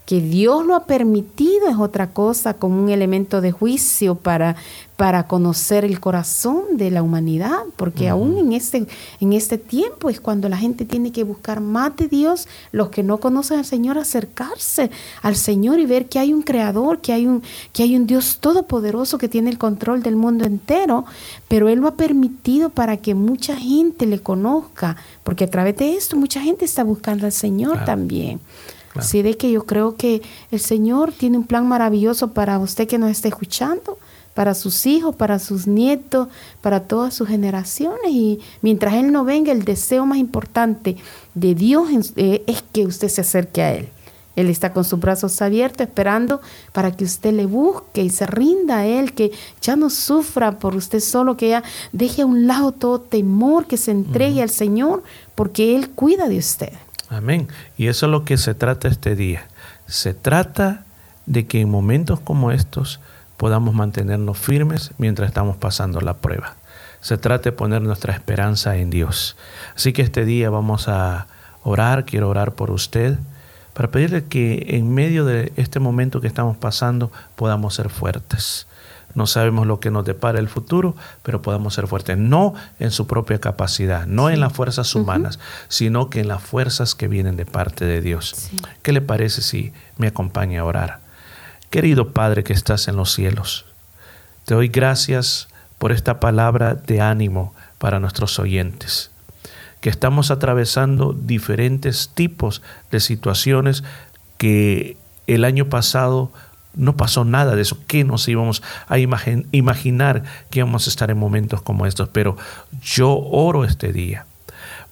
Que 0.07 0.21
Dios 0.21 0.65
lo 0.65 0.77
ha 0.77 0.85
permitido 0.87 1.69
es 1.69 1.77
otra 1.77 2.11
cosa, 2.11 2.55
como 2.55 2.81
un 2.81 2.91
elemento 2.91 3.41
de 3.41 3.51
juicio 3.51 4.15
para, 4.15 4.55
para 4.97 5.27
conocer 5.27 5.85
el 5.85 5.99
corazón 5.99 6.63
de 6.77 6.93
la 6.93 7.03
humanidad, 7.03 7.59
porque 7.75 8.09
aún 8.09 8.39
en 8.39 8.53
este, 8.53 8.87
en 9.19 9.33
este 9.33 9.59
tiempo 9.59 10.09
es 10.09 10.21
cuando 10.21 10.49
la 10.49 10.59
gente 10.59 10.85
tiene 10.85 11.11
que 11.11 11.25
buscar 11.25 11.61
más 11.61 11.97
de 11.97 12.07
Dios, 12.07 12.47
los 12.71 12.89
que 12.91 13.03
no 13.03 13.19
conocen 13.19 13.59
al 13.59 13.65
Señor, 13.65 13.99
acercarse 13.99 14.93
al 15.23 15.35
Señor 15.35 15.81
y 15.81 15.87
ver 15.87 16.07
que 16.07 16.21
hay 16.21 16.33
un 16.33 16.43
creador, 16.43 17.01
que 17.01 17.13
hay 17.13 17.27
un, 17.27 17.43
que 17.73 17.83
hay 17.83 17.97
un 17.97 18.07
Dios 18.07 18.39
todopoderoso 18.39 19.19
que 19.19 19.29
tiene 19.29 19.51
el 19.51 19.59
control 19.59 20.05
del 20.05 20.15
mundo 20.15 20.45
entero, 20.45 21.05
pero 21.49 21.69
Él 21.69 21.81
lo 21.81 21.89
ha 21.89 21.95
permitido 21.97 22.71
para 22.71 22.97
que 22.97 23.17
mucha 23.17 23.57
gente 23.57 24.07
le 24.07 24.21
conozca, 24.21 24.97
porque 25.25 25.43
a 25.45 25.51
través 25.51 25.77
de 25.79 25.95
esto 25.97 26.17
mucha 26.17 26.41
gente 26.41 26.65
está 26.65 26.85
buscando 26.85 27.27
al 27.27 27.33
Señor 27.33 27.73
Claro. 27.73 27.87
también. 27.87 28.41
Así 28.99 29.23
de 29.23 29.37
que 29.37 29.51
yo 29.51 29.67
creo 29.67 29.97
que 29.97 30.23
el 30.51 30.61
Señor 30.61 31.13
tiene 31.13 31.39
un 31.39 31.45
plan 31.45 31.67
maravilloso 31.67 32.33
para 32.33 32.59
usted 32.59 32.89
que 32.89 32.99
nos 32.99 33.11
esté 33.11 33.29
escuchando, 33.29 33.99
para 34.35 34.55
sus 34.55 34.87
hijos, 34.87 35.15
para 35.17 35.39
sus 35.39 35.67
nietos, 35.67 36.29
para 36.61 36.81
todas 36.81 37.15
sus 37.15 37.29
generaciones. 37.29 38.11
Y 38.11 38.41
mientras 38.61 38.95
Él 38.95 39.13
no 39.13 39.25
venga, 39.25 39.53
el 39.53 39.65
deseo 39.65 40.05
más 40.07 40.19
importante 40.19 40.97
de 41.35 41.55
Dios 41.55 41.89
eh, 42.17 42.43
es 42.47 42.63
que 42.73 42.85
usted 42.85 43.09
se 43.09 43.23
acerque 43.23 43.63
a 43.63 43.75
Él. 43.75 43.89
Él 44.37 44.51
está 44.51 44.73
con 44.75 44.85
sus 44.85 45.01
brazos 45.01 45.41
abiertos 45.41 45.87
esperando 45.87 46.43
para 46.73 46.95
que 46.95 47.05
usted 47.05 47.33
le 47.33 47.47
busque 47.47 48.03
y 48.03 48.11
se 48.11 48.27
rinda 48.27 48.81
a 48.81 48.87
Él, 48.87 49.15
que 49.15 49.33
ya 49.63 49.75
no 49.77 49.89
sufra 49.89 50.59
por 50.59 50.77
usted 50.77 51.01
solo, 51.01 51.39
que 51.39 51.49
ya 51.49 51.65
deje 51.93 52.23
a 52.23 52.27
un 52.27 52.47
lado 52.47 52.73
todo 52.73 53.01
temor, 53.01 53.67
que 53.67 53.79
se 53.79 53.91
entregue 53.91 54.43
al 54.43 54.51
Señor, 54.51 55.03
porque 55.35 55.75
Él 55.75 55.89
cuida 55.91 56.29
de 56.29 56.39
usted. 56.39 56.73
Amén. 57.09 57.49
Y 57.77 57.87
eso 57.87 58.07
es 58.07 58.13
lo 58.13 58.25
que 58.25 58.37
se 58.37 58.55
trata 58.55 58.89
este 58.89 59.15
día. 59.15 59.47
Se 59.87 60.15
trata 60.15 60.85
de 61.27 61.47
que 61.47 61.61
en 61.61 61.71
momentos 61.71 62.21
como 62.21 62.51
estos 62.51 63.01
podamos 63.37 63.75
mantenernos 63.75 64.39
firmes 64.39 64.93
mientras 64.99 65.29
estamos 65.29 65.57
pasando 65.57 66.01
la 66.01 66.15
prueba. 66.19 66.57
Se 67.01 67.19
trata 67.19 67.45
de 67.45 67.53
poner 67.53 67.83
nuestra 67.83 68.13
esperanza 68.13 68.77
en 68.77 68.91
Dios. 68.91 69.37
Así 69.75 69.93
que 69.93 70.03
este 70.03 70.25
día 70.25 70.51
vamos 70.51 70.89
a 70.89 71.27
orar, 71.63 72.05
quiero 72.05 72.29
orar 72.29 72.55
por 72.55 72.71
usted, 72.71 73.19
para 73.75 73.91
pedirle 73.91 74.25
que 74.25 74.65
en 74.71 74.93
medio 74.95 75.25
de 75.25 75.53
este 75.57 75.79
momento 75.81 76.21
que 76.21 76.27
estamos 76.27 76.57
pasando 76.57 77.13
podamos 77.37 77.75
ser 77.75 77.91
fuertes. 77.91 78.67
No 79.17 79.27
sabemos 79.27 79.67
lo 79.67 79.81
que 79.81 79.91
nos 79.91 80.05
depara 80.05 80.39
el 80.39 80.49
futuro, 80.49 80.95
pero 81.23 81.41
podamos 81.41 81.73
ser 81.73 81.87
fuertes, 81.87 82.19
no 82.19 82.55
en 82.79 82.91
su 82.91 83.07
propia 83.07 83.41
capacidad, 83.41 84.07
no 84.07 84.29
en 84.29 84.41
las 84.41 84.53
fuerzas 84.53 84.95
humanas, 84.95 85.39
sino 85.69 86.11
que 86.11 86.21
en 86.21 86.29
las 86.29 86.43
fuerzas 86.43 86.95
que 86.95 87.09
vienen 87.09 87.37
de 87.37 87.47
parte 87.47 87.87
de 87.87 88.03
Dios. 88.03 88.51
¿Qué 88.83 88.93
le 88.93 89.01
parece 89.01 89.41
si 89.41 89.73
me 89.97 90.09
acompaña 90.09 90.61
a 90.61 90.65
orar? 90.65 91.01
Querido 91.71 92.13
Padre 92.13 92.45
que 92.45 92.53
estás 92.53 92.89
en 92.89 92.97
los 92.97 93.11
cielos, 93.11 93.65
te 94.45 94.55
doy 94.55 94.69
gracias 94.69 95.49
por 95.79 95.93
esta 95.93 96.21
palabra 96.21 96.75
de 96.75 97.01
ánimo 97.01 97.55
para 97.79 98.01
nuestros 98.01 98.39
oyentes, 98.39 99.11
que 99.81 99.89
estamos 99.89 100.31
atravesando 100.31 101.15
diferentes 101.15 102.11
tipos 102.15 102.61
de 102.91 103.01
situaciones 103.01 103.83
que 104.37 104.99
el 105.27 105.45
año 105.45 105.71
pasado 105.71 106.31
no 106.77 106.97
pasó 106.97 107.25
nada 107.25 107.57
de 107.57 107.63
eso. 107.63 107.79
¿Qué 107.87 108.05
nos 108.05 108.29
íbamos 108.29 108.63
a 108.87 108.99
imaginar 108.99 110.23
que 110.51 110.61
íbamos 110.61 110.87
a 110.87 110.91
estar 110.91 111.11
en 111.11 111.19
momentos 111.19 111.63
como 111.63 111.87
estos? 111.87 112.09
Pero 112.11 112.37
yo 112.83 113.19
oro 113.19 113.65
este 113.65 113.93
día 113.93 114.27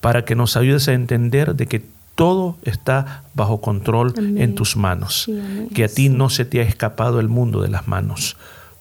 para 0.01 0.24
que 0.24 0.35
nos 0.35 0.57
ayudes 0.57 0.89
a 0.89 0.93
entender 0.93 1.55
de 1.55 1.66
que 1.66 1.85
todo 2.14 2.57
está 2.62 3.24
bajo 3.35 3.61
control 3.61 4.14
en 4.16 4.55
tus 4.55 4.76
manos, 4.76 5.30
que 5.74 5.85
a 5.85 5.89
ti 5.89 6.09
no 6.09 6.30
se 6.30 6.45
te 6.45 6.61
ha 6.61 6.62
escapado 6.62 7.20
el 7.20 7.28
mundo 7.28 7.61
de 7.61 7.68
las 7.68 7.89
manos. 7.89 8.37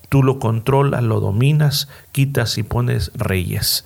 Tú 0.10 0.22
lo 0.22 0.38
controlas, 0.38 1.02
lo 1.02 1.20
dominas, 1.20 1.88
quitas 2.14 2.58
y 2.58 2.64
pones 2.64 3.12
reyes. 3.16 3.84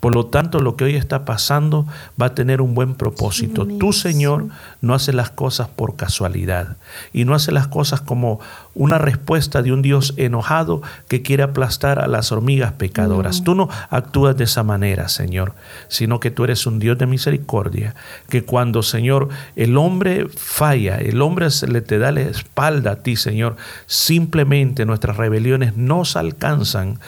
Por 0.00 0.14
lo 0.14 0.26
tanto, 0.26 0.60
lo 0.60 0.76
que 0.76 0.84
hoy 0.84 0.96
está 0.96 1.24
pasando 1.24 1.86
va 2.20 2.26
a 2.26 2.34
tener 2.34 2.60
un 2.60 2.74
buen 2.74 2.94
propósito. 2.94 3.66
Tú, 3.66 3.92
Señor, 3.92 4.46
no 4.80 4.94
haces 4.94 5.14
las 5.14 5.30
cosas 5.30 5.68
por 5.68 5.96
casualidad 5.96 6.76
y 7.12 7.24
no 7.24 7.34
haces 7.34 7.54
las 7.54 7.68
cosas 7.68 8.00
como 8.00 8.40
una 8.74 8.98
respuesta 8.98 9.62
de 9.62 9.72
un 9.72 9.82
Dios 9.82 10.14
enojado 10.16 10.82
que 11.08 11.22
quiere 11.22 11.42
aplastar 11.42 11.98
a 11.98 12.08
las 12.08 12.32
hormigas 12.32 12.72
pecadoras. 12.72 13.44
Tú 13.44 13.54
no 13.54 13.68
actúas 13.90 14.36
de 14.36 14.44
esa 14.44 14.62
manera, 14.62 15.08
Señor, 15.08 15.54
sino 15.88 16.20
que 16.20 16.30
tú 16.30 16.44
eres 16.44 16.66
un 16.66 16.78
Dios 16.78 16.98
de 16.98 17.06
misericordia, 17.06 17.94
que 18.28 18.44
cuando, 18.44 18.82
Señor, 18.82 19.28
el 19.54 19.76
hombre 19.76 20.28
falla, 20.28 20.96
el 20.96 21.22
hombre 21.22 21.50
se 21.50 21.68
le 21.68 21.80
te 21.80 21.98
da 21.98 22.12
la 22.12 22.22
espalda 22.22 22.92
a 22.92 22.96
ti, 22.96 23.16
Señor, 23.16 23.56
simplemente 23.86 24.84
nuestras 24.84 25.16
rebeliones 25.16 25.76
nos 25.76 26.16
alcanzan. 26.16 26.98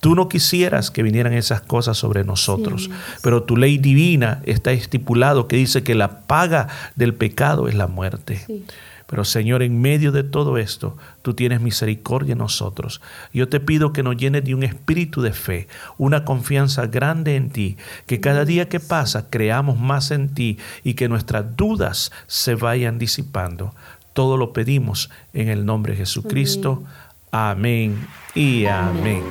Tú 0.00 0.14
no 0.14 0.28
quisieras 0.28 0.90
que 0.90 1.02
vinieran 1.02 1.32
esas 1.32 1.60
cosas 1.60 1.96
sobre 1.98 2.24
nosotros, 2.24 2.90
pero 3.22 3.42
tu 3.42 3.56
ley 3.56 3.78
divina 3.78 4.42
está 4.44 4.70
estipulado 4.72 5.48
que 5.48 5.56
dice 5.56 5.82
que 5.82 5.94
la 5.94 6.20
paga 6.20 6.68
del 6.94 7.14
pecado 7.14 7.68
es 7.68 7.74
la 7.74 7.88
muerte. 7.88 8.44
Pero 9.08 9.24
Señor, 9.24 9.62
en 9.62 9.80
medio 9.80 10.12
de 10.12 10.22
todo 10.22 10.58
esto, 10.58 10.98
tú 11.22 11.32
tienes 11.32 11.62
misericordia 11.62 12.32
en 12.32 12.38
nosotros. 12.38 13.00
Yo 13.32 13.48
te 13.48 13.58
pido 13.58 13.94
que 13.94 14.02
nos 14.02 14.18
llenes 14.18 14.44
de 14.44 14.54
un 14.54 14.62
espíritu 14.62 15.22
de 15.22 15.32
fe, 15.32 15.66
una 15.96 16.26
confianza 16.26 16.86
grande 16.86 17.34
en 17.34 17.48
ti, 17.48 17.78
que 18.06 18.20
cada 18.20 18.44
día 18.44 18.68
que 18.68 18.80
pasa 18.80 19.30
creamos 19.30 19.80
más 19.80 20.10
en 20.10 20.34
ti 20.34 20.58
y 20.84 20.92
que 20.92 21.08
nuestras 21.08 21.56
dudas 21.56 22.12
se 22.26 22.54
vayan 22.54 22.98
disipando. 22.98 23.74
Todo 24.12 24.36
lo 24.36 24.52
pedimos 24.52 25.08
en 25.32 25.48
el 25.48 25.64
nombre 25.64 25.92
de 25.92 26.00
Jesucristo. 26.00 26.84
Amén 27.30 28.06
y 28.34 28.66
amén. 28.66 29.22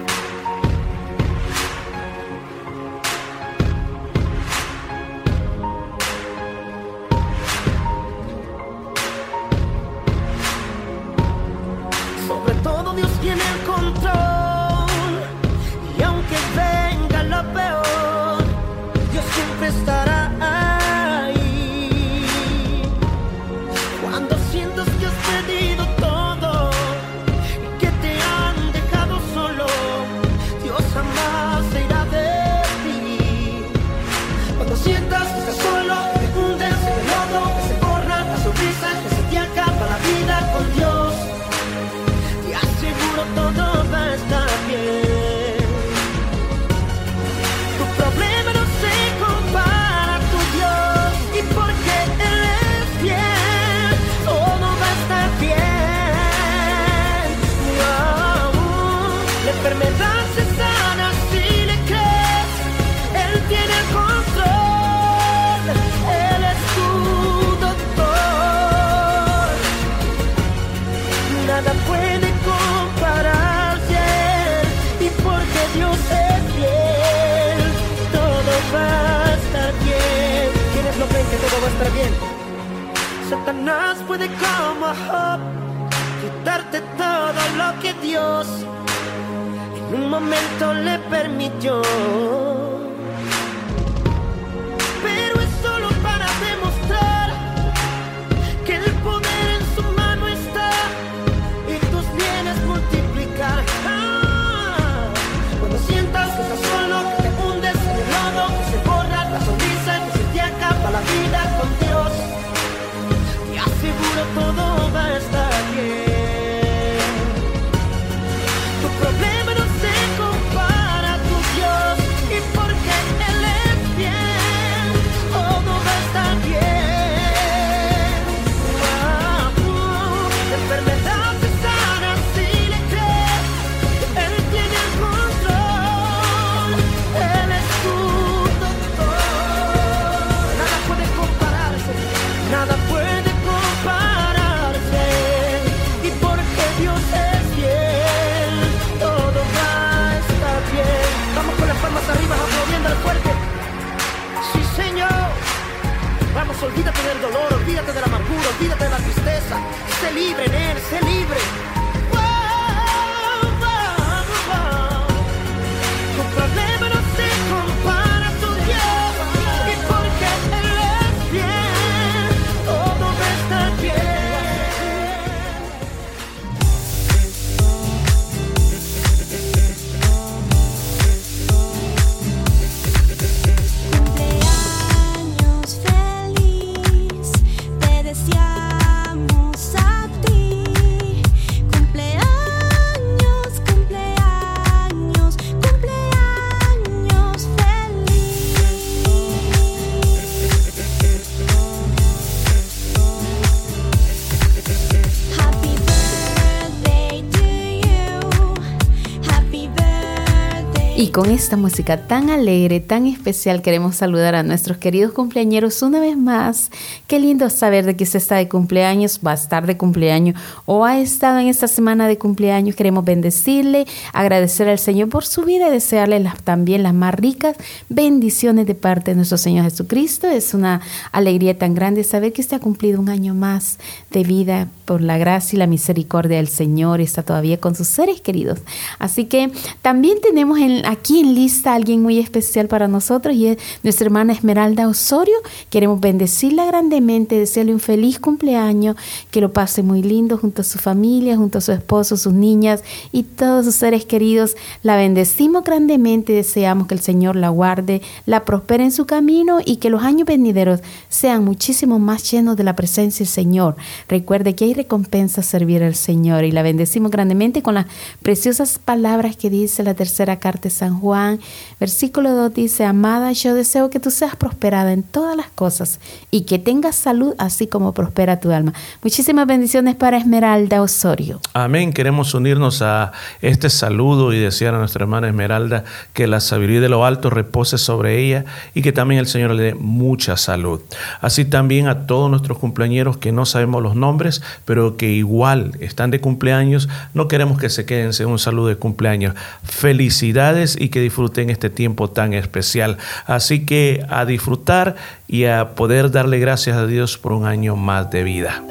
Con 211.18 211.32
esta 211.32 211.58
música 211.58 212.06
tan 212.06 212.30
alegre, 212.30 212.80
tan 212.80 213.08
especial, 213.08 213.64
queremos 213.64 213.96
saludar 213.96 214.36
a 214.36 214.44
nuestros 214.44 214.78
queridos 214.78 215.14
cumpleañeros 215.14 215.82
una 215.82 216.00
vez 216.00 216.16
más. 216.16 216.70
Qué 217.08 217.20
lindo 217.20 217.50
saber 217.50 217.88
de 217.88 217.96
que 217.96 218.06
se 218.06 218.20
está 218.20 218.36
de 218.36 218.48
cumpleaños, 218.48 219.22
va 219.26 219.32
a 219.32 219.34
estar 219.34 219.66
de 219.66 219.78
cumpleaños 219.78 220.40
o 220.68 220.86
ha 220.86 221.00
estado 221.00 221.40
en 221.40 221.48
esta 221.48 221.68
semana 221.68 222.08
de 222.08 222.20
cumpleaños. 222.20 222.76
Queremos 222.76 223.04
bendecirle, 223.04 223.88
agradecer 224.14 224.70
al 224.70 224.78
Señor 224.78 225.10
por 225.10 225.26
su 225.26 225.42
vida 225.42 225.70
y 225.70 225.72
desearle 225.72 226.24
también 226.44 226.84
las 226.84 226.94
más 226.94 227.16
ricas 227.16 227.58
bendiciones 227.90 228.68
de 228.68 228.76
parte 228.76 229.10
de 229.10 229.16
nuestro 229.16 229.40
Señor 229.40 229.64
Jesucristo. 229.64 230.28
Es 230.28 230.54
una 230.54 230.82
alegría 231.12 231.58
tan 231.58 231.74
grande 231.74 232.04
saber 232.04 232.32
que 232.32 232.42
usted 232.42 232.58
ha 232.58 232.60
cumplido 232.60 233.00
un 233.00 233.10
año 233.10 233.34
más 233.34 233.80
de 234.12 234.22
vida 234.22 234.68
por 234.86 235.02
la 235.02 235.18
gracia 235.18 235.56
y 235.56 235.60
la 235.60 235.66
misericordia 235.66 236.38
del 236.38 236.48
Señor. 236.48 237.02
Está 237.02 237.24
todavía 237.24 237.60
con 237.60 237.74
sus 237.74 237.88
seres 237.88 238.22
queridos. 238.22 238.60
Así 239.00 239.26
que 239.26 239.52
también 239.82 240.22
tenemos 240.22 240.60
en, 240.60 240.86
aquí 240.86 241.07
en 241.16 241.34
lista 241.36 241.74
alguien 241.74 242.02
muy 242.02 242.20
especial 242.20 242.68
para 242.68 242.88
nosotros 242.88 243.36
y 243.36 243.48
es 243.48 243.58
nuestra 243.84 244.06
hermana 244.06 244.34
Esmeralda 244.34 244.88
Osorio. 244.88 245.36
Queremos 245.70 246.00
bendecirla 246.00 246.66
grandemente, 246.66 247.40
desearle 247.40 247.74
un 247.74 247.80
feliz 247.80 248.20
cumpleaños, 248.20 248.96
que 249.32 249.42
lo 249.42 249.54
pase 249.54 249.84
muy 249.84 250.04
lindo 250.04 250.38
junto 250.38 250.62
a 250.62 250.66
su 250.66 250.80
familia, 250.80 251.38
junto 251.38 251.60
a 251.60 251.62
su 251.62 251.72
esposo, 251.72 252.18
sus 252.18 252.34
niñas 252.34 252.84
y 253.12 253.24
todos 253.24 253.66
sus 253.66 253.76
seres 253.76 254.06
queridos. 254.06 254.56
La 254.84 254.98
bendecimos 254.98 255.64
grandemente, 255.64 256.34
deseamos 256.34 256.88
que 256.88 256.96
el 256.96 257.00
Señor 257.00 257.36
la 257.36 257.50
guarde, 257.50 258.02
la 258.26 258.44
prospere 258.44 258.84
en 258.84 258.92
su 258.92 259.06
camino 259.06 259.60
y 259.64 259.78
que 259.78 259.90
los 259.90 260.04
años 260.04 260.28
venideros 260.28 260.82
sean 261.10 261.46
muchísimo 261.46 262.00
más 262.00 262.30
llenos 262.30 262.58
de 262.58 262.64
la 262.64 262.76
presencia 262.76 263.24
del 263.24 263.32
Señor. 263.32 263.76
Recuerde 264.10 264.56
que 264.56 264.66
hay 264.66 264.74
recompensa 264.74 265.42
servir 265.42 265.84
al 265.84 265.96
Señor 265.96 266.44
y 266.44 266.52
la 266.52 266.64
bendecimos 266.64 267.12
grandemente 267.12 267.62
con 267.62 267.76
las 267.76 267.86
preciosas 268.22 268.80
palabras 268.80 269.38
que 269.38 269.50
dice 269.50 269.84
la 269.84 269.94
tercera 269.94 270.40
carta 270.40 270.64
de 270.64 270.70
San 270.70 270.97
Juan. 270.98 271.40
Versículo 271.80 272.32
2 272.32 272.54
dice, 272.54 272.86
amada, 272.86 273.32
yo 273.32 273.54
deseo 273.54 273.90
que 273.90 274.00
tú 274.00 274.12
seas 274.12 274.36
prosperada 274.36 274.94
en 274.94 275.04
todas 275.04 275.36
las 275.36 275.48
cosas 275.48 276.00
y 276.32 276.42
que 276.42 276.60
tengas 276.60 276.96
salud 276.96 277.34
así 277.38 277.68
como 277.68 277.94
prospera 277.94 278.40
tu 278.40 278.52
alma. 278.52 278.74
Muchísimas 279.04 279.48
bendiciones 279.48 279.96
para 279.96 280.18
Esmeralda 280.18 280.82
Osorio. 280.82 281.40
Amén. 281.54 281.94
Queremos 281.94 282.34
unirnos 282.34 282.82
a 282.82 283.12
este 283.42 283.70
saludo 283.70 284.34
y 284.34 284.40
desear 284.40 284.76
a 284.76 284.80
nuestra 284.80 285.04
hermana 285.04 285.28
Esmeralda 285.28 285.84
que 286.14 286.28
la 286.28 286.40
sabiduría 286.40 286.82
de 286.82 286.90
lo 286.90 287.06
alto 287.06 287.30
repose 287.30 287.78
sobre 287.78 288.20
ella 288.20 288.46
y 288.74 288.82
que 288.82 288.92
también 288.92 289.20
el 289.20 289.28
Señor 289.28 289.52
le 289.52 289.64
dé 289.64 289.76
mucha 289.76 290.38
salud. 290.38 290.82
Así 291.22 291.46
también 291.46 291.88
a 291.88 292.06
todos 292.08 292.30
nuestros 292.30 292.58
cumpleañeros 292.58 293.18
que 293.18 293.32
no 293.32 293.46
sabemos 293.46 293.84
los 293.84 293.96
nombres, 293.96 294.42
pero 294.66 294.98
que 294.98 295.12
igual 295.12 295.72
están 295.80 296.12
de 296.12 296.20
cumpleaños, 296.20 296.90
no 297.14 297.28
queremos 297.28 297.60
que 297.60 297.70
se 297.70 297.86
queden 297.86 298.14
sin 298.14 298.28
un 298.28 298.40
saludo 298.40 298.68
de 298.68 298.76
cumpleaños. 298.76 299.36
Felicidades 299.64 300.78
y 300.80 300.87
que 300.90 301.02
disfruten 301.02 301.50
este 301.50 301.70
tiempo 301.70 302.10
tan 302.10 302.34
especial. 302.34 302.98
Así 303.26 303.66
que 303.66 304.06
a 304.10 304.26
disfrutar 304.26 304.96
y 305.28 305.46
a 305.46 305.76
poder 305.76 306.12
darle 306.12 306.40
gracias 306.40 306.78
a 306.78 306.86
Dios 306.86 307.18
por 307.18 307.34
un 307.34 307.46
año 307.46 307.76
más 307.76 308.10
de 308.12 308.24
vida. 308.24 308.64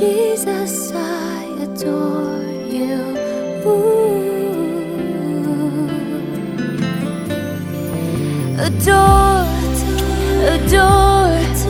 Jesus, 0.00 0.92
I 0.94 1.44
adore 1.60 2.40
you. 2.72 2.96
Adored, 8.66 9.78
adored, 10.54 11.60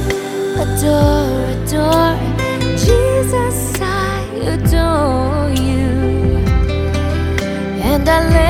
adore, 0.63 1.43
adore. 1.57 2.15
Jesus, 2.79 3.59
I 3.81 4.23
adore 4.55 5.51
you. 5.51 5.91
And 7.83 8.09
I 8.09 8.11
lay 8.35 8.50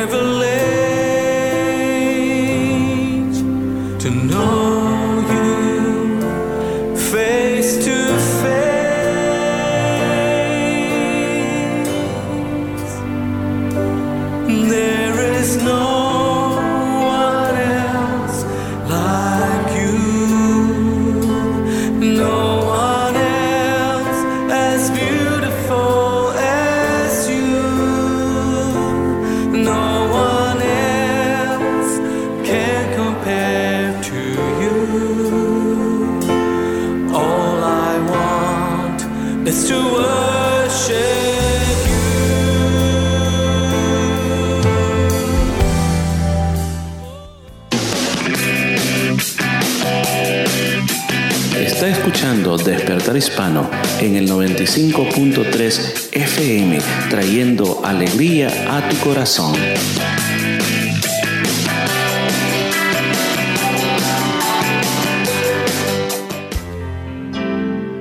En 54.01 54.15
el 54.15 54.29
95.3 54.29 56.09
FM, 56.13 56.79
trayendo 57.09 57.81
alegría 57.83 58.77
a 58.77 58.87
tu 58.87 58.95
corazón. 58.97 59.53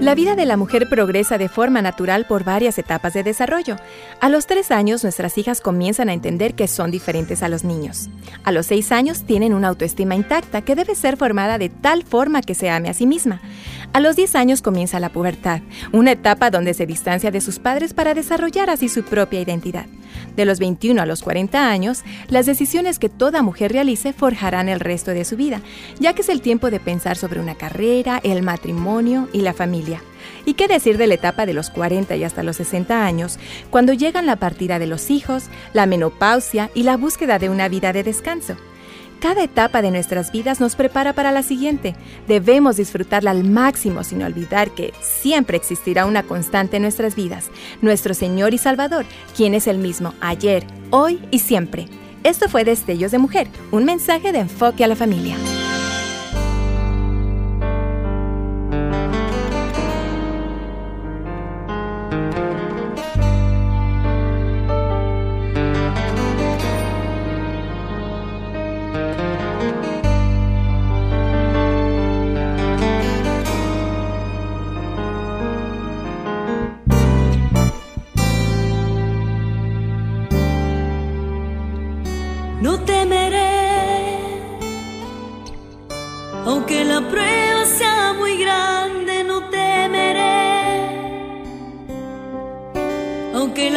La 0.01 0.15
vida 0.15 0.37
de 0.37 0.47
la 0.47 0.57
mujer 0.57 0.89
progresa 0.89 1.37
de 1.37 1.51
forma 1.51 1.83
natural 1.83 2.25
por 2.27 2.43
varias 2.43 2.79
etapas 2.79 3.13
de 3.13 3.23
desarrollo. 3.23 3.77
A 4.21 4.31
los 4.31 4.47
tres 4.47 4.71
años, 4.71 5.03
nuestras 5.03 5.37
hijas 5.37 5.61
comienzan 5.61 6.09
a 6.09 6.15
entender 6.15 6.55
que 6.55 6.67
son 6.67 6.91
diferentes 6.91 7.43
a 7.43 7.49
los 7.51 7.63
niños. 7.63 8.09
A 8.43 8.51
los 8.51 8.65
seis 8.65 8.91
años, 8.91 9.25
tienen 9.25 9.53
una 9.53 9.69
autoestima 9.69 10.15
intacta 10.15 10.63
que 10.63 10.77
debe 10.77 10.95
ser 10.95 11.19
formada 11.19 11.59
de 11.59 11.69
tal 11.69 12.05
forma 12.05 12.41
que 12.41 12.55
se 12.55 12.71
ame 12.71 12.89
a 12.89 12.95
sí 12.95 13.07
misma. 13.07 13.43
A 13.93 14.01
los 14.01 14.17
10 14.17 14.35
años 14.37 14.63
comienza 14.63 15.01
la 15.01 15.09
pubertad, 15.09 15.61
una 15.93 16.13
etapa 16.13 16.51
donde 16.51 16.75
se 16.75 16.87
distancia 16.87 17.31
de 17.31 17.41
sus 17.41 17.59
padres 17.59 17.95
para 17.95 18.15
desarrollar 18.15 18.71
así 18.71 18.89
su 18.89 19.03
propia 19.03 19.41
identidad. 19.41 19.87
De 20.37 20.45
los 20.45 20.59
21 20.59 21.01
a 21.01 21.07
los 21.07 21.23
40 21.23 21.69
años, 21.71 22.05
las 22.29 22.47
decisiones 22.47 22.99
que 22.99 23.09
toda 23.09 23.43
mujer 23.43 23.73
realice 23.73 24.13
forjarán 24.13 24.69
el 24.69 24.81
resto 24.81 25.13
de 25.13 25.25
su 25.25 25.37
vida, 25.37 25.63
ya 25.99 26.13
que 26.13 26.23
es 26.23 26.29
el 26.29 26.43
tiempo 26.43 26.71
de 26.71 26.81
pensar 26.81 27.17
sobre 27.17 27.41
una 27.41 27.57
carrera, 27.57 28.21
el 28.23 28.43
matrimonio 28.43 29.29
y 29.33 29.41
la 29.41 29.55
familia. 29.55 30.03
¿Y 30.45 30.55
qué 30.55 30.69
decir 30.69 30.99
de 30.99 31.07
la 31.07 31.15
etapa 31.15 31.47
de 31.47 31.55
los 31.55 31.71
40 31.71 32.15
y 32.17 32.25
hasta 32.25 32.43
los 32.43 32.57
60 32.57 33.05
años, 33.05 33.39
cuando 33.71 33.95
llegan 33.95 34.27
la 34.27 34.37
partida 34.37 34.79
de 34.79 34.87
los 34.87 35.11
hijos, 35.11 35.47
la 35.73 35.87
menopausia 35.87 36.71
y 36.75 36.83
la 36.83 36.97
búsqueda 36.97 37.39
de 37.39 37.49
una 37.49 37.69
vida 37.69 37.93
de 37.93 38.05
descanso? 38.05 38.57
Cada 39.21 39.43
etapa 39.43 39.83
de 39.83 39.91
nuestras 39.91 40.31
vidas 40.31 40.61
nos 40.61 40.77
prepara 40.77 41.13
para 41.13 41.33
la 41.33 41.43
siguiente. 41.43 41.97
Debemos 42.29 42.77
disfrutarla 42.77 43.33
al 43.33 43.43
máximo 43.43 44.05
sin 44.05 44.23
olvidar 44.23 44.71
que 44.71 44.93
siempre 45.01 45.57
existirá 45.57 46.07
una 46.07 46.23
constante 46.23 46.77
en 46.77 46.83
nuestras 46.83 47.17
vidas, 47.17 47.51
nuestro 47.83 48.15
Señor 48.15 48.55
y 48.55 48.59
Salvador, 48.59 49.07
quien 49.37 49.55
es 49.55 49.67
el 49.67 49.79
mismo 49.79 50.15
ayer, 50.21 50.65
hoy 50.91 51.21
y 51.33 51.41
siempre. 51.41 51.87
Esto 52.23 52.49
fue 52.49 52.65
Destellos 52.65 53.11
de 53.11 53.19
Mujer, 53.19 53.49
un 53.73 53.85
mensaje 53.85 54.31
de 54.31 54.41
enfoque 54.41 54.85
a 54.85 54.89
la 54.89 54.97
familia. 54.97 55.37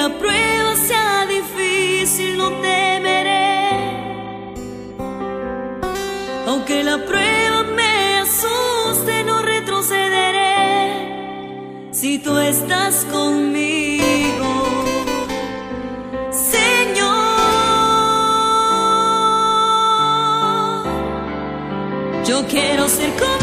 La 0.02 0.10
prueba 0.10 0.76
sea 0.76 1.28
difícil, 1.28 2.36
no 2.36 2.48
temeré, 2.54 3.70
aunque 6.48 6.84
la 6.84 6.98
prueba 7.10 7.60
me 7.80 7.94
asuste, 8.24 9.24
no 9.24 9.44
retrocederé, 9.44 10.88
si 11.92 12.18
tú 12.18 12.36
estás 12.40 13.06
conmigo. 13.12 14.50
Señor, 16.32 17.12
yo 22.26 22.38
quiero 22.48 22.90
ser 22.90 23.12
como 23.20 23.41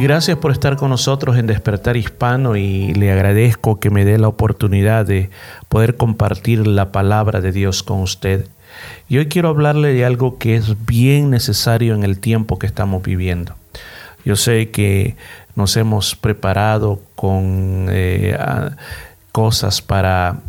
Gracias 0.00 0.38
por 0.38 0.52
estar 0.52 0.76
con 0.76 0.90
nosotros 0.90 1.36
en 1.36 1.48
Despertar 1.48 1.96
Hispano 1.96 2.56
y 2.56 2.94
le 2.94 3.10
agradezco 3.10 3.80
que 3.80 3.90
me 3.90 4.04
dé 4.04 4.16
la 4.16 4.28
oportunidad 4.28 5.04
de 5.04 5.28
poder 5.68 5.96
compartir 5.96 6.66
la 6.66 6.92
palabra 6.92 7.40
de 7.40 7.50
Dios 7.50 7.82
con 7.82 8.00
usted. 8.00 8.46
Y 9.08 9.18
hoy 9.18 9.26
quiero 9.26 9.48
hablarle 9.48 9.92
de 9.92 10.04
algo 10.04 10.38
que 10.38 10.54
es 10.54 10.86
bien 10.86 11.30
necesario 11.30 11.94
en 11.94 12.04
el 12.04 12.20
tiempo 12.20 12.60
que 12.60 12.66
estamos 12.66 13.02
viviendo. 13.02 13.56
Yo 14.24 14.36
sé 14.36 14.70
que 14.70 15.16
nos 15.56 15.76
hemos 15.76 16.14
preparado 16.14 17.00
con 17.16 17.88
eh, 17.90 18.38
cosas 19.32 19.82
para 19.82 20.40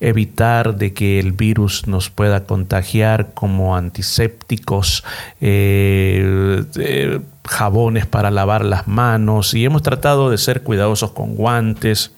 evitar 0.00 0.76
de 0.76 0.92
que 0.92 1.18
el 1.18 1.32
virus 1.32 1.86
nos 1.86 2.10
pueda 2.10 2.44
contagiar 2.44 3.32
como 3.34 3.74
antisépticos, 3.74 5.02
eh, 5.40 6.62
eh, 6.76 7.20
jabones 7.48 8.06
para 8.06 8.30
lavar 8.30 8.64
las 8.64 8.86
manos 8.86 9.54
y 9.54 9.64
hemos 9.64 9.82
tratado 9.82 10.30
de 10.30 10.38
ser 10.38 10.62
cuidadosos 10.62 11.12
con 11.12 11.34
guantes 11.34 12.12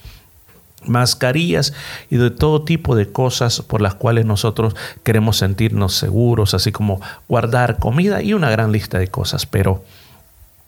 mascarillas 0.86 1.72
y 2.10 2.16
de 2.16 2.30
todo 2.30 2.62
tipo 2.62 2.96
de 2.96 3.10
cosas 3.10 3.60
por 3.62 3.80
las 3.80 3.94
cuales 3.94 4.24
nosotros 4.24 4.74
queremos 5.02 5.36
sentirnos 5.36 5.94
seguros, 5.94 6.54
así 6.54 6.72
como 6.72 7.00
guardar 7.28 7.78
comida 7.78 8.22
y 8.22 8.34
una 8.34 8.50
gran 8.50 8.72
lista 8.72 8.98
de 8.98 9.08
cosas, 9.08 9.46
pero 9.46 9.84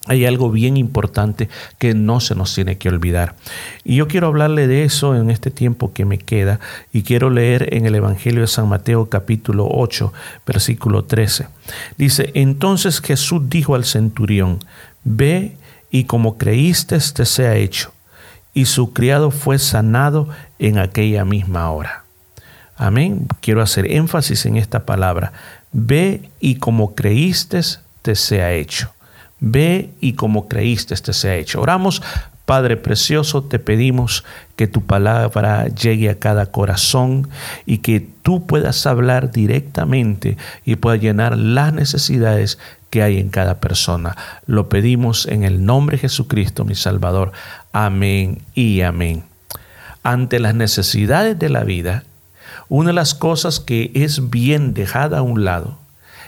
hay 0.07 0.27
algo 0.27 0.51
bien 0.51 0.77
importante 0.77 1.49
que 1.79 1.95
no 1.95 2.21
se 2.21 2.35
nos 2.35 2.55
tiene 2.55 2.77
que 2.77 2.89
olvidar. 2.89 3.37
Y 3.85 3.97
yo 3.97 4.09
quiero 4.09 4.27
hablarle 4.27 4.67
de 4.67 4.85
eso 4.85 5.15
en 5.15 5.31
este 5.31 5.51
tiempo 5.51 5.93
que 5.93 6.05
me 6.05 6.19
queda 6.19 6.59
y 6.93 7.03
quiero 7.03 7.31
leer 7.31 7.75
en 7.75 7.87
el 7.87 7.95
Evangelio 7.95 8.41
de 8.41 8.49
San 8.49 8.69
Mateo 8.69 9.09
capítulo 9.09 9.69
8, 9.71 10.13
versículo 10.47 11.05
13. 11.05 11.47
Dice, 11.99 12.31
entonces 12.35 13.01
Jesús 13.01 13.49
dijo 13.49 13.75
al 13.75 13.85
centurión, 13.85 14.59
ve 15.05 15.57
y 15.91 16.05
como 16.05 16.37
creíste 16.37 16.99
te 17.15 17.25
sea 17.25 17.55
hecho. 17.57 17.93
Y 18.55 18.67
su 18.67 18.93
criado 18.93 19.31
fue 19.31 19.59
sanado 19.59 20.29
en 20.59 20.79
aquella 20.79 21.25
misma 21.25 21.71
hora. 21.71 22.05
Amén. 22.77 23.29
Quiero 23.41 23.63
hacer 23.63 23.91
énfasis 23.91 24.45
en 24.47 24.57
esta 24.57 24.85
palabra. 24.85 25.33
Ve 25.73 26.29
y 26.41 26.57
como 26.57 26.95
creíste 26.95 27.61
te 28.03 28.15
sea 28.17 28.53
hecho. 28.53 28.93
Ve 29.45 29.91
y 30.01 30.13
como 30.13 30.47
creíste 30.47 30.95
te 30.95 31.13
sea 31.13 31.35
hecho. 31.35 31.61
Oramos, 31.61 32.01
Padre 32.47 32.77
Precioso, 32.77 33.43
te 33.43 33.59
pedimos 33.59 34.25
que 34.55 34.69
tu 34.69 34.83
palabra 34.83 35.67
llegue 35.67 36.11
a 36.11 36.21
cada 36.21 36.47
corazón 36.47 37.29
y 37.67 37.79
que 37.79 37.99
tú 38.23 38.47
puedas 38.47 38.87
hablar 38.87 39.33
directamente 39.33 40.37
y 40.65 40.77
puedas 40.77 41.01
llenar 41.01 41.37
las 41.37 41.73
necesidades 41.73 42.61
que 42.89 43.03
hay 43.03 43.19
en 43.19 43.31
cada 43.31 43.59
persona. 43.59 44.17
Lo 44.47 44.69
pedimos 44.69 45.27
en 45.27 45.43
el 45.43 45.65
nombre 45.65 45.97
de 45.97 46.03
Jesucristo, 46.03 46.65
mi 46.65 46.77
Salvador. 46.77 47.33
Amén 47.73 48.43
y 48.55 48.83
amén. 48.83 49.25
Ante 50.05 50.39
las 50.39 50.55
necesidades 50.55 51.37
de 51.37 51.49
la 51.49 51.65
vida, 51.65 52.05
una 52.69 52.91
de 52.91 52.95
las 52.95 53.15
cosas 53.17 53.59
que 53.59 53.91
es 53.95 54.31
bien 54.31 54.73
dejada 54.73 55.19
a 55.19 55.23
un 55.23 55.45
lado 55.45 55.82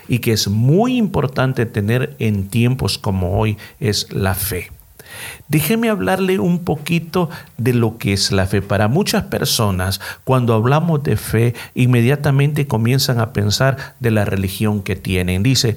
y 0.07 0.19
que 0.19 0.33
es 0.33 0.47
muy 0.47 0.97
importante 0.97 1.65
tener 1.65 2.15
en 2.19 2.49
tiempos 2.49 2.97
como 2.97 3.39
hoy 3.39 3.57
es 3.79 4.11
la 4.11 4.35
fe. 4.35 4.69
Déjeme 5.47 5.89
hablarle 5.89 6.39
un 6.39 6.63
poquito 6.63 7.29
de 7.57 7.73
lo 7.73 7.97
que 7.97 8.13
es 8.13 8.31
la 8.31 8.47
fe. 8.47 8.61
Para 8.61 8.87
muchas 8.87 9.23
personas, 9.23 10.01
cuando 10.23 10.53
hablamos 10.53 11.03
de 11.03 11.17
fe, 11.17 11.53
inmediatamente 11.73 12.67
comienzan 12.67 13.19
a 13.19 13.33
pensar 13.33 13.95
de 13.99 14.11
la 14.11 14.25
religión 14.25 14.81
que 14.81 14.95
tienen. 14.95 15.43
Dice, 15.43 15.75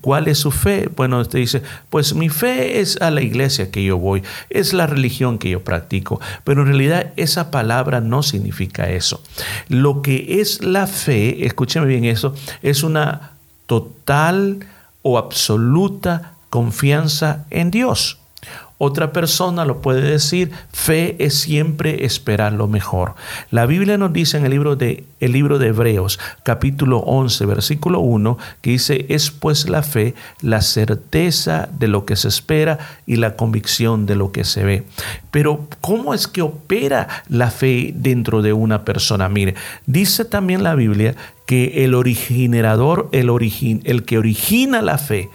¿cuál 0.00 0.28
es 0.28 0.38
su 0.38 0.50
fe? 0.50 0.88
Bueno, 0.94 1.20
usted 1.20 1.38
dice, 1.38 1.62
pues 1.90 2.14
mi 2.14 2.28
fe 2.28 2.80
es 2.80 3.00
a 3.00 3.10
la 3.10 3.20
iglesia 3.20 3.70
que 3.70 3.84
yo 3.84 3.98
voy, 3.98 4.22
es 4.50 4.72
la 4.72 4.86
religión 4.86 5.38
que 5.38 5.50
yo 5.50 5.62
practico. 5.62 6.20
Pero 6.44 6.62
en 6.62 6.68
realidad 6.68 7.12
esa 7.16 7.50
palabra 7.50 8.00
no 8.00 8.22
significa 8.22 8.90
eso. 8.90 9.22
Lo 9.68 10.02
que 10.02 10.40
es 10.40 10.62
la 10.64 10.86
fe, 10.86 11.46
escúcheme 11.46 11.86
bien 11.86 12.04
eso, 12.04 12.34
es 12.62 12.82
una 12.82 13.33
total 13.66 14.60
o 15.02 15.18
absoluta 15.18 16.34
confianza 16.50 17.46
en 17.50 17.70
Dios. 17.70 18.18
Otra 18.86 19.14
persona 19.14 19.64
lo 19.64 19.80
puede 19.80 20.02
decir, 20.02 20.50
fe 20.70 21.16
es 21.18 21.40
siempre 21.40 22.04
esperar 22.04 22.52
lo 22.52 22.68
mejor. 22.68 23.14
La 23.50 23.64
Biblia 23.64 23.96
nos 23.96 24.12
dice 24.12 24.36
en 24.36 24.44
el 24.44 24.50
libro 24.50 24.76
de, 24.76 25.04
el 25.20 25.32
libro 25.32 25.58
de 25.58 25.68
Hebreos, 25.68 26.20
capítulo 26.42 26.98
11, 26.98 27.46
versículo 27.46 28.00
1, 28.00 28.36
que 28.60 28.72
dice, 28.72 29.06
es 29.08 29.30
pues 29.30 29.70
la 29.70 29.82
fe 29.82 30.14
la 30.42 30.60
certeza 30.60 31.66
de 31.78 31.88
lo 31.88 32.04
que 32.04 32.14
se 32.14 32.28
espera 32.28 32.78
y 33.06 33.16
la 33.16 33.36
convicción 33.36 34.04
de 34.04 34.16
lo 34.16 34.32
que 34.32 34.44
se 34.44 34.64
ve. 34.64 34.84
Pero, 35.30 35.66
¿cómo 35.80 36.12
es 36.12 36.28
que 36.28 36.42
opera 36.42 37.08
la 37.30 37.50
fe 37.50 37.94
dentro 37.96 38.42
de 38.42 38.52
una 38.52 38.84
persona? 38.84 39.30
Mire, 39.30 39.54
dice 39.86 40.26
también 40.26 40.62
la 40.62 40.74
Biblia 40.74 41.14
que 41.46 41.84
el 41.84 41.94
originador, 41.94 43.08
el, 43.12 43.30
origin, 43.30 43.80
el 43.84 44.04
que 44.04 44.18
origina 44.18 44.82
la 44.82 44.98
fe, 44.98 45.30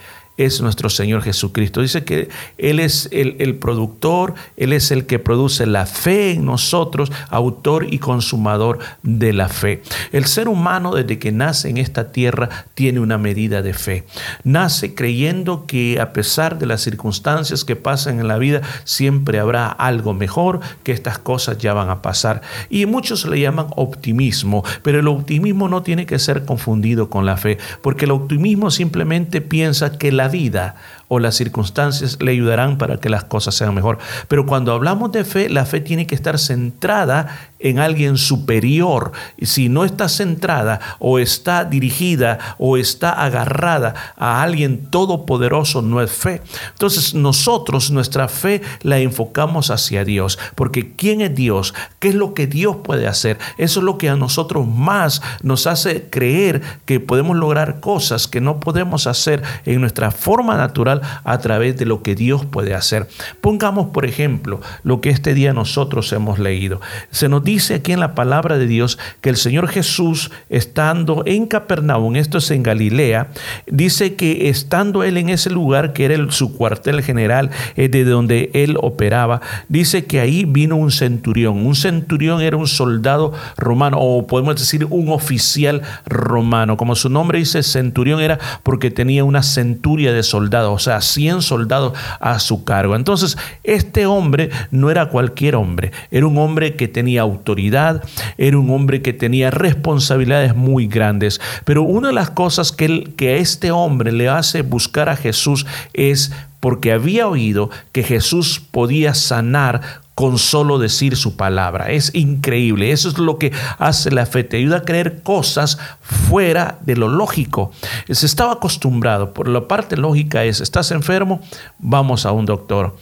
es 0.46 0.62
nuestro 0.62 0.90
Señor 0.90 1.22
Jesucristo. 1.22 1.82
Dice 1.82 2.04
que 2.04 2.30
Él 2.58 2.80
es 2.80 3.10
el, 3.12 3.36
el, 3.40 3.56
productor, 3.56 4.36
Él 4.58 4.74
es 4.74 4.92
el 4.92 5.06
que 5.06 5.20
produce 5.20 5.66
la 5.66 5.86
fe 5.86 6.32
en 6.32 6.46
nosotros, 6.46 7.12
autor 7.30 7.94
y 7.94 8.00
consumador 8.00 8.80
de 9.04 9.34
la 9.34 9.50
fe. 9.50 9.82
El 10.12 10.26
ser 10.26 10.48
humano 10.48 10.94
desde 10.96 11.20
que 11.20 11.32
nace 11.32 11.70
en 11.70 11.78
esta 11.78 12.12
tierra 12.12 12.50
tiene 12.74 13.00
una 13.00 13.18
medida 13.18 13.62
de 13.62 13.74
fe. 13.74 14.06
Nace 14.44 14.96
creyendo 14.96 15.66
que 15.66 16.00
a 16.00 16.14
pesar 16.14 16.58
de 16.58 16.66
las 16.66 16.82
circunstancias 16.82 17.66
que 17.66 17.76
pasan 17.76 18.20
en 18.20 18.28
la 18.28 18.38
vida, 18.38 18.62
siempre 18.86 19.40
habrá 19.40 19.68
algo 19.68 20.14
mejor, 20.14 20.60
que 20.84 20.92
estas 20.92 21.20
cosas 21.20 21.58
ya 21.58 21.74
van 21.74 21.90
a 21.90 22.02
pasar. 22.02 22.42
Y 22.70 22.86
muchos 22.86 23.26
le 23.26 23.40
llaman 23.40 23.68
optimismo, 23.76 24.64
pero 24.84 25.00
el 25.00 25.08
optimismo 25.08 25.68
no 25.68 25.84
tiene 25.84 26.06
que 26.06 26.20
ser 26.20 26.46
confundido 26.46 27.10
con 27.10 27.26
la 27.26 27.38
fe, 27.38 27.58
porque 27.82 28.06
el 28.06 28.12
optimismo 28.12 28.72
simplemente 28.72 29.42
piensa 29.42 29.98
que 29.98 30.12
la 30.12 30.29
vida 30.30 30.76
o 31.10 31.20
las 31.20 31.36
circunstancias 31.36 32.18
le 32.22 32.32
ayudarán 32.32 32.78
para 32.78 32.97
que 32.97 33.10
las 33.10 33.26
cosas 33.26 33.55
sean 33.55 33.76
mejor. 33.76 33.97
Pero 34.30 34.45
cuando 34.45 34.72
hablamos 34.72 35.12
de 35.12 35.26
fe, 35.26 35.49
la 35.49 35.66
fe 35.66 35.82
tiene 35.82 36.07
que 36.07 36.16
estar 36.16 36.39
centrada 36.39 37.49
en 37.60 37.80
alguien 37.80 38.18
superior. 38.18 39.12
Si 39.41 39.70
no 39.70 39.84
está 39.84 40.07
centrada 40.07 40.80
o 40.99 41.20
está 41.20 41.66
dirigida 41.66 42.55
o 42.57 42.78
está 42.78 43.12
agarrada 43.12 44.14
a 44.18 44.41
alguien 44.41 44.86
todopoderoso, 44.89 45.82
no 45.82 46.01
es 46.01 46.12
fe. 46.12 46.41
Entonces 46.72 47.14
nosotros 47.16 47.91
nuestra 47.91 48.28
fe 48.28 48.62
la 48.82 48.99
enfocamos 48.99 49.72
hacia 49.72 50.05
Dios, 50.05 50.38
porque 50.55 50.93
¿quién 50.95 51.22
es 51.22 51.36
Dios? 51.36 51.74
¿Qué 51.97 52.10
es 52.10 52.16
lo 52.16 52.34
que 52.34 52.47
Dios 52.47 52.78
puede 52.84 53.07
hacer? 53.07 53.39
Eso 53.57 53.80
es 53.80 53.84
lo 53.84 53.97
que 53.97 54.10
a 54.10 54.16
nosotros 54.16 54.68
más 54.68 55.22
nos 55.41 55.68
hace 55.68 56.10
creer 56.10 56.62
que 56.86 56.99
podemos 56.99 57.36
lograr 57.36 57.80
cosas 57.80 58.28
que 58.28 58.41
no 58.41 58.60
podemos 58.60 59.07
hacer 59.07 59.41
en 59.66 59.82
nuestra 59.82 60.12
forma 60.12 60.55
natural 60.55 60.99
a 61.24 61.38
través 61.39 61.78
de 61.78 61.86
lo 61.86 62.04
que 62.04 62.16
Dios 62.16 62.45
puede 62.45 62.74
hacer. 62.74 63.08
Pongamos, 63.41 63.88
por 63.88 64.06
ejemplo, 64.06 64.62
lo 64.84 65.02
que 65.02 65.10
este 65.10 65.34
día 65.34 65.54
nosotros 65.54 66.12
hemos 66.14 66.39
leído. 66.39 66.82
Se 67.12 67.30
nos 67.30 67.43
dice 67.43 67.76
aquí 67.76 67.91
en 67.91 68.00
la 68.00 68.16
palabra 68.16 68.58
de 68.58 68.68
Dios 68.68 68.97
que 69.22 69.30
el 69.30 69.38
Señor 69.38 69.68
Jesús, 69.68 70.32
estando 70.50 71.24
en 71.26 71.47
Capernaum, 71.47 72.16
esto 72.16 72.38
es 72.38 72.52
en 72.52 72.64
Galilea, 72.64 73.30
dice 73.68 74.16
que 74.16 74.50
estando 74.50 75.04
él 75.04 75.18
en 75.18 75.30
ese 75.30 75.50
lugar, 75.50 75.93
que 75.93 76.06
era 76.06 76.32
su 76.32 76.56
cuartel 76.56 77.02
general, 77.02 77.52
eh, 77.76 77.89
de 77.89 78.04
donde 78.04 78.52
él 78.54 78.78
operaba, 78.82 79.41
dice 79.68 80.06
que 80.06 80.20
ahí 80.20 80.45
vino 80.45 80.76
un 80.76 80.91
centurión. 80.91 81.66
Un 81.66 81.76
centurión 81.76 82.41
era 82.41 82.58
un 82.58 82.68
soldado 82.68 83.34
romano, 83.58 83.97
o 84.00 84.28
podemos 84.28 84.56
decir 84.56 84.86
un 84.89 85.10
oficial 85.10 85.82
romano. 86.06 86.78
Como 86.78 86.95
su 86.95 87.10
nombre 87.10 87.39
dice, 87.39 87.64
centurión 87.64 88.22
era 88.22 88.39
porque 88.64 88.91
tenía 88.91 89.24
una 89.24 89.43
centuria 89.43 90.14
de 90.14 90.24
soldados, 90.24 90.89
sea, 90.90 91.02
100 91.02 91.42
soldados 91.42 91.94
a 92.20 92.40
su 92.40 92.64
cargo. 92.64 92.96
Entonces, 92.96 93.38
este 93.64 94.06
hombre 94.06 94.50
no 94.72 94.90
era 94.90 95.10
cualquier 95.10 95.56
hombre, 95.56 95.92
era 96.12 96.28
un 96.28 96.38
hombre 96.38 96.76
que 96.76 96.88
tenía 96.88 97.22
autoridad, 97.22 98.04
era 98.38 98.58
un 98.58 98.70
hombre 98.70 99.02
que 99.02 99.14
tenía 99.14 99.52
responsabilidades 99.52 100.56
muy 100.56 100.88
grandes. 100.88 101.40
Pero 101.66 101.84
una 101.84 102.10
de 102.10 102.14
las 102.14 102.30
cosas 102.30 102.72
que, 102.72 103.14
que 103.16 103.30
a 103.30 103.38
este 103.38 103.72
hombre 103.72 104.12
le 104.12 104.30
hace 104.30 104.62
buscar 104.62 105.10
a 105.10 105.16
Jesús 105.16 105.66
es 105.94 106.32
porque 106.60 106.92
había 106.92 107.28
oído 107.28 107.70
que 107.92 108.04
Jesús 108.04 108.62
podía 108.72 109.14
sanar 109.14 109.82
con 110.20 110.38
solo 110.38 110.80
decir 110.80 111.15
su 111.15 111.38
palabra. 111.38 111.91
Es 111.91 112.13
increíble. 112.13 112.91
Eso 112.91 113.07
es 113.07 113.17
lo 113.17 113.38
que 113.38 113.53
hace 113.78 114.11
la 114.11 114.26
fe. 114.26 114.43
Te 114.43 114.57
ayuda 114.57 114.80
a 114.80 114.82
creer 114.82 115.24
cosas 115.24 115.80
fuera 116.01 116.78
de 116.82 116.97
lo 116.97 117.07
lógico. 117.07 117.72
Se 118.09 118.26
estaba 118.26 118.51
acostumbrado. 118.51 119.34
Por 119.34 119.47
la 119.47 119.65
parte 119.70 119.95
lógica 119.95 120.43
es, 120.43 120.59
estás 120.59 120.91
enfermo, 120.91 121.39
vamos 121.78 122.26
a 122.26 122.34
un 122.34 122.45
doctor. 122.45 122.97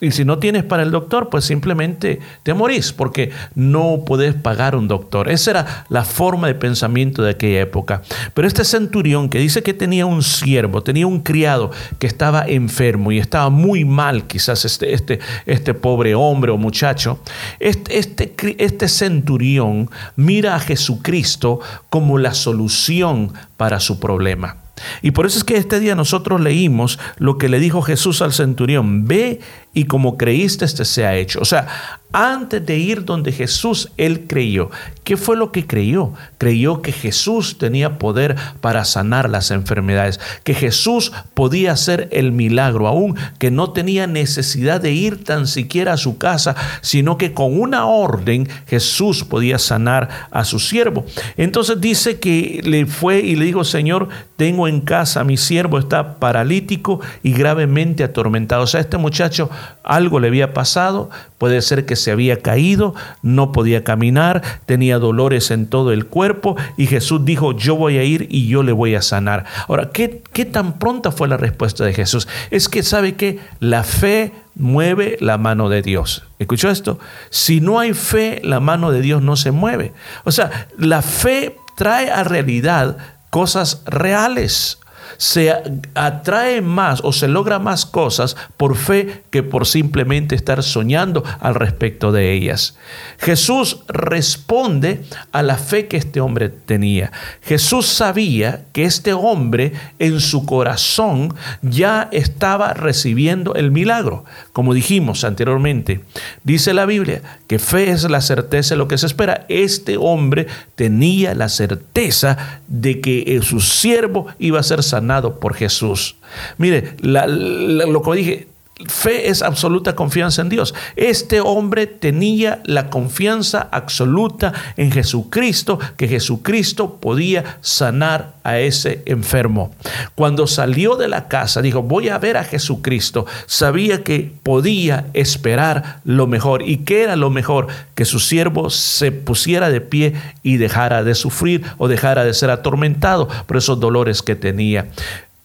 Y 0.00 0.10
si 0.10 0.26
no 0.26 0.38
tienes 0.38 0.62
para 0.62 0.82
el 0.82 0.90
doctor, 0.90 1.30
pues 1.30 1.46
simplemente 1.46 2.20
te 2.42 2.52
morís 2.52 2.92
porque 2.92 3.30
no 3.54 4.02
puedes 4.04 4.34
pagar 4.34 4.76
un 4.76 4.88
doctor. 4.88 5.30
Esa 5.30 5.50
era 5.52 5.86
la 5.88 6.04
forma 6.04 6.48
de 6.48 6.54
pensamiento 6.54 7.22
de 7.22 7.30
aquella 7.30 7.62
época. 7.62 8.02
Pero 8.34 8.46
este 8.46 8.64
centurión 8.64 9.30
que 9.30 9.38
dice 9.38 9.62
que 9.62 9.72
tenía 9.72 10.04
un 10.04 10.22
siervo, 10.22 10.82
tenía 10.82 11.06
un 11.06 11.20
criado 11.20 11.70
que 11.98 12.06
estaba 12.06 12.46
enfermo 12.46 13.10
y 13.10 13.18
estaba 13.18 13.48
muy 13.48 13.86
mal, 13.86 14.26
quizás 14.26 14.66
este, 14.66 14.92
este, 14.92 15.20
este 15.46 15.72
pobre 15.72 16.14
hombre 16.14 16.52
o 16.52 16.58
muchacho, 16.58 17.20
este, 17.58 17.98
este, 17.98 18.34
este 18.58 18.88
centurión 18.88 19.90
mira 20.14 20.56
a 20.56 20.60
Jesucristo 20.60 21.60
como 21.88 22.18
la 22.18 22.34
solución 22.34 23.32
para 23.56 23.80
su 23.80 23.98
problema. 23.98 24.65
Y 25.02 25.12
por 25.12 25.26
eso 25.26 25.38
es 25.38 25.44
que 25.44 25.56
este 25.56 25.80
día 25.80 25.94
nosotros 25.94 26.40
leímos 26.40 26.98
lo 27.16 27.38
que 27.38 27.48
le 27.48 27.60
dijo 27.60 27.82
Jesús 27.82 28.22
al 28.22 28.32
centurión, 28.32 29.06
ve 29.06 29.40
y 29.72 29.84
como 29.84 30.16
creíste, 30.16 30.64
este 30.64 30.84
se 30.84 31.06
ha 31.06 31.14
hecho. 31.16 31.40
O 31.40 31.44
sea, 31.44 32.00
antes 32.18 32.64
de 32.64 32.78
ir 32.78 33.04
donde 33.04 33.30
Jesús, 33.30 33.92
él 33.98 34.26
creyó. 34.26 34.70
¿Qué 35.04 35.18
fue 35.18 35.36
lo 35.36 35.52
que 35.52 35.66
creyó? 35.66 36.14
Creyó 36.38 36.80
que 36.80 36.90
Jesús 36.90 37.58
tenía 37.58 37.98
poder 37.98 38.36
para 38.62 38.86
sanar 38.86 39.28
las 39.28 39.50
enfermedades, 39.50 40.18
que 40.42 40.54
Jesús 40.54 41.12
podía 41.34 41.72
hacer 41.72 42.08
el 42.12 42.32
milagro, 42.32 42.88
aún 42.88 43.18
que 43.38 43.50
no 43.50 43.72
tenía 43.72 44.06
necesidad 44.06 44.80
de 44.80 44.92
ir 44.92 45.24
tan 45.24 45.46
siquiera 45.46 45.92
a 45.92 45.96
su 45.98 46.16
casa, 46.16 46.56
sino 46.80 47.18
que 47.18 47.34
con 47.34 47.60
una 47.60 47.84
orden 47.84 48.48
Jesús 48.66 49.22
podía 49.22 49.58
sanar 49.58 50.08
a 50.30 50.44
su 50.44 50.58
siervo. 50.58 51.04
Entonces 51.36 51.82
dice 51.82 52.18
que 52.18 52.62
le 52.64 52.86
fue 52.86 53.20
y 53.20 53.36
le 53.36 53.44
dijo, 53.44 53.62
Señor, 53.62 54.08
tengo 54.36 54.68
en 54.68 54.80
casa, 54.80 55.22
mi 55.22 55.36
siervo 55.36 55.78
está 55.78 56.14
paralítico 56.14 57.00
y 57.22 57.32
gravemente 57.32 58.04
atormentado. 58.04 58.62
O 58.62 58.66
sea, 58.66 58.80
este 58.80 58.96
muchacho 58.96 59.50
algo 59.82 60.18
le 60.18 60.28
había 60.28 60.54
pasado, 60.54 61.10
puede 61.38 61.62
ser 61.62 61.86
que 61.86 61.96
se 61.96 62.10
había 62.10 62.38
caído, 62.38 62.94
no 63.22 63.52
podía 63.52 63.84
caminar, 63.84 64.42
tenía 64.66 64.98
dolores 64.98 65.50
en 65.50 65.66
todo 65.66 65.92
el 65.92 66.06
cuerpo 66.06 66.56
y 66.76 66.86
Jesús 66.86 67.24
dijo, 67.24 67.52
yo 67.52 67.76
voy 67.76 67.98
a 67.98 68.04
ir 68.04 68.26
y 68.30 68.48
yo 68.48 68.62
le 68.62 68.72
voy 68.72 68.94
a 68.94 69.02
sanar. 69.02 69.44
Ahora, 69.68 69.90
¿qué, 69.90 70.22
qué 70.32 70.44
tan 70.44 70.78
pronta 70.78 71.12
fue 71.12 71.28
la 71.28 71.36
respuesta 71.36 71.84
de 71.84 71.94
Jesús? 71.94 72.28
Es 72.50 72.68
que 72.68 72.82
sabe 72.82 73.14
que 73.14 73.38
la 73.60 73.84
fe 73.84 74.32
mueve 74.54 75.16
la 75.20 75.38
mano 75.38 75.68
de 75.68 75.82
Dios. 75.82 76.24
¿Escuchó 76.38 76.70
esto? 76.70 76.98
Si 77.30 77.60
no 77.60 77.78
hay 77.78 77.92
fe, 77.92 78.40
la 78.42 78.60
mano 78.60 78.90
de 78.90 79.00
Dios 79.00 79.22
no 79.22 79.36
se 79.36 79.50
mueve. 79.50 79.92
O 80.24 80.32
sea, 80.32 80.68
la 80.78 81.02
fe 81.02 81.56
trae 81.76 82.10
a 82.10 82.24
realidad 82.24 82.96
cosas 83.30 83.82
reales 83.86 84.78
se 85.18 85.54
atrae 85.94 86.60
más 86.60 87.00
o 87.02 87.12
se 87.12 87.28
logra 87.28 87.58
más 87.58 87.86
cosas 87.86 88.36
por 88.56 88.76
fe 88.76 89.22
que 89.30 89.42
por 89.42 89.66
simplemente 89.66 90.34
estar 90.34 90.62
soñando 90.62 91.24
al 91.40 91.54
respecto 91.54 92.12
de 92.12 92.32
ellas. 92.32 92.76
Jesús 93.18 93.78
responde 93.88 95.04
a 95.32 95.42
la 95.42 95.56
fe 95.56 95.86
que 95.86 95.96
este 95.96 96.20
hombre 96.20 96.48
tenía. 96.48 97.12
Jesús 97.42 97.86
sabía 97.86 98.64
que 98.72 98.84
este 98.84 99.12
hombre 99.12 99.72
en 99.98 100.20
su 100.20 100.44
corazón 100.44 101.34
ya 101.62 102.08
estaba 102.12 102.74
recibiendo 102.74 103.54
el 103.54 103.70
milagro. 103.70 104.24
Como 104.52 104.74
dijimos 104.74 105.24
anteriormente, 105.24 106.00
dice 106.44 106.74
la 106.74 106.86
Biblia 106.86 107.22
que 107.46 107.58
fe 107.58 107.90
es 107.90 108.08
la 108.08 108.20
certeza 108.20 108.74
de 108.74 108.78
lo 108.78 108.88
que 108.88 108.98
se 108.98 109.06
espera. 109.06 109.46
Este 109.48 109.96
hombre 109.96 110.46
tenía 110.74 111.34
la 111.34 111.48
certeza 111.48 112.60
de 112.68 113.00
que 113.00 113.40
su 113.42 113.60
siervo 113.60 114.26
iba 114.38 114.60
a 114.60 114.62
ser 114.62 114.82
sanado 114.82 115.05
por 115.40 115.54
Jesús. 115.54 116.16
Mire, 116.58 116.94
lo 117.02 118.02
que 118.02 118.12
dije, 118.16 118.48
Fe 118.84 119.30
es 119.30 119.40
absoluta 119.40 119.94
confianza 119.94 120.42
en 120.42 120.50
Dios. 120.50 120.74
Este 120.96 121.40
hombre 121.40 121.86
tenía 121.86 122.60
la 122.64 122.90
confianza 122.90 123.68
absoluta 123.72 124.52
en 124.76 124.92
Jesucristo, 124.92 125.78
que 125.96 126.08
Jesucristo 126.08 126.96
podía 127.00 127.58
sanar 127.62 128.34
a 128.44 128.58
ese 128.58 129.02
enfermo. 129.06 129.74
Cuando 130.14 130.46
salió 130.46 130.96
de 130.96 131.08
la 131.08 131.26
casa, 131.26 131.62
dijo, 131.62 131.82
voy 131.82 132.10
a 132.10 132.18
ver 132.18 132.36
a 132.36 132.44
Jesucristo. 132.44 133.24
Sabía 133.46 134.04
que 134.04 134.30
podía 134.42 135.06
esperar 135.14 136.00
lo 136.04 136.26
mejor. 136.26 136.60
¿Y 136.60 136.78
qué 136.78 137.04
era 137.04 137.16
lo 137.16 137.30
mejor? 137.30 137.68
Que 137.94 138.04
su 138.04 138.20
siervo 138.20 138.68
se 138.68 139.10
pusiera 139.10 139.70
de 139.70 139.80
pie 139.80 140.12
y 140.42 140.58
dejara 140.58 141.02
de 141.02 141.14
sufrir 141.14 141.62
o 141.78 141.88
dejara 141.88 142.24
de 142.24 142.34
ser 142.34 142.50
atormentado 142.50 143.26
por 143.46 143.56
esos 143.56 143.80
dolores 143.80 144.20
que 144.20 144.36
tenía. 144.36 144.88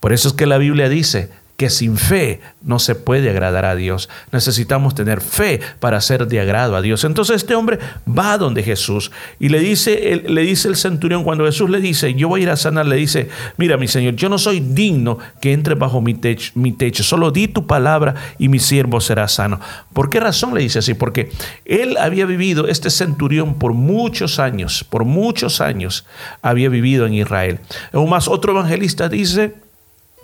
Por 0.01 0.11
eso 0.11 0.27
es 0.27 0.33
que 0.33 0.47
la 0.47 0.57
Biblia 0.57 0.89
dice, 0.89 1.29
que 1.61 1.69
sin 1.69 1.95
fe 1.95 2.41
no 2.63 2.79
se 2.79 2.95
puede 2.95 3.29
agradar 3.29 3.65
a 3.65 3.75
Dios. 3.75 4.09
Necesitamos 4.31 4.95
tener 4.95 5.21
fe 5.21 5.59
para 5.79 6.01
ser 6.01 6.25
de 6.25 6.39
agrado 6.39 6.75
a 6.75 6.81
Dios. 6.81 7.03
Entonces 7.03 7.35
este 7.35 7.53
hombre 7.53 7.77
va 8.09 8.39
donde 8.39 8.63
Jesús 8.63 9.11
y 9.39 9.49
le 9.49 9.59
dice, 9.59 10.23
le 10.27 10.41
dice 10.41 10.69
el 10.69 10.75
centurión, 10.75 11.23
cuando 11.23 11.45
Jesús 11.45 11.69
le 11.69 11.79
dice, 11.79 12.15
yo 12.15 12.29
voy 12.29 12.39
a 12.39 12.43
ir 12.45 12.49
a 12.49 12.55
sanar, 12.55 12.87
le 12.87 12.95
dice, 12.95 13.29
mira 13.57 13.77
mi 13.77 13.87
Señor, 13.87 14.15
yo 14.15 14.27
no 14.27 14.39
soy 14.39 14.59
digno 14.59 15.19
que 15.39 15.53
entre 15.53 15.75
bajo 15.75 16.01
mi 16.01 16.15
techo, 16.15 16.51
mi 16.55 16.71
techo, 16.71 17.03
solo 17.03 17.29
di 17.29 17.47
tu 17.47 17.67
palabra 17.67 18.15
y 18.39 18.49
mi 18.49 18.57
siervo 18.57 18.99
será 18.99 19.27
sano. 19.27 19.59
¿Por 19.93 20.09
qué 20.09 20.19
razón 20.19 20.55
le 20.55 20.61
dice 20.61 20.79
así? 20.79 20.95
Porque 20.95 21.29
él 21.65 21.95
había 21.97 22.25
vivido, 22.25 22.67
este 22.67 22.89
centurión, 22.89 23.53
por 23.53 23.75
muchos 23.75 24.39
años, 24.39 24.83
por 24.83 25.05
muchos 25.05 25.61
años 25.61 26.07
había 26.41 26.69
vivido 26.69 27.05
en 27.05 27.13
Israel. 27.13 27.59
Aún 27.93 28.09
más, 28.09 28.27
otro 28.27 28.51
evangelista 28.51 29.09
dice, 29.09 29.53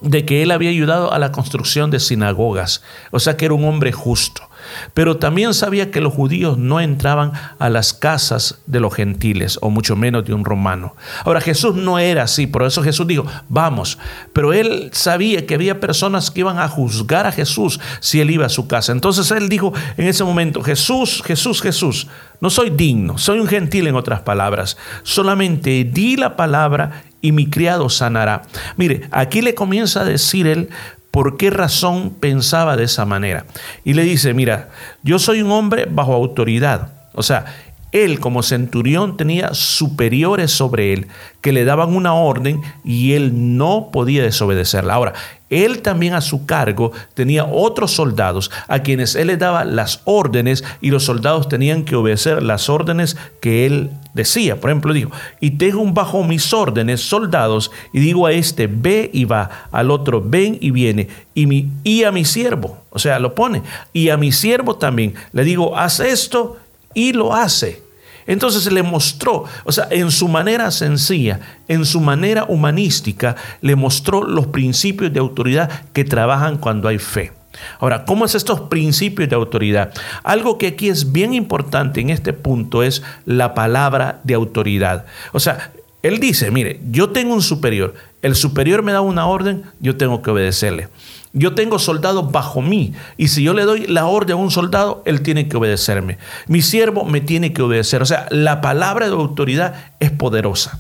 de 0.02 0.26
que 0.26 0.44
él 0.44 0.52
había 0.52 0.70
ayudado 0.70 1.12
a 1.12 1.20
la 1.20 1.32
construcción 1.32 1.90
de 1.90 2.00
sinagogas, 2.00 2.84
o 3.12 3.20
sea 3.20 3.38
que 3.38 3.46
era 3.46 3.54
un 3.54 3.66
hombre 3.66 3.92
justo. 3.92 4.48
Pero 4.94 5.18
también 5.18 5.54
sabía 5.54 5.92
que 5.92 6.02
los 6.02 6.14
judíos 6.14 6.58
no 6.58 6.80
entraban 6.80 7.32
a 7.60 7.70
las 7.70 7.94
casas 7.94 8.60
de 8.66 8.80
los 8.80 8.94
gentiles, 8.94 9.58
o 9.62 9.70
mucho 9.70 9.96
menos 9.96 10.26
de 10.26 10.34
un 10.34 10.46
romano. 10.46 10.96
Ahora 11.24 11.42
Jesús 11.42 11.76
no 11.76 12.00
era 12.00 12.24
así, 12.24 12.48
por 12.48 12.64
eso 12.64 12.84
Jesús 12.84 13.08
dijo, 13.08 13.26
vamos, 13.50 13.98
pero 14.34 14.54
él 14.54 14.90
sabía 14.94 15.46
que 15.46 15.56
había 15.56 15.80
personas 15.80 16.32
que 16.32 16.42
iban 16.42 16.60
a 16.60 16.68
juzgar 16.68 17.26
a 17.28 17.32
Jesús 17.32 17.80
si 18.00 18.20
él 18.20 18.32
iba 18.32 18.46
a 18.46 18.50
su 18.50 18.68
casa. 18.68 18.92
Entonces 18.92 19.30
él 19.32 19.50
dijo 19.50 19.74
en 19.98 20.08
ese 20.08 20.24
momento, 20.24 20.62
Jesús, 20.62 21.24
Jesús, 21.26 21.62
Jesús, 21.62 22.08
no 22.40 22.50
soy 22.50 22.70
digno, 22.70 23.18
soy 23.18 23.40
un 23.40 23.48
gentil 23.48 23.88
en 23.88 23.96
otras 23.96 24.22
palabras, 24.22 24.78
solamente 25.04 25.84
di 25.86 26.18
la 26.18 26.36
palabra 26.36 27.04
y 27.22 27.32
mi 27.32 27.50
criado 27.50 27.90
sanará. 27.90 28.44
Mire, 28.76 29.08
aquí 29.12 29.42
le 29.42 29.56
comienza 29.56 30.02
a 30.02 30.06
decir 30.06 30.48
él 30.48 30.70
por 31.12 31.38
qué 31.38 31.50
razón 31.50 32.12
pensaba 32.20 32.78
de 32.78 32.84
esa 32.84 33.06
manera. 33.06 33.46
Y 33.84 33.94
le 33.94 34.04
dice, 34.04 34.34
mira, 34.34 34.70
yo 35.04 35.20
soy 35.20 35.42
un 35.42 35.52
hombre 35.52 35.88
bajo 35.90 36.14
autoridad. 36.14 36.92
O 37.14 37.24
sea, 37.24 37.46
él 37.92 38.20
como 38.20 38.44
centurión 38.44 39.18
tenía 39.18 39.54
superiores 39.54 40.52
sobre 40.52 40.94
él 40.94 41.08
que 41.42 41.54
le 41.54 41.66
daban 41.66 41.96
una 41.96 42.14
orden 42.14 42.62
y 42.84 43.14
él 43.14 43.58
no 43.58 43.90
podía 43.92 44.24
desobedecerla. 44.24 44.94
Ahora, 44.94 45.14
él 45.50 45.82
también 45.82 46.14
a 46.14 46.20
su 46.20 46.46
cargo 46.46 46.92
tenía 47.14 47.46
otros 47.46 47.92
soldados 47.92 48.52
a 48.68 48.80
quienes 48.80 49.16
él 49.16 49.28
le 49.28 49.38
daba 49.38 49.64
las 49.64 50.02
órdenes 50.04 50.66
y 50.82 50.90
los 50.90 51.06
soldados 51.06 51.48
tenían 51.48 51.86
que 51.86 51.96
obedecer 51.96 52.44
las 52.44 52.70
órdenes 52.70 53.16
que 53.40 53.66
él 53.66 53.92
decía. 54.14 54.60
Por 54.60 54.70
ejemplo, 54.70 54.94
dijo, 54.94 55.12
y 55.40 55.52
tengo 55.52 55.86
bajo 55.94 56.24
mis 56.26 56.54
órdenes 56.54 57.02
soldados 57.02 57.72
y 57.94 58.00
digo 58.00 58.26
a 58.26 58.34
este, 58.34 58.68
ve 58.68 59.10
y 59.14 59.24
va, 59.24 59.68
al 59.72 59.90
otro, 59.92 60.22
ven 60.22 60.58
y 60.60 60.72
viene, 60.72 61.08
y, 61.34 61.46
mi, 61.46 61.70
y 61.84 62.04
a 62.04 62.12
mi 62.12 62.26
siervo, 62.26 62.84
o 62.90 63.00
sea, 63.00 63.20
lo 63.20 63.34
pone, 63.34 63.62
y 63.94 64.10
a 64.10 64.18
mi 64.18 64.34
siervo 64.34 64.76
también, 64.76 65.14
le 65.32 65.46
digo, 65.46 65.78
haz 65.78 66.02
esto 66.02 66.58
y 66.98 67.14
lo 67.14 67.36
hace. 67.36 67.84
Entonces 68.26 68.70
le 68.74 68.82
mostró, 68.82 69.46
o 69.64 69.72
sea, 69.72 69.88
en 69.92 70.10
su 70.10 70.28
manera 70.28 70.72
sencilla, 70.72 71.40
en 71.68 71.86
su 71.86 72.02
manera 72.02 72.46
humanística, 72.50 73.36
le 73.62 73.76
mostró 73.76 74.24
los 74.24 74.48
principios 74.48 75.14
de 75.14 75.20
autoridad 75.20 75.70
que 75.94 76.04
trabajan 76.04 76.58
cuando 76.58 76.88
hay 76.88 76.98
fe. 76.98 77.32
Ahora, 77.80 78.04
¿cómo 78.04 78.26
es 78.26 78.34
estos 78.34 78.62
principios 78.62 79.30
de 79.30 79.36
autoridad? 79.36 79.94
Algo 80.24 80.58
que 80.58 80.68
aquí 80.68 80.90
es 80.90 81.12
bien 81.12 81.36
importante 81.36 82.02
en 82.02 82.10
este 82.10 82.34
punto 82.34 82.82
es 82.82 83.04
la 83.26 83.54
palabra 83.54 84.20
de 84.24 84.34
autoridad. 84.34 85.06
O 85.34 85.40
sea, 85.40 85.72
él 86.02 86.20
dice, 86.20 86.50
mire, 86.50 86.80
yo 86.90 87.12
tengo 87.12 87.36
un 87.36 87.44
superior, 87.44 87.94
el 88.24 88.36
superior 88.36 88.82
me 88.82 88.92
da 88.92 89.02
una 89.02 89.28
orden, 89.28 89.64
yo 89.80 89.98
tengo 89.98 90.24
que 90.24 90.32
obedecerle. 90.32 90.90
Yo 91.34 91.54
tengo 91.54 91.78
soldados 91.78 92.32
bajo 92.32 92.62
mí 92.62 92.94
y 93.18 93.28
si 93.28 93.44
yo 93.44 93.54
le 93.54 93.64
doy 93.64 93.86
la 93.88 94.06
orden 94.06 94.38
a 94.38 94.40
un 94.40 94.52
soldado, 94.52 95.04
él 95.06 95.22
tiene 95.22 95.48
que 95.48 95.58
obedecerme. 95.58 96.18
Mi 96.48 96.62
siervo 96.62 97.06
me 97.06 97.22
tiene 97.22 97.54
que 97.54 97.62
obedecer. 97.62 98.02
O 98.02 98.06
sea, 98.06 98.28
la 98.32 98.62
palabra 98.62 99.08
de 99.08 99.14
autoridad 99.14 99.76
es 100.00 100.12
poderosa. 100.12 100.80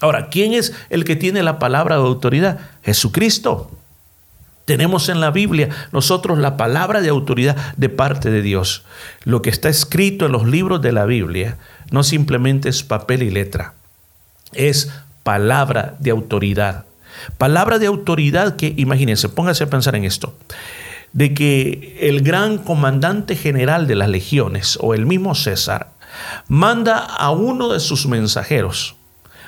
Ahora, 0.00 0.28
¿quién 0.28 0.52
es 0.52 0.74
el 0.90 1.04
que 1.04 1.16
tiene 1.16 1.42
la 1.42 1.58
palabra 1.58 1.96
de 1.96 2.02
autoridad? 2.02 2.58
Jesucristo. 2.82 3.70
Tenemos 4.64 5.08
en 5.08 5.20
la 5.20 5.30
Biblia 5.30 5.68
nosotros 5.92 6.38
la 6.38 6.56
palabra 6.56 7.00
de 7.02 7.10
autoridad 7.10 7.56
de 7.76 7.90
parte 7.90 8.30
de 8.30 8.42
Dios. 8.42 8.84
Lo 9.24 9.42
que 9.42 9.50
está 9.50 9.68
escrito 9.68 10.26
en 10.26 10.32
los 10.32 10.46
libros 10.46 10.80
de 10.80 10.92
la 10.92 11.04
Biblia 11.04 11.58
no 11.90 12.02
simplemente 12.02 12.70
es 12.70 12.82
papel 12.82 13.22
y 13.22 13.30
letra, 13.30 13.74
es 14.52 14.90
palabra 15.22 15.96
de 16.00 16.10
autoridad. 16.10 16.86
Palabra 17.38 17.78
de 17.78 17.86
autoridad 17.86 18.56
que, 18.56 18.74
imagínense, 18.76 19.28
póngase 19.28 19.64
a 19.64 19.70
pensar 19.70 19.94
en 19.96 20.04
esto. 20.04 20.34
de 21.14 21.32
que 21.32 21.96
el 22.00 22.22
gran 22.22 22.58
comandante 22.58 23.36
general 23.36 23.86
de 23.86 23.94
las 23.94 24.08
legiones 24.08 24.76
o 24.82 24.94
el 24.94 25.06
mismo 25.06 25.34
César 25.34 25.92
manda 26.48 26.98
a 26.98 27.30
uno 27.30 27.72
de 27.72 27.80
sus 27.80 28.06
mensajeros, 28.06 28.96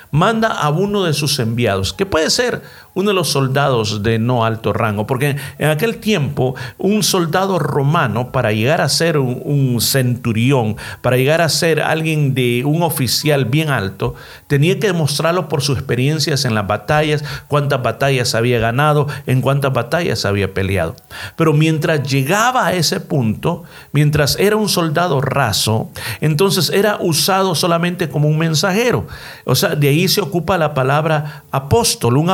manda 0.09 0.47
a 0.47 0.69
uno 0.69 1.03
de 1.03 1.13
sus 1.13 1.37
enviados, 1.39 1.91
que 1.91 2.05
puede 2.05 2.29
ser 2.29 2.61
uno 2.97 3.11
de 3.11 3.13
los 3.13 3.29
soldados 3.29 4.01
de 4.01 4.17
no 4.17 4.43
alto 4.43 4.73
rango, 4.73 5.05
porque 5.05 5.35
en 5.59 5.69
aquel 5.69 5.97
tiempo 5.97 6.55
un 6.79 7.03
soldado 7.03 7.59
romano 7.59 8.31
para 8.31 8.51
llegar 8.53 8.81
a 8.81 8.89
ser 8.89 9.19
un, 9.19 9.79
centurión, 9.81 10.77
para 11.03 11.15
llegar 11.15 11.41
a 11.41 11.49
ser 11.49 11.79
alguien 11.79 12.33
de 12.33 12.63
un 12.65 12.81
oficial 12.81 13.45
bien 13.45 13.69
alto, 13.69 14.15
tenía 14.47 14.79
que 14.79 14.87
demostrarlo 14.87 15.47
por 15.47 15.61
sus 15.61 15.77
experiencias 15.77 16.43
en 16.43 16.55
las 16.55 16.65
batallas, 16.65 17.23
cuántas 17.47 17.83
batallas 17.83 18.33
había 18.33 18.57
ganado, 18.57 19.07
en 19.27 19.41
cuántas 19.41 19.73
batallas 19.73 20.25
había 20.25 20.55
peleado. 20.55 20.95
Pero 21.35 21.53
mientras 21.53 22.01
llegaba 22.09 22.65
a 22.65 22.73
ese 22.73 22.99
punto, 22.99 23.63
mientras 23.91 24.39
era 24.39 24.55
un 24.55 24.69
soldado 24.69 25.21
raso, 25.21 25.91
entonces 26.19 26.71
era 26.71 26.97
usado 26.99 27.53
solamente 27.53 28.09
como 28.09 28.27
un 28.27 28.39
mensajero. 28.39 29.05
O 29.45 29.53
sea, 29.53 29.75
de 29.75 29.89
ahí 29.89 30.07
se 30.07 30.21
ocupa 30.21 30.57
la 30.57 30.73
palabra 30.73 31.43
apóstol. 31.51 32.17
Un 32.17 32.31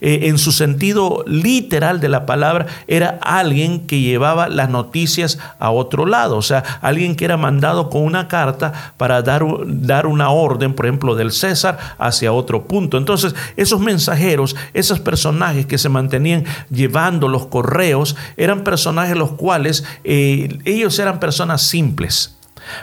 eh, 0.00 0.20
en 0.24 0.38
su 0.38 0.52
sentido 0.52 1.24
literal 1.26 2.00
de 2.00 2.08
la 2.08 2.26
palabra, 2.26 2.66
era 2.86 3.18
alguien 3.22 3.86
que 3.86 4.00
llevaba 4.00 4.48
las 4.48 4.70
noticias 4.70 5.38
a 5.58 5.70
otro 5.70 6.06
lado, 6.06 6.36
o 6.36 6.42
sea, 6.42 6.62
alguien 6.80 7.16
que 7.16 7.24
era 7.24 7.36
mandado 7.36 7.90
con 7.90 8.02
una 8.02 8.28
carta 8.28 8.94
para 8.96 9.22
dar, 9.22 9.44
dar 9.66 10.06
una 10.06 10.30
orden, 10.30 10.74
por 10.74 10.86
ejemplo, 10.86 11.14
del 11.14 11.32
César 11.32 11.78
hacia 11.98 12.32
otro 12.32 12.66
punto. 12.66 12.96
Entonces, 12.96 13.34
esos 13.56 13.80
mensajeros, 13.80 14.56
esos 14.74 15.00
personajes 15.00 15.66
que 15.66 15.78
se 15.78 15.88
mantenían 15.88 16.44
llevando 16.70 17.28
los 17.28 17.46
correos, 17.46 18.16
eran 18.36 18.64
personajes 18.64 19.16
los 19.16 19.32
cuales 19.32 19.84
eh, 20.04 20.58
ellos 20.64 20.98
eran 20.98 21.20
personas 21.20 21.62
simples. 21.62 22.36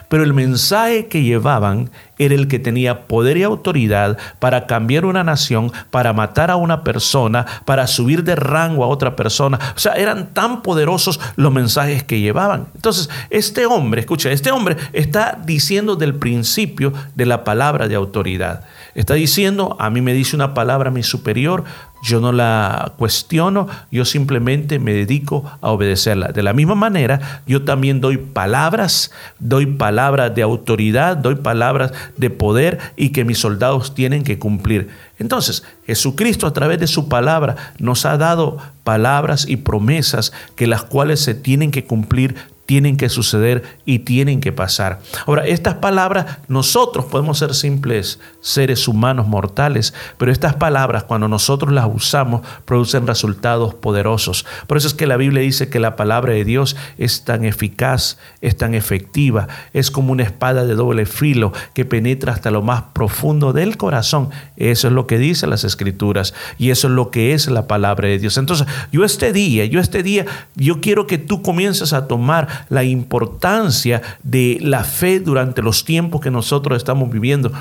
Pero 0.09 0.23
el 0.23 0.33
mensaje 0.33 1.07
que 1.07 1.23
llevaban 1.23 1.89
era 2.17 2.35
el 2.35 2.47
que 2.47 2.59
tenía 2.59 3.07
poder 3.07 3.37
y 3.37 3.43
autoridad 3.43 4.17
para 4.39 4.65
cambiar 4.65 5.05
una 5.05 5.23
nación, 5.23 5.71
para 5.91 6.13
matar 6.13 6.51
a 6.51 6.55
una 6.55 6.83
persona, 6.83 7.45
para 7.65 7.87
subir 7.87 8.23
de 8.23 8.35
rango 8.35 8.83
a 8.83 8.87
otra 8.87 9.15
persona. 9.15 9.59
O 9.75 9.79
sea, 9.79 9.93
eran 9.93 10.33
tan 10.33 10.61
poderosos 10.61 11.19
los 11.35 11.51
mensajes 11.51 12.03
que 12.03 12.19
llevaban. 12.19 12.67
Entonces, 12.75 13.09
este 13.29 13.65
hombre, 13.65 14.01
escucha, 14.01 14.31
este 14.31 14.51
hombre 14.51 14.77
está 14.93 15.37
diciendo 15.45 15.95
del 15.95 16.15
principio 16.15 16.93
de 17.15 17.25
la 17.25 17.43
palabra 17.43 17.87
de 17.87 17.95
autoridad. 17.95 18.63
Está 18.97 19.13
diciendo, 19.13 19.77
a 19.79 19.91
mí 19.91 20.01
me 20.01 20.15
dice 20.15 20.35
una 20.35 20.55
palabra 20.55 20.89
mi 20.89 21.03
superior, 21.03 21.65
yo 22.01 22.19
no 22.19 22.31
la 22.31 22.93
cuestiono, 22.97 23.67
yo 23.91 24.05
simplemente 24.05 24.79
me 24.79 24.91
dedico 24.91 25.45
a 25.61 25.69
obedecerla. 25.69 26.29
De 26.29 26.41
la 26.41 26.53
misma 26.53 26.73
manera, 26.73 27.43
yo 27.45 27.63
también 27.63 28.01
doy 28.01 28.17
palabras, 28.17 29.11
doy 29.37 29.67
palabras 29.67 30.33
de 30.33 30.41
autoridad, 30.41 31.15
doy 31.15 31.35
palabras 31.35 31.93
de 32.17 32.31
poder 32.31 32.79
y 32.95 33.09
que 33.09 33.23
mis 33.23 33.37
soldados 33.37 33.93
tienen 33.93 34.23
que 34.23 34.39
cumplir. 34.39 34.89
Entonces, 35.19 35.63
Jesucristo 35.85 36.47
a 36.47 36.53
través 36.53 36.79
de 36.79 36.87
su 36.87 37.07
palabra 37.07 37.55
nos 37.77 38.03
ha 38.03 38.17
dado 38.17 38.57
palabras 38.83 39.47
y 39.47 39.57
promesas 39.57 40.33
que 40.55 40.65
las 40.65 40.81
cuales 40.81 41.19
se 41.19 41.35
tienen 41.35 41.69
que 41.69 41.85
cumplir 41.85 42.35
tienen 42.67 42.97
que 42.97 43.09
suceder 43.09 43.63
y 43.85 43.99
tienen 43.99 44.41
que 44.41 44.51
pasar. 44.51 44.99
Ahora, 45.25 45.47
estas 45.47 45.75
palabras, 45.75 46.37
nosotros 46.49 47.05
podemos 47.05 47.39
ser 47.39 47.55
simples 47.55 48.19
seres 48.41 48.87
humanos 48.89 49.25
mortales, 49.25 49.93
pero 50.17 50.31
estas 50.31 50.55
palabras, 50.55 51.05
cuando 51.05 51.29
nosotros 51.29 51.71
las 51.71 51.87
usamos, 51.91 52.41
producen 52.65 53.07
resultados 53.07 53.73
poderosos. 53.73 54.45
Por 54.67 54.77
eso 54.77 54.87
es 54.87 54.93
que 54.93 55.07
la 55.07 55.15
Biblia 55.15 55.41
dice 55.41 55.69
que 55.69 55.79
la 55.79 55.95
palabra 55.95 56.33
de 56.33 56.43
Dios 56.43 56.75
es 56.97 57.23
tan 57.23 57.45
eficaz, 57.45 58.17
es 58.41 58.57
tan 58.57 58.73
efectiva, 58.73 59.47
es 59.71 59.89
como 59.89 60.11
una 60.11 60.23
espada 60.23 60.65
de 60.65 60.75
doble 60.75 61.05
filo 61.05 61.53
que 61.73 61.85
penetra 61.85 62.33
hasta 62.33 62.51
lo 62.51 62.61
más 62.61 62.83
profundo 62.93 63.53
del 63.53 63.77
corazón. 63.77 64.29
Eso 64.57 64.87
es 64.87 64.93
lo 64.93 65.07
que 65.07 65.17
dicen 65.17 65.49
las 65.49 65.63
escrituras 65.63 66.33
y 66.57 66.71
eso 66.71 66.87
es 66.87 66.93
lo 66.93 67.11
que 67.11 67.33
es 67.33 67.47
la 67.47 67.65
palabra 67.65 68.09
de 68.09 68.19
Dios. 68.19 68.37
Entonces, 68.37 68.67
yo 68.91 69.05
este 69.05 69.31
día, 69.31 69.63
yo 69.63 69.79
este 69.79 70.03
día, 70.03 70.25
yo 70.55 70.81
quiero 70.81 71.07
que 71.07 71.17
tú 71.17 71.41
comiences 71.41 71.93
a 71.93 72.07
tomar 72.07 72.56
la 72.69 72.83
importancia 72.83 74.01
de 74.23 74.57
la 74.61 74.83
fe 74.83 75.19
durante 75.19 75.61
los 75.61 75.85
tiempos 75.85 76.21
que 76.21 76.31
nosotros 76.31 76.77
estamos 76.77 77.09
viviendo. 77.09 77.51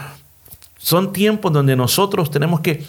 Son 0.78 1.12
tiempos 1.12 1.52
donde 1.52 1.74
nosotros 1.74 2.30
tenemos 2.30 2.60
que 2.60 2.84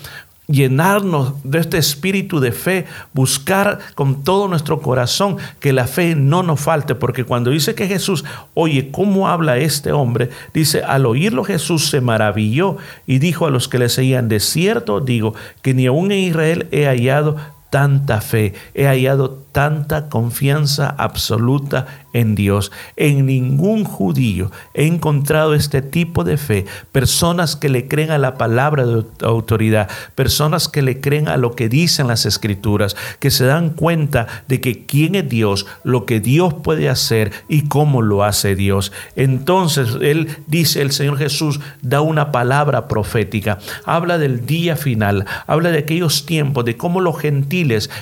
llenarnos 0.48 1.34
de 1.44 1.60
este 1.60 1.78
espíritu 1.78 2.40
de 2.40 2.52
fe, 2.52 2.86
buscar 3.14 3.80
con 3.96 4.24
todo 4.24 4.48
nuestro 4.48 4.82
corazón 4.82 5.38
que 5.60 5.74
la 5.74 5.88
fe 5.88 6.16
no 6.16 6.42
nos 6.42 6.62
falte, 6.62 6.96
porque 6.96 7.26
cuando 7.26 7.52
dice 7.52 7.76
que 7.76 7.88
Jesús, 7.88 8.24
oye, 8.54 8.90
¿cómo 8.92 9.28
habla 9.28 9.58
este 9.58 9.92
hombre? 9.92 10.30
Dice, 10.54 10.84
al 10.84 11.06
oírlo 11.06 11.44
Jesús 11.44 11.90
se 11.90 12.02
maravilló 12.02 12.78
y 13.06 13.20
dijo 13.20 13.46
a 13.46 13.52
los 13.52 13.68
que 13.68 13.80
le 13.80 13.90
seguían, 13.90 14.30
de 14.30 14.40
cierto 14.40 15.02
digo 15.02 15.36
que 15.62 15.74
ni 15.74 15.86
aún 15.86 16.12
en 16.12 16.20
Israel 16.20 16.68
he 16.72 16.86
hallado 16.86 17.36
tanta 17.70 18.22
fe, 18.22 18.54
he 18.74 18.86
hallado 18.86 19.44
tanta 19.52 20.08
confianza 20.08 20.94
absoluta 20.98 21.88
en 22.14 22.36
Dios. 22.36 22.72
En 22.96 23.26
ningún 23.26 23.84
judío 23.84 24.52
he 24.74 24.86
encontrado 24.86 25.54
este 25.54 25.82
tipo 25.82 26.24
de 26.24 26.38
fe. 26.38 26.66
Personas 26.92 27.56
que 27.56 27.70
le 27.70 27.88
creen 27.88 28.12
a 28.12 28.18
la 28.18 28.36
palabra 28.36 28.86
de 28.86 29.04
autoridad, 29.24 29.90
personas 30.16 30.68
que 30.68 30.82
le 30.82 31.02
creen 31.02 31.28
a 31.28 31.38
lo 31.38 31.56
que 31.56 31.70
dicen 31.70 32.08
las 32.08 32.26
escrituras, 32.26 32.96
que 33.20 33.32
se 33.32 33.46
dan 33.46 33.72
cuenta 33.72 34.28
de 34.48 34.62
que 34.62 34.86
quién 34.86 35.16
es 35.16 35.28
Dios, 35.28 35.66
lo 35.84 36.06
que 36.06 36.20
Dios 36.20 36.54
puede 36.54 36.90
hacer 36.90 37.32
y 37.50 37.68
cómo 37.68 38.02
lo 38.02 38.24
hace 38.24 38.56
Dios. 38.56 38.92
Entonces, 39.16 39.98
Él 40.02 40.30
dice, 40.48 40.82
el 40.82 40.92
Señor 40.92 41.18
Jesús 41.18 41.60
da 41.82 42.02
una 42.02 42.32
palabra 42.32 42.88
profética, 42.88 43.58
habla 43.86 44.18
del 44.18 44.46
día 44.46 44.76
final, 44.76 45.26
habla 45.48 45.72
de 45.72 45.80
aquellos 45.80 46.26
tiempos, 46.26 46.64
de 46.66 46.78
cómo 46.78 47.02
los 47.02 47.20
gentiles 47.20 47.57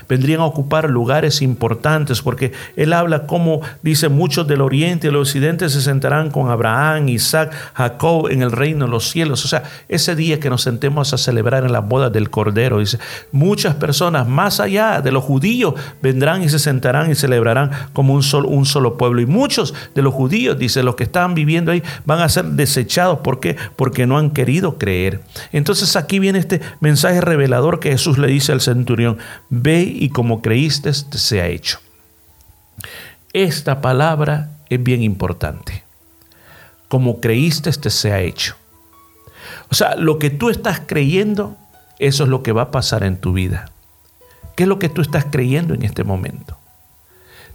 vendrían 0.07 0.41
a 0.41 0.45
ocupar 0.45 0.90
lugares 0.90 1.41
importantes, 1.41 2.22
porque 2.22 2.52
Él 2.76 2.94
habla 2.94 3.26
como 3.27 3.61
dice, 3.82 4.10
muchos 4.10 4.48
del 4.48 4.61
oriente 4.61 5.07
y 5.07 5.10
del 5.10 5.19
occidente 5.19 5.69
se 5.69 5.82
sentarán 5.82 6.32
con 6.32 6.49
Abraham, 6.49 7.10
Isaac, 7.10 7.52
Jacob 7.73 8.30
en 8.30 8.41
el 8.41 8.52
reino 8.52 8.86
de 8.86 8.91
los 8.91 9.10
cielos. 9.10 9.45
O 9.45 9.48
sea, 9.48 9.64
ese 9.88 10.15
día 10.15 10.40
que 10.40 10.49
nos 10.49 10.61
sentemos 10.61 11.14
a 11.14 11.18
celebrar 11.18 11.64
en 11.64 11.72
la 11.72 11.80
boda 11.80 12.10
del 12.10 12.30
Cordero, 12.30 12.80
dice, 12.80 12.99
muchas 13.32 13.76
personas 13.76 14.27
más 14.27 14.60
allá 14.60 15.02
de 15.02 15.11
los 15.11 15.23
judíos 15.23 15.76
vendrán 16.02 16.44
y 16.44 16.49
se 16.49 16.60
sentarán 16.60 17.11
y 17.11 17.15
celebrarán 17.15 17.72
como 17.94 18.14
un 18.14 18.23
solo, 18.23 18.49
un 18.49 18.65
solo 18.65 18.98
pueblo. 18.98 19.22
Y 19.22 19.26
muchos 19.26 19.73
de 19.94 20.02
los 20.02 20.14
judíos, 20.14 20.57
dice, 20.57 20.84
los 20.84 20.95
que 20.95 21.03
están 21.03 21.36
viviendo 21.36 21.72
ahí, 21.72 21.84
van 22.06 22.22
a 22.22 22.30
ser 22.30 22.45
desechados. 22.45 23.19
¿Por 23.19 23.40
qué? 23.40 23.56
Porque 23.76 24.07
no 24.07 24.18
han 24.18 24.32
querido 24.32 24.77
creer. 24.77 25.22
Entonces 25.52 25.95
aquí 25.95 26.19
viene 26.19 26.40
este 26.40 26.61
mensaje 26.80 27.22
revelador 27.22 27.80
que 27.80 27.91
Jesús 27.91 28.18
le 28.18 28.27
dice 28.27 28.52
al 28.52 28.61
centurión, 28.61 29.18
ve 29.49 29.81
y 29.81 30.09
como 30.09 30.41
creíste, 30.41 30.91
te 30.91 31.17
sea 31.17 31.47
hecho. 31.47 31.80
Esta 33.34 33.81
palabra 33.81 34.51
es 34.69 34.81
bien 34.81 35.03
importante. 35.03 35.84
Como 36.88 37.19
creíste, 37.19 37.72
te 37.72 37.89
sea 37.89 38.22
hecho. 38.22 38.55
O 39.69 39.76
sea, 39.76 39.95
lo 39.95 40.19
que 40.19 40.30
tú 40.30 40.49
estás 40.49 40.81
creyendo, 40.85 41.57
eso 41.99 42.23
es 42.23 42.30
lo 42.30 42.43
que 42.43 42.51
va 42.51 42.63
a 42.63 42.72
pasar 42.72 43.03
en 43.03 43.17
tu 43.17 43.34
vida. 43.34 43.72
¿Qué 44.55 44.63
es 44.63 44.69
lo 44.69 44.80
que 44.80 44.89
tú 44.89 45.01
estás 45.01 45.26
creyendo 45.30 45.73
en 45.73 45.84
este 45.84 46.03
momento? 46.03 46.57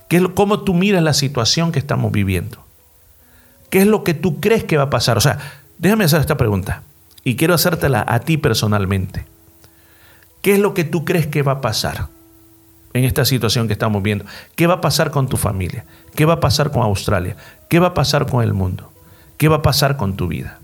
¿Qué 0.08 0.16
es 0.16 0.22
lo, 0.22 0.34
¿Cómo 0.34 0.60
tú 0.60 0.74
miras 0.74 1.02
la 1.02 1.14
situación 1.14 1.72
que 1.72 1.78
estamos 1.78 2.12
viviendo? 2.12 2.64
¿Qué 3.70 3.78
es 3.78 3.86
lo 3.86 4.04
que 4.04 4.14
tú 4.14 4.40
crees 4.40 4.64
que 4.64 4.76
va 4.76 4.84
a 4.84 4.90
pasar? 4.90 5.16
O 5.16 5.20
sea, 5.20 5.38
déjame 5.78 6.04
hacer 6.04 6.20
esta 6.20 6.36
pregunta 6.36 6.82
y 7.24 7.36
quiero 7.36 7.54
hacértela 7.54 8.04
a 8.06 8.20
ti 8.20 8.36
personalmente. 8.36 9.24
¿Qué 10.42 10.54
es 10.54 10.58
lo 10.58 10.74
que 10.74 10.84
tú 10.84 11.04
crees 11.04 11.26
que 11.26 11.42
va 11.42 11.52
a 11.52 11.60
pasar? 11.60 12.08
en 12.92 13.04
esta 13.04 13.24
situación 13.24 13.66
que 13.66 13.72
estamos 13.72 14.02
viendo. 14.02 14.24
¿Qué 14.56 14.66
va 14.66 14.74
a 14.74 14.80
pasar 14.80 15.10
con 15.10 15.28
tu 15.28 15.36
familia? 15.36 15.84
¿Qué 16.14 16.24
va 16.24 16.34
a 16.34 16.40
pasar 16.40 16.70
con 16.70 16.82
Australia? 16.82 17.36
¿Qué 17.68 17.78
va 17.78 17.88
a 17.88 17.94
pasar 17.94 18.26
con 18.26 18.42
el 18.42 18.52
mundo? 18.52 18.90
¿Qué 19.36 19.48
va 19.48 19.56
a 19.56 19.62
pasar 19.62 19.96
con 19.96 20.16
tu 20.16 20.28
vida? 20.28 20.58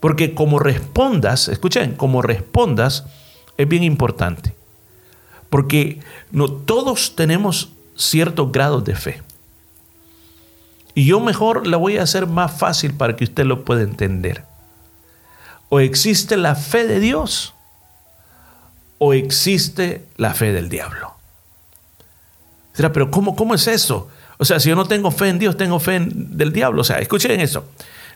Porque 0.00 0.34
como 0.34 0.58
respondas, 0.58 1.48
escuchen, 1.48 1.94
como 1.94 2.22
respondas 2.22 3.04
es 3.56 3.68
bien 3.68 3.82
importante. 3.82 4.54
Porque 5.50 6.00
no 6.30 6.50
todos 6.50 7.14
tenemos 7.14 7.70
ciertos 7.96 8.52
grados 8.52 8.84
de 8.84 8.94
fe. 8.94 9.22
Y 10.94 11.06
yo 11.06 11.20
mejor 11.20 11.66
la 11.66 11.78
voy 11.78 11.98
a 11.98 12.02
hacer 12.02 12.26
más 12.26 12.52
fácil 12.52 12.94
para 12.94 13.16
que 13.16 13.24
usted 13.24 13.44
lo 13.44 13.64
pueda 13.64 13.82
entender. 13.82 14.44
O 15.68 15.80
existe 15.80 16.36
la 16.36 16.54
fe 16.54 16.86
de 16.86 17.00
Dios 17.00 17.54
o 19.04 19.14
existe 19.14 20.04
la 20.16 20.32
fe 20.32 20.52
del 20.52 20.68
diablo. 20.68 21.14
Pero 22.76 23.10
¿cómo, 23.10 23.34
¿cómo 23.34 23.52
es 23.52 23.66
eso? 23.66 24.08
O 24.38 24.44
sea, 24.44 24.60
si 24.60 24.68
yo 24.68 24.76
no 24.76 24.84
tengo 24.84 25.10
fe 25.10 25.28
en 25.28 25.40
Dios, 25.40 25.56
tengo 25.56 25.80
fe 25.80 25.96
en, 25.96 26.36
del 26.36 26.52
diablo. 26.52 26.82
O 26.82 26.84
sea, 26.84 27.00
escuchen 27.00 27.40
eso. 27.40 27.64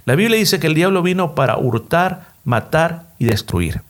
La 0.05 0.15
Biblia 0.15 0.39
dice 0.39 0.61
que 0.61 0.69
el 0.69 0.77
diablo 0.77 1.03
vino 1.03 1.35
para 1.35 1.59
hurtar, 1.59 2.29
matar 2.45 3.09
y 3.19 3.25
destruir. 3.25 3.83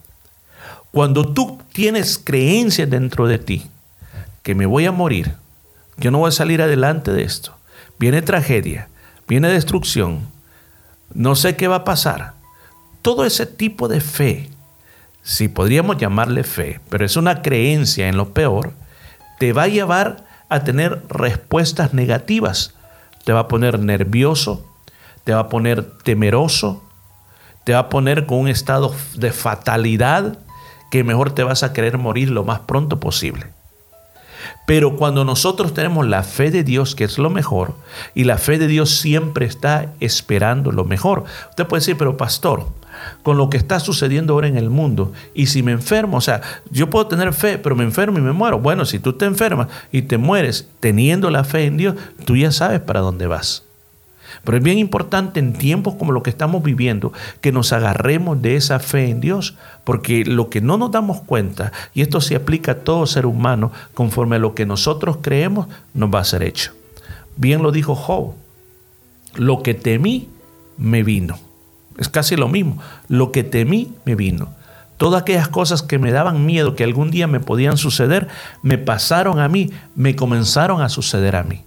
Cuando 0.91 1.35
tú 1.35 1.61
tienes 1.71 2.17
creencias 2.17 2.89
dentro 2.89 3.27
de 3.27 3.37
ti, 3.41 3.67
que 4.43 4.55
me 4.55 4.65
voy 4.65 4.87
a 4.87 4.93
morir, 4.93 5.35
yo 5.99 6.11
no 6.11 6.21
voy 6.21 6.31
a 6.31 6.33
salir 6.33 6.63
adelante 6.63 7.13
de 7.13 7.25
esto. 7.25 7.55
Viene 7.99 8.23
tragedia, 8.23 8.89
viene 9.29 9.51
destrucción, 9.51 10.21
no 11.13 11.35
sé 11.35 11.57
qué 11.57 11.69
va 11.69 11.77
a 11.77 11.85
pasar. 11.85 12.33
Todo 13.03 13.27
ese 13.27 13.45
tipo 13.45 13.87
de 13.87 14.01
fe, 14.01 14.49
si 15.27 15.49
podríamos 15.49 15.97
llamarle 15.97 16.45
fe, 16.45 16.79
pero 16.89 17.05
es 17.05 17.17
una 17.17 17.43
creencia 17.43 18.07
en 18.07 18.17
lo 18.17 18.33
peor, 18.33 18.75
te 19.41 19.53
va 19.53 19.65
a 19.65 19.69
llevar 19.69 20.25
a 20.49 20.63
tener 20.63 21.03
respuestas 21.09 21.93
negativas. 21.93 22.75
Te 23.25 23.33
va 23.33 23.41
a 23.41 23.49
poner 23.49 23.81
nervioso, 23.81 24.65
te 25.25 25.35
va 25.35 25.41
a 25.41 25.49
poner 25.49 25.83
temeroso, 25.83 26.85
te 27.65 27.73
va 27.73 27.81
a 27.81 27.89
poner 27.89 28.27
con 28.27 28.39
un 28.39 28.49
estado 28.49 28.95
de 29.17 29.33
fatalidad 29.33 30.39
que 30.93 31.03
mejor 31.03 31.33
te 31.33 31.43
vas 31.43 31.65
a 31.65 31.73
querer 31.73 31.99
morir 31.99 32.31
lo 32.31 32.45
más 32.45 32.61
pronto 32.61 33.01
posible. 33.01 33.47
Pero 34.65 34.95
cuando 34.95 35.25
nosotros 35.25 35.75
tenemos 35.75 36.07
la 36.07 36.23
fe 36.23 36.53
de 36.53 36.63
Dios, 36.63 36.95
que 36.95 37.03
es 37.03 37.19
lo 37.19 37.31
mejor, 37.31 37.75
y 38.15 38.23
la 38.23 38.39
fe 38.39 38.59
de 38.59 38.69
Dios 38.69 38.91
siempre 39.01 39.45
está 39.45 39.93
esperando 39.99 40.71
lo 40.71 40.85
mejor. 40.85 41.25
Usted 41.51 41.67
puede 41.67 41.81
decir, 41.81 41.97
pero 41.99 42.17
pastor, 42.17 42.69
con 43.23 43.37
lo 43.37 43.51
que 43.51 43.57
está 43.57 43.81
sucediendo 43.81 44.35
ahora 44.35 44.49
en 44.49 44.57
el 44.57 44.71
mundo, 44.71 45.13
y 45.35 45.47
si 45.47 45.63
me 45.63 45.73
enfermo, 45.73 46.19
o 46.19 46.21
sea, 46.21 46.41
yo 46.71 46.91
puedo 46.91 47.07
tener 47.07 47.33
fe, 47.33 47.59
pero 47.59 47.77
me 47.77 47.85
enfermo 47.85 48.19
y 48.19 48.23
me 48.23 48.33
muero. 48.33 48.59
Bueno, 48.59 48.85
si 48.85 48.99
tú 48.99 49.13
te 49.15 49.25
enfermas 49.25 49.69
y 49.93 50.03
te 50.03 50.19
mueres 50.19 50.69
teniendo 50.81 51.31
la 51.31 51.45
fe 51.45 51.65
en 51.65 51.77
Dios, 51.77 51.97
tú 52.25 52.37
ya 52.37 52.53
sabes 52.53 52.81
para 52.81 53.01
dónde 53.01 53.27
vas. 53.27 53.63
Pero 54.45 54.59
es 54.59 54.63
bien 54.65 54.79
importante 54.79 55.41
en 55.41 55.55
tiempos 55.55 55.95
como 55.95 56.13
lo 56.13 56.23
que 56.23 56.31
estamos 56.31 56.63
viviendo 56.63 57.13
que 57.41 57.53
nos 57.53 57.73
agarremos 57.73 58.41
de 58.43 58.57
esa 58.57 58.79
fe 58.79 59.11
en 59.11 59.21
Dios, 59.21 59.57
porque 59.85 60.25
lo 60.25 60.51
que 60.51 60.61
no 60.61 60.77
nos 60.77 60.91
damos 60.91 61.21
cuenta, 61.21 61.73
y 61.95 62.03
esto 62.03 62.21
se 62.21 62.37
aplica 62.37 62.73
a 62.73 62.77
todo 62.77 63.07
ser 63.07 63.27
humano, 63.27 63.73
conforme 63.95 64.37
a 64.37 64.41
lo 64.41 64.55
que 64.55 64.67
nosotros 64.67 65.19
creemos, 65.21 65.67
nos 65.95 66.15
va 66.15 66.21
a 66.21 66.25
ser 66.25 66.43
hecho. 66.43 66.73
Bien 67.37 67.63
lo 67.63 67.73
dijo 67.73 67.95
Job, 67.95 68.35
lo 69.35 69.63
que 69.63 69.75
temí 69.75 70.29
me 70.79 71.03
vino. 71.03 71.39
Es 71.99 72.09
casi 72.09 72.37
lo 72.37 72.49
mismo, 72.49 72.79
lo 73.09 73.33
que 73.33 73.45
temí 73.45 73.93
me 74.05 74.15
vino. 74.15 74.49
Todas 74.97 75.23
aquellas 75.23 75.49
cosas 75.49 75.83
que 75.83 75.99
me 75.99 76.13
daban 76.13 76.47
miedo 76.47 76.75
que 76.75 76.85
algún 76.85 77.11
día 77.11 77.27
me 77.27 77.41
podían 77.41 77.77
suceder, 77.77 78.29
me 78.63 78.79
pasaron 78.79 79.41
a 79.41 79.49
mí, 79.49 79.71
me 79.95 80.17
comenzaron 80.17 80.81
a 80.81 80.89
suceder 80.89 81.37
a 81.37 81.43
mí. 81.43 81.63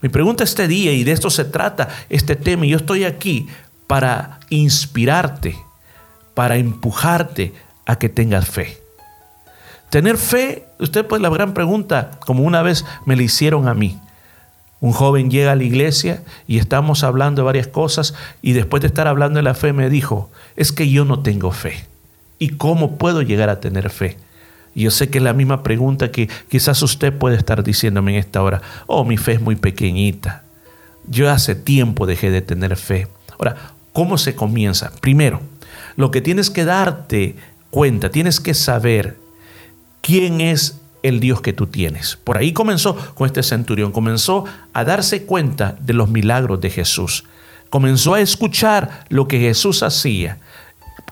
Mi 0.00 0.08
pregunta 0.08 0.44
este 0.44 0.68
día, 0.68 0.92
y 0.92 1.02
de 1.02 1.12
esto 1.12 1.30
se 1.30 1.44
trata 1.44 1.88
este 2.10 2.36
tema, 2.36 2.66
y 2.66 2.70
yo 2.70 2.76
estoy 2.76 3.04
aquí 3.04 3.48
para 3.86 4.38
inspirarte, 4.50 5.56
para 6.34 6.56
empujarte 6.56 7.54
a 7.86 7.96
que 7.96 8.08
tengas 8.08 8.48
fe. 8.48 8.80
Tener 9.90 10.16
fe, 10.16 10.66
usted 10.78 11.06
pues 11.06 11.22
la 11.22 11.30
gran 11.30 11.54
pregunta, 11.54 12.12
como 12.26 12.42
una 12.42 12.62
vez 12.62 12.84
me 13.06 13.16
la 13.16 13.22
hicieron 13.22 13.68
a 13.68 13.74
mí. 13.74 13.98
Un 14.80 14.92
joven 14.92 15.30
llega 15.30 15.52
a 15.52 15.56
la 15.56 15.64
iglesia 15.64 16.22
y 16.46 16.58
estamos 16.58 17.04
hablando 17.04 17.42
de 17.42 17.46
varias 17.46 17.68
cosas 17.68 18.14
y 18.42 18.52
después 18.52 18.80
de 18.82 18.88
estar 18.88 19.08
hablando 19.08 19.38
de 19.38 19.42
la 19.42 19.54
fe 19.54 19.72
me 19.72 19.88
dijo, 19.88 20.30
es 20.56 20.72
que 20.72 20.90
yo 20.90 21.04
no 21.04 21.20
tengo 21.20 21.52
fe. 21.52 21.86
¿Y 22.38 22.50
cómo 22.50 22.98
puedo 22.98 23.22
llegar 23.22 23.48
a 23.48 23.60
tener 23.60 23.88
fe? 23.90 24.18
Yo 24.74 24.90
sé 24.90 25.08
que 25.08 25.18
es 25.18 25.24
la 25.24 25.32
misma 25.32 25.62
pregunta 25.62 26.10
que 26.10 26.28
quizás 26.48 26.82
usted 26.82 27.12
puede 27.16 27.36
estar 27.36 27.62
diciéndome 27.62 28.12
en 28.12 28.18
esta 28.18 28.42
hora. 28.42 28.60
Oh, 28.86 29.04
mi 29.04 29.16
fe 29.16 29.32
es 29.32 29.40
muy 29.40 29.56
pequeñita. 29.56 30.42
Yo 31.06 31.30
hace 31.30 31.54
tiempo 31.54 32.06
dejé 32.06 32.30
de 32.30 32.42
tener 32.42 32.76
fe. 32.76 33.06
Ahora, 33.38 33.56
¿cómo 33.92 34.18
se 34.18 34.34
comienza? 34.34 34.92
Primero, 35.00 35.40
lo 35.96 36.10
que 36.10 36.20
tienes 36.20 36.50
que 36.50 36.64
darte 36.64 37.36
cuenta, 37.70 38.10
tienes 38.10 38.40
que 38.40 38.54
saber 38.54 39.16
quién 40.00 40.40
es 40.40 40.80
el 41.04 41.20
Dios 41.20 41.42
que 41.42 41.52
tú 41.52 41.66
tienes. 41.66 42.16
Por 42.16 42.38
ahí 42.38 42.52
comenzó 42.52 42.96
con 43.14 43.26
este 43.26 43.42
centurión, 43.42 43.92
comenzó 43.92 44.46
a 44.72 44.84
darse 44.84 45.26
cuenta 45.26 45.76
de 45.80 45.92
los 45.92 46.08
milagros 46.08 46.60
de 46.60 46.70
Jesús. 46.70 47.24
Comenzó 47.68 48.14
a 48.14 48.20
escuchar 48.20 49.04
lo 49.10 49.28
que 49.28 49.38
Jesús 49.38 49.82
hacía. 49.82 50.38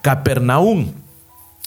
Capernaum 0.00 0.92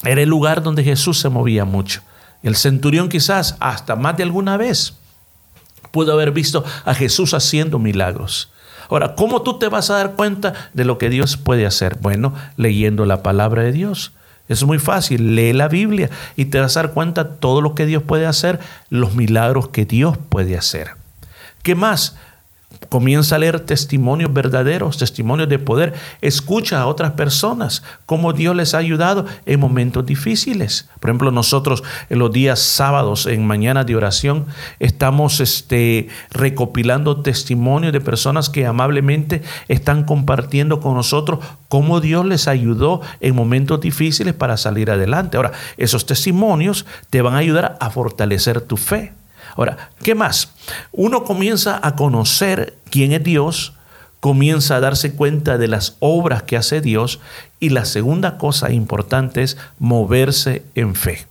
era 0.04 0.22
el 0.22 0.30
lugar 0.30 0.64
donde 0.64 0.84
Jesús 0.84 1.20
se 1.20 1.30
movía 1.30 1.66
mucho. 1.66 2.02
El 2.42 2.56
centurión 2.56 3.10
quizás 3.10 3.58
hasta 3.60 3.96
más 3.96 4.18
de 4.18 4.24
alguna 4.24 4.58
vez 4.58 4.96
pudo 5.92 6.12
haber 6.12 6.32
visto 6.32 6.66
a 6.84 6.96
Jesús 6.96 7.36
haciendo 7.36 7.78
milagros. 7.78 8.52
Ahora, 8.90 9.14
¿cómo 9.16 9.44
tú 9.44 9.60
te 9.60 9.70
vas 9.70 9.92
a 9.92 9.98
dar 9.98 10.16
cuenta 10.16 10.54
de 10.74 10.84
lo 10.84 10.98
que 10.98 11.10
Dios 11.10 11.38
puede 11.38 11.68
hacer? 11.68 12.00
Bueno, 12.02 12.34
leyendo 12.58 13.06
la 13.06 13.22
palabra 13.22 13.62
de 13.62 13.72
Dios. 13.72 14.14
Es 14.48 14.64
muy 14.64 14.80
fácil, 14.80 15.36
lee 15.36 15.54
la 15.54 15.68
Biblia 15.68 16.10
y 16.36 16.46
te 16.46 16.60
vas 16.60 16.78
a 16.78 16.84
dar 16.84 16.94
cuenta 16.94 17.24
de 17.24 17.36
todo 17.40 17.62
lo 17.62 17.74
que 17.74 17.86
Dios 17.86 18.04
puede 18.04 18.26
hacer, 18.26 18.60
los 18.90 19.16
milagros 19.16 19.70
que 19.70 19.86
Dios 19.86 20.18
puede 20.18 20.58
hacer. 20.58 20.92
¿Qué 21.64 21.74
más? 21.74 22.16
Comienza 22.90 23.36
a 23.36 23.40
leer 23.40 23.60
testimonios 23.62 24.34
verdaderos, 24.34 24.98
testimonios 24.98 25.50
de 25.50 25.60
poder. 25.60 25.94
Escucha 26.22 26.82
a 26.82 26.88
otras 26.88 27.12
personas, 27.12 27.84
cómo 28.06 28.34
Dios 28.34 28.56
les 28.56 28.74
ha 28.74 28.80
ayudado 28.80 29.26
en 29.46 29.60
momentos 29.60 30.06
difíciles. 30.06 30.90
Por 31.00 31.10
ejemplo, 31.10 31.32
nosotros 31.32 31.84
en 32.10 32.20
los 32.20 32.32
días 32.32 32.60
sábados, 32.60 33.26
en 33.26 33.46
mañana 33.46 33.84
de 33.84 33.96
oración, 33.96 34.46
estamos 34.80 35.40
este, 35.40 36.08
recopilando 36.32 37.22
testimonios 37.22 37.94
de 37.94 38.02
personas 38.02 38.50
que 38.50 38.66
amablemente 38.66 39.42
están 39.68 40.04
compartiendo 40.04 40.80
con 40.80 40.96
nosotros 40.96 41.40
cómo 41.68 42.00
Dios 42.00 42.26
les 42.26 42.48
ayudó 42.48 43.02
en 43.20 43.36
momentos 43.36 43.82
difíciles 43.82 44.34
para 44.34 44.58
salir 44.58 44.92
adelante. 44.92 45.38
Ahora, 45.38 45.52
esos 45.78 46.06
testimonios 46.06 46.86
te 47.10 47.22
van 47.22 47.36
a 47.36 47.40
ayudar 47.40 47.78
a 47.80 47.90
fortalecer 47.90 48.62
tu 48.62 48.78
fe. 48.78 49.14
Ahora, 49.56 49.92
¿qué 50.04 50.16
más? 50.16 50.54
Uno 50.92 51.24
comienza 51.24 51.80
a 51.82 51.96
conocer 51.96 52.78
quién 52.90 53.12
es 53.12 53.24
Dios, 53.24 53.74
comienza 54.20 54.76
a 54.76 54.80
darse 54.80 55.14
cuenta 55.14 55.58
de 55.58 55.68
las 55.68 55.98
obras 56.00 56.44
que 56.44 56.58
hace 56.58 56.82
Dios 56.82 57.20
y 57.60 57.70
la 57.70 57.86
segunda 57.86 58.38
cosa 58.38 58.72
importante 58.72 59.44
es 59.44 59.58
moverse 59.80 60.64
en 60.76 60.96
fe. 60.96 61.28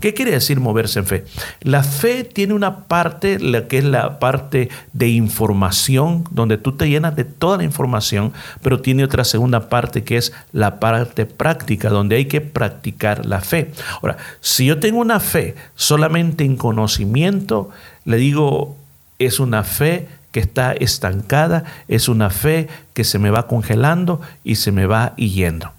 ¿Qué 0.00 0.12
quiere 0.12 0.32
decir 0.32 0.60
moverse 0.60 0.98
en 0.98 1.06
fe? 1.06 1.24
La 1.62 1.82
fe 1.82 2.22
tiene 2.22 2.52
una 2.52 2.84
parte, 2.84 3.38
la 3.38 3.66
que 3.66 3.78
es 3.78 3.84
la 3.84 4.18
parte 4.18 4.68
de 4.92 5.08
información, 5.08 6.24
donde 6.30 6.58
tú 6.58 6.72
te 6.72 6.88
llenas 6.88 7.16
de 7.16 7.24
toda 7.24 7.56
la 7.56 7.64
información, 7.64 8.32
pero 8.62 8.80
tiene 8.80 9.04
otra 9.04 9.24
segunda 9.24 9.70
parte 9.70 10.04
que 10.04 10.18
es 10.18 10.34
la 10.52 10.80
parte 10.80 11.24
práctica, 11.24 11.88
donde 11.88 12.16
hay 12.16 12.26
que 12.26 12.42
practicar 12.42 13.24
la 13.24 13.40
fe. 13.40 13.72
Ahora, 14.02 14.18
si 14.40 14.66
yo 14.66 14.78
tengo 14.78 15.00
una 15.00 15.18
fe 15.18 15.54
solamente 15.76 16.44
en 16.44 16.56
conocimiento, 16.56 17.70
le 18.04 18.18
digo, 18.18 18.76
es 19.18 19.40
una 19.40 19.64
fe 19.64 20.08
que 20.30 20.40
está 20.40 20.72
estancada, 20.72 21.64
es 21.88 22.10
una 22.10 22.28
fe 22.28 22.68
que 22.92 23.04
se 23.04 23.18
me 23.18 23.30
va 23.30 23.46
congelando 23.46 24.20
y 24.44 24.56
se 24.56 24.72
me 24.72 24.84
va 24.84 25.16
yendo. 25.16 25.72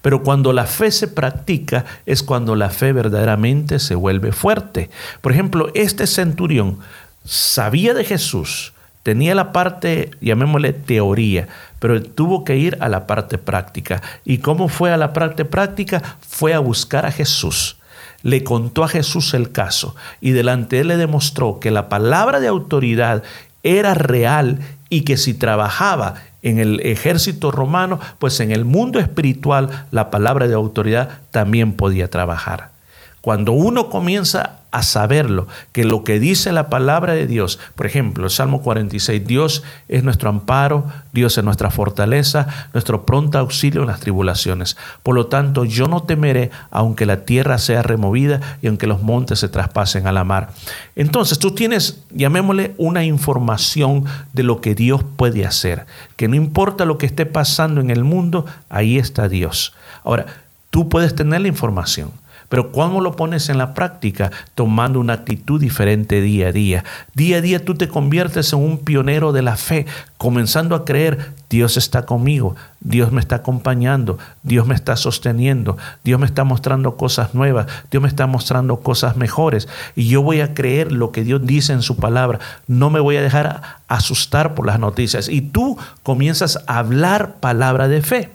Pero 0.00 0.22
cuando 0.22 0.52
la 0.52 0.66
fe 0.66 0.90
se 0.90 1.08
practica 1.08 1.84
es 2.06 2.22
cuando 2.22 2.56
la 2.56 2.70
fe 2.70 2.92
verdaderamente 2.92 3.78
se 3.78 3.94
vuelve 3.94 4.32
fuerte. 4.32 4.90
Por 5.20 5.32
ejemplo, 5.32 5.70
este 5.74 6.06
centurión 6.06 6.78
sabía 7.24 7.94
de 7.94 8.04
Jesús, 8.04 8.72
tenía 9.02 9.34
la 9.34 9.52
parte, 9.52 10.10
llamémosle 10.20 10.72
teoría, 10.72 11.48
pero 11.78 12.02
tuvo 12.02 12.44
que 12.44 12.56
ir 12.56 12.76
a 12.80 12.88
la 12.88 13.06
parte 13.06 13.38
práctica. 13.38 14.02
¿Y 14.24 14.38
cómo 14.38 14.68
fue 14.68 14.92
a 14.92 14.96
la 14.96 15.12
parte 15.12 15.44
práctica? 15.44 16.02
Fue 16.26 16.54
a 16.54 16.60
buscar 16.60 17.06
a 17.06 17.12
Jesús. 17.12 17.76
Le 18.22 18.44
contó 18.44 18.84
a 18.84 18.88
Jesús 18.88 19.34
el 19.34 19.50
caso 19.50 19.96
y 20.20 20.30
delante 20.30 20.76
de 20.76 20.82
él 20.82 20.88
le 20.88 20.96
demostró 20.96 21.58
que 21.58 21.72
la 21.72 21.88
palabra 21.88 22.38
de 22.38 22.46
autoridad 22.46 23.24
era 23.62 23.94
real 23.94 24.58
y 24.88 25.02
que 25.02 25.16
si 25.16 25.34
trabajaba 25.34 26.14
en 26.42 26.58
el 26.58 26.80
ejército 26.80 27.50
romano, 27.50 28.00
pues 28.18 28.40
en 28.40 28.50
el 28.50 28.64
mundo 28.64 28.98
espiritual 28.98 29.86
la 29.90 30.10
palabra 30.10 30.48
de 30.48 30.54
autoridad 30.54 31.20
también 31.30 31.72
podía 31.72 32.08
trabajar. 32.08 32.71
Cuando 33.22 33.52
uno 33.52 33.88
comienza 33.88 34.58
a 34.72 34.82
saberlo, 34.82 35.46
que 35.70 35.84
lo 35.84 36.02
que 36.02 36.18
dice 36.18 36.50
la 36.50 36.68
palabra 36.68 37.12
de 37.12 37.28
Dios, 37.28 37.60
por 37.76 37.86
ejemplo, 37.86 38.24
el 38.24 38.30
Salmo 38.30 38.62
46, 38.62 39.24
Dios 39.24 39.62
es 39.86 40.02
nuestro 40.02 40.28
amparo, 40.28 40.86
Dios 41.12 41.38
es 41.38 41.44
nuestra 41.44 41.70
fortaleza, 41.70 42.48
nuestro 42.72 43.06
pronto 43.06 43.38
auxilio 43.38 43.82
en 43.82 43.86
las 43.86 44.00
tribulaciones. 44.00 44.76
Por 45.04 45.14
lo 45.14 45.26
tanto, 45.26 45.64
yo 45.64 45.86
no 45.86 46.02
temeré 46.02 46.50
aunque 46.72 47.06
la 47.06 47.24
tierra 47.24 47.58
sea 47.58 47.82
removida 47.82 48.40
y 48.60 48.66
aunque 48.66 48.88
los 48.88 49.02
montes 49.02 49.38
se 49.38 49.48
traspasen 49.48 50.08
a 50.08 50.12
la 50.12 50.24
mar. 50.24 50.50
Entonces, 50.96 51.38
tú 51.38 51.52
tienes, 51.52 52.02
llamémosle, 52.10 52.74
una 52.76 53.04
información 53.04 54.04
de 54.32 54.42
lo 54.42 54.60
que 54.60 54.74
Dios 54.74 55.04
puede 55.16 55.46
hacer, 55.46 55.86
que 56.16 56.26
no 56.26 56.34
importa 56.34 56.86
lo 56.86 56.98
que 56.98 57.06
esté 57.06 57.24
pasando 57.24 57.80
en 57.80 57.90
el 57.90 58.02
mundo, 58.02 58.46
ahí 58.68 58.98
está 58.98 59.28
Dios. 59.28 59.74
Ahora, 60.02 60.26
Tú 60.72 60.88
puedes 60.88 61.14
tener 61.14 61.42
la 61.42 61.48
información, 61.48 62.12
pero 62.52 62.70
¿cómo 62.70 63.00
lo 63.00 63.16
pones 63.16 63.48
en 63.48 63.56
la 63.56 63.72
práctica? 63.72 64.30
Tomando 64.54 65.00
una 65.00 65.14
actitud 65.14 65.58
diferente 65.58 66.20
día 66.20 66.48
a 66.48 66.52
día. 66.52 66.84
Día 67.14 67.38
a 67.38 67.40
día 67.40 67.64
tú 67.64 67.76
te 67.76 67.88
conviertes 67.88 68.52
en 68.52 68.58
un 68.58 68.76
pionero 68.76 69.32
de 69.32 69.40
la 69.40 69.56
fe, 69.56 69.86
comenzando 70.18 70.74
a 70.74 70.84
creer, 70.84 71.32
Dios 71.48 71.78
está 71.78 72.04
conmigo, 72.04 72.54
Dios 72.80 73.10
me 73.10 73.20
está 73.20 73.36
acompañando, 73.36 74.18
Dios 74.42 74.66
me 74.66 74.74
está 74.74 74.96
sosteniendo, 74.96 75.78
Dios 76.04 76.20
me 76.20 76.26
está 76.26 76.44
mostrando 76.44 76.98
cosas 76.98 77.32
nuevas, 77.34 77.68
Dios 77.90 78.02
me 78.02 78.08
está 78.10 78.26
mostrando 78.26 78.80
cosas 78.80 79.16
mejores. 79.16 79.66
Y 79.96 80.08
yo 80.08 80.20
voy 80.20 80.42
a 80.42 80.52
creer 80.52 80.92
lo 80.92 81.10
que 81.10 81.24
Dios 81.24 81.40
dice 81.46 81.72
en 81.72 81.80
su 81.80 81.96
palabra. 81.96 82.38
No 82.66 82.90
me 82.90 83.00
voy 83.00 83.16
a 83.16 83.22
dejar 83.22 83.62
asustar 83.88 84.54
por 84.54 84.66
las 84.66 84.78
noticias. 84.78 85.30
Y 85.30 85.40
tú 85.40 85.78
comienzas 86.02 86.62
a 86.66 86.80
hablar 86.80 87.36
palabra 87.36 87.88
de 87.88 88.02
fe. 88.02 88.30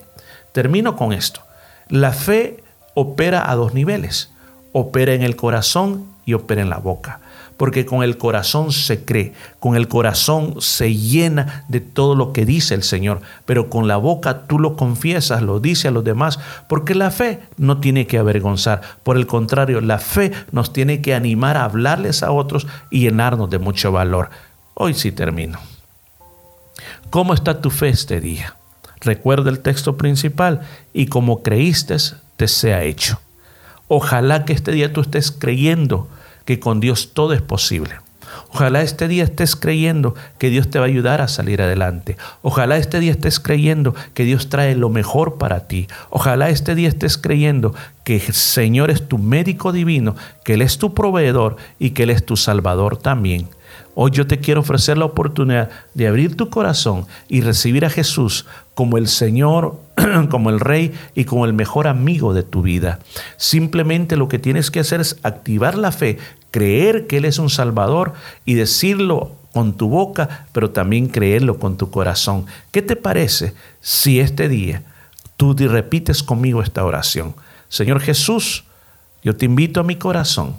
Termino 0.53 0.95
con 0.95 1.14
esto. 1.14 1.41
La 1.88 2.14
fe 2.14 2.64
opera 2.98 3.52
a 3.52 3.56
dos 3.56 3.76
niveles. 3.76 4.32
Opera 4.72 5.14
en 5.14 5.22
el 5.22 5.36
corazón 5.36 6.07
y 6.26 6.34
opera 6.34 6.64
en 6.64 6.72
la 6.72 6.80
boca. 6.80 7.19
Porque 7.56 7.86
con 7.86 8.02
el 8.02 8.18
corazón 8.18 8.72
se 8.72 9.06
cree, 9.06 9.34
con 9.60 9.76
el 9.76 9.88
corazón 9.88 10.56
se 10.61 10.95
llena 10.95 11.64
de 11.68 11.80
todo 11.80 12.15
lo 12.15 12.34
que 12.34 12.44
dice 12.44 12.74
el 12.74 12.82
Señor, 12.82 13.22
pero 13.45 13.69
con 13.69 13.88
la 13.88 13.98
boca 13.98 14.48
tú 14.48 14.57
lo 14.57 14.76
confiesas, 14.76 15.44
lo 15.44 15.60
dice 15.60 15.90
a 15.90 15.91
los 15.91 16.03
demás, 16.03 16.40
porque 16.68 16.95
la 16.95 17.11
fe 17.11 17.40
no 17.57 17.80
tiene 17.80 18.07
que 18.07 18.18
avergonzar, 18.18 18.82
por 19.03 19.15
el 19.15 19.28
contrario, 19.28 19.80
la 19.82 19.99
fe 19.99 20.32
nos 20.52 20.74
tiene 20.74 21.02
que 21.02 21.14
animar 21.14 21.56
a 21.56 21.65
hablarles 21.65 22.24
a 22.24 22.32
otros 22.32 22.65
y 22.90 23.02
llenarnos 23.02 23.49
de 23.49 23.60
mucho 23.60 23.91
valor. 23.91 24.30
Hoy 24.74 24.95
sí 24.95 25.11
termino. 25.11 25.60
¿Cómo 27.11 27.36
está 27.36 27.61
tu 27.61 27.69
fe 27.69 27.90
este 27.90 28.22
día? 28.22 28.56
Recuerda 29.02 29.52
el 29.52 29.60
texto 29.60 29.98
principal 29.98 30.61
y 30.94 31.07
como 31.07 31.44
creíste, 31.44 31.98
te 32.38 32.47
sea 32.47 32.84
hecho. 32.84 33.19
Ojalá 33.88 34.45
que 34.45 34.53
este 34.53 34.72
día 34.72 34.93
tú 34.93 35.01
estés 35.01 35.31
creyendo 35.31 36.07
que 36.45 36.59
con 36.59 36.80
Dios 36.80 37.11
todo 37.14 37.34
es 37.34 37.41
posible. 37.41 37.95
Ojalá 38.49 38.81
este 38.81 39.07
día 39.07 39.23
estés 39.23 39.55
creyendo 39.55 40.15
que 40.38 40.49
Dios 40.49 40.69
te 40.69 40.80
va 40.80 40.85
a 40.85 40.88
ayudar 40.88 41.22
a 41.22 41.27
salir 41.27 41.61
adelante. 41.61 42.18
Ojalá 42.41 42.77
este 42.77 42.99
día 42.99 43.11
estés 43.11 43.39
creyendo 43.39 43.95
que 44.14 44.23
Dios 44.23 44.49
trae 44.49 44.76
lo 44.76 44.89
mejor 44.89 45.38
para 45.38 45.68
ti. 45.68 45.88
Ojalá 46.09 46.49
este 46.49 46.76
día 46.76 46.88
estés 46.88 47.18
creyendo 47.18 47.73
que 48.03 48.15
el 48.18 48.34
Señor 48.34 48.91
es 48.91 49.07
tu 49.07 49.18
médico 49.18 49.72
divino, 49.72 50.15
que 50.43 50.53
Él 50.53 50.61
es 50.61 50.77
tu 50.77 50.93
proveedor 50.93 51.57
y 51.80 51.91
que 51.91 52.03
Él 52.03 52.09
es 52.09 52.26
tu 52.26 52.38
salvador 52.38 52.97
también. 52.97 53.49
Hoy 53.95 54.11
yo 54.11 54.27
te 54.27 54.39
quiero 54.39 54.61
ofrecer 54.61 54.97
la 54.97 55.05
oportunidad 55.05 55.69
de 55.93 56.07
abrir 56.07 56.35
tu 56.38 56.49
corazón 56.49 57.05
y 57.27 57.41
recibir 57.41 57.84
a 57.84 57.89
Jesús 57.89 58.45
como 58.77 58.99
el 58.99 59.07
Señor, 59.07 59.79
como 60.29 60.51
el 60.51 60.59
Rey 60.59 60.93
y 61.15 61.25
como 61.25 61.45
el 61.45 61.53
mejor 61.53 61.87
amigo 61.87 62.35
de 62.35 62.43
tu 62.43 62.61
vida. 62.61 62.99
Simplemente 63.35 64.15
lo 64.17 64.27
que 64.27 64.37
tienes 64.37 64.69
que 64.69 64.81
hacer 64.81 65.01
es 65.01 65.17
activar 65.23 65.75
la 65.75 65.91
fe, 65.91 66.19
creer 66.51 67.07
que 67.07 67.17
Él 67.17 67.25
es 67.25 67.39
un 67.39 67.49
Salvador 67.49 68.13
y 68.45 68.53
decirlo 68.53 69.31
con 69.51 69.73
tu 69.73 69.89
boca, 69.89 70.45
pero 70.51 70.69
también 70.69 71.07
creerlo 71.07 71.57
con 71.57 71.75
tu 71.75 71.89
corazón. 71.89 72.45
¿Qué 72.69 72.83
te 72.83 72.95
parece 72.95 73.55
si 73.81 74.19
este 74.19 74.47
día 74.47 74.83
tú 75.37 75.55
repites 75.55 76.21
conmigo 76.21 76.61
esta 76.61 76.85
oración? 76.85 77.33
Señor 77.69 77.99
Jesús, 77.99 78.63
yo 79.23 79.35
te 79.35 79.45
invito 79.45 79.79
a 79.79 79.83
mi 79.83 79.95
corazón. 79.95 80.55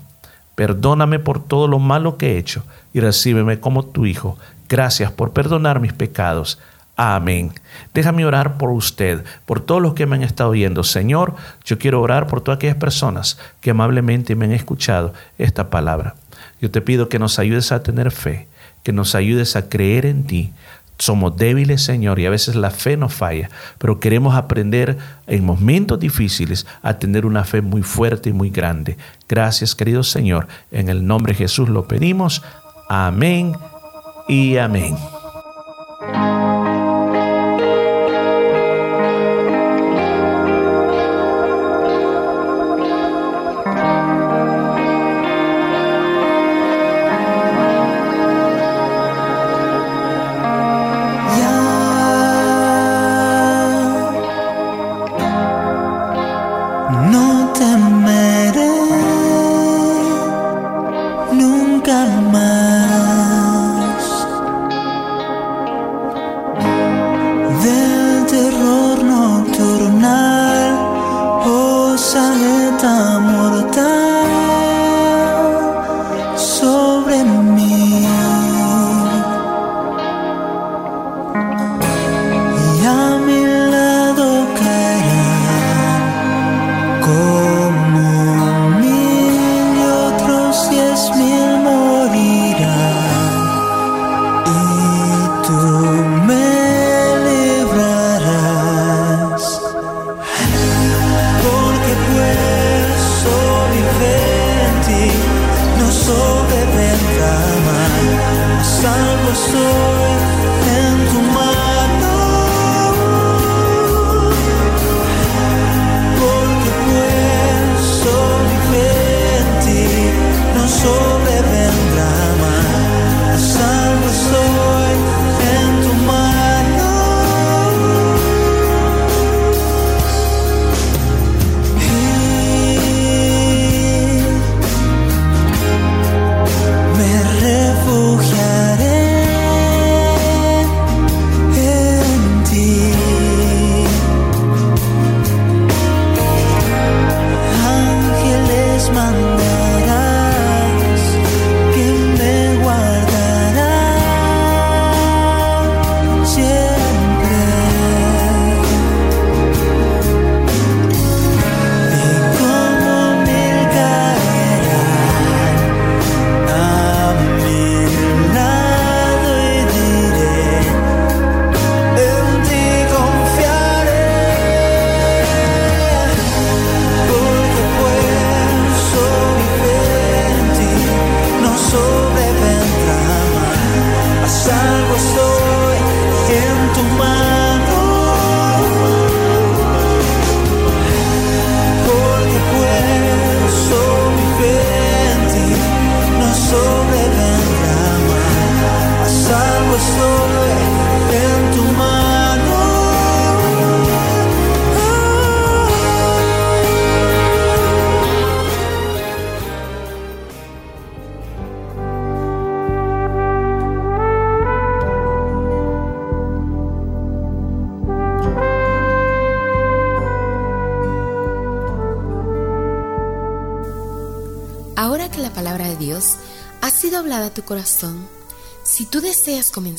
Perdóname 0.56 1.20
por 1.20 1.40
todo 1.40 1.68
lo 1.68 1.78
malo 1.78 2.18
que 2.18 2.32
he 2.32 2.38
hecho 2.38 2.64
y 2.92 2.98
recíbeme 2.98 3.60
como 3.60 3.84
tu 3.84 4.06
Hijo. 4.06 4.36
Gracias 4.68 5.12
por 5.12 5.30
perdonar 5.30 5.78
mis 5.78 5.92
pecados. 5.92 6.58
Amén. 7.00 7.52
Déjame 7.94 8.26
orar 8.26 8.58
por 8.58 8.70
usted, 8.70 9.22
por 9.46 9.60
todos 9.60 9.80
los 9.80 9.94
que 9.94 10.04
me 10.04 10.16
han 10.16 10.24
estado 10.24 10.50
oyendo. 10.50 10.82
Señor, 10.82 11.36
yo 11.64 11.78
quiero 11.78 12.02
orar 12.02 12.26
por 12.26 12.40
todas 12.40 12.56
aquellas 12.56 12.74
personas 12.74 13.38
que 13.60 13.70
amablemente 13.70 14.34
me 14.34 14.46
han 14.46 14.52
escuchado 14.52 15.14
esta 15.38 15.70
palabra. 15.70 16.16
Yo 16.60 16.72
te 16.72 16.80
pido 16.80 17.08
que 17.08 17.20
nos 17.20 17.38
ayudes 17.38 17.70
a 17.70 17.84
tener 17.84 18.10
fe, 18.10 18.48
que 18.82 18.92
nos 18.92 19.14
ayudes 19.14 19.54
a 19.54 19.68
creer 19.68 20.06
en 20.06 20.24
ti. 20.24 20.52
Somos 20.98 21.36
débiles, 21.36 21.84
Señor, 21.84 22.18
y 22.18 22.26
a 22.26 22.30
veces 22.30 22.56
la 22.56 22.72
fe 22.72 22.96
nos 22.96 23.14
falla, 23.14 23.48
pero 23.78 24.00
queremos 24.00 24.34
aprender 24.34 24.98
en 25.28 25.44
momentos 25.44 26.00
difíciles 26.00 26.66
a 26.82 26.94
tener 26.94 27.26
una 27.26 27.44
fe 27.44 27.62
muy 27.62 27.82
fuerte 27.82 28.30
y 28.30 28.32
muy 28.32 28.50
grande. 28.50 28.98
Gracias, 29.28 29.76
querido 29.76 30.02
Señor. 30.02 30.48
En 30.72 30.88
el 30.88 31.06
nombre 31.06 31.32
de 31.32 31.38
Jesús 31.38 31.68
lo 31.68 31.86
pedimos. 31.86 32.42
Amén 32.88 33.52
y 34.26 34.56
amén. 34.56 34.96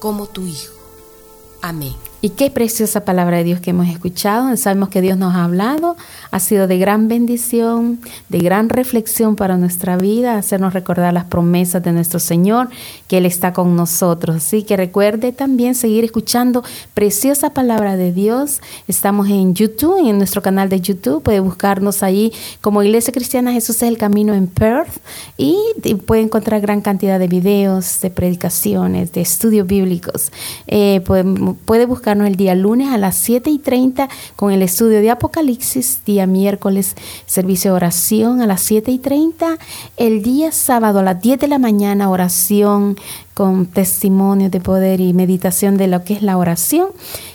como 0.00 0.26
tu 0.26 0.44
hijo. 0.46 0.74
Amén. 1.62 1.94
Y 2.22 2.30
qué 2.30 2.50
preciosa 2.50 3.04
palabra 3.04 3.38
de 3.38 3.44
Dios 3.44 3.60
que 3.60 3.70
hemos 3.70 3.88
escuchado. 3.88 4.56
Sabemos 4.56 4.88
que 4.88 5.00
Dios 5.00 5.16
nos 5.16 5.34
ha 5.34 5.44
hablado, 5.44 5.96
ha 6.30 6.38
sido 6.38 6.66
de 6.66 6.78
gran 6.78 7.08
bendición, 7.08 8.00
de 8.28 8.38
gran 8.38 8.68
reflexión 8.68 9.36
para 9.36 9.56
nuestra 9.56 9.96
vida, 9.96 10.36
hacernos 10.36 10.74
recordar 10.74 11.12
las 11.12 11.24
promesas 11.24 11.82
de 11.82 11.92
nuestro 11.92 12.20
Señor, 12.20 12.68
que 13.08 13.18
Él 13.18 13.26
está 13.26 13.52
con 13.52 13.74
nosotros. 13.74 14.36
Así 14.36 14.62
que 14.62 14.76
recuerde 14.76 15.32
también 15.32 15.74
seguir 15.74 16.04
escuchando 16.04 16.62
preciosa 16.94 17.50
palabra 17.50 17.96
de 17.96 18.12
Dios. 18.12 18.60
Estamos 18.86 19.28
en 19.28 19.54
YouTube, 19.54 20.08
en 20.08 20.18
nuestro 20.18 20.42
canal 20.42 20.68
de 20.68 20.80
YouTube. 20.80 21.22
Puede 21.22 21.40
buscarnos 21.40 22.02
ahí 22.02 22.32
como 22.60 22.82
Iglesia 22.82 23.12
Cristiana 23.12 23.52
Jesús 23.52 23.76
es 23.76 23.82
el 23.82 23.98
Camino 23.98 24.34
en 24.34 24.46
Perth 24.46 24.98
y 25.36 25.58
puede 26.06 26.22
encontrar 26.22 26.60
gran 26.60 26.80
cantidad 26.80 27.18
de 27.18 27.28
videos, 27.28 28.00
de 28.00 28.10
predicaciones, 28.10 29.12
de 29.12 29.20
estudios 29.20 29.66
bíblicos. 29.66 30.30
Eh, 30.66 31.00
puede, 31.04 31.24
puede 31.64 31.86
buscar 31.86 32.10
el 32.18 32.36
día 32.36 32.54
lunes 32.54 32.88
a 32.88 32.98
las 32.98 33.16
7 33.16 33.50
y 33.50 33.58
30 33.58 34.08
con 34.36 34.52
el 34.52 34.62
estudio 34.62 35.00
de 35.00 35.10
Apocalipsis, 35.10 36.00
día 36.04 36.19
miércoles 36.26 36.96
servicio 37.26 37.72
de 37.72 37.76
oración 37.76 38.40
a 38.40 38.46
las 38.46 38.60
7 38.62 38.90
y 38.90 38.98
30, 38.98 39.58
el 39.96 40.22
día 40.22 40.52
sábado 40.52 41.00
a 41.00 41.02
las 41.02 41.20
10 41.20 41.40
de 41.40 41.48
la 41.48 41.58
mañana 41.58 42.10
oración 42.10 42.96
con 43.34 43.66
testimonio 43.66 44.50
de 44.50 44.60
poder 44.60 45.00
y 45.00 45.14
meditación 45.14 45.76
de 45.76 45.86
lo 45.86 46.04
que 46.04 46.14
es 46.14 46.22
la 46.22 46.36
oración. 46.36 46.88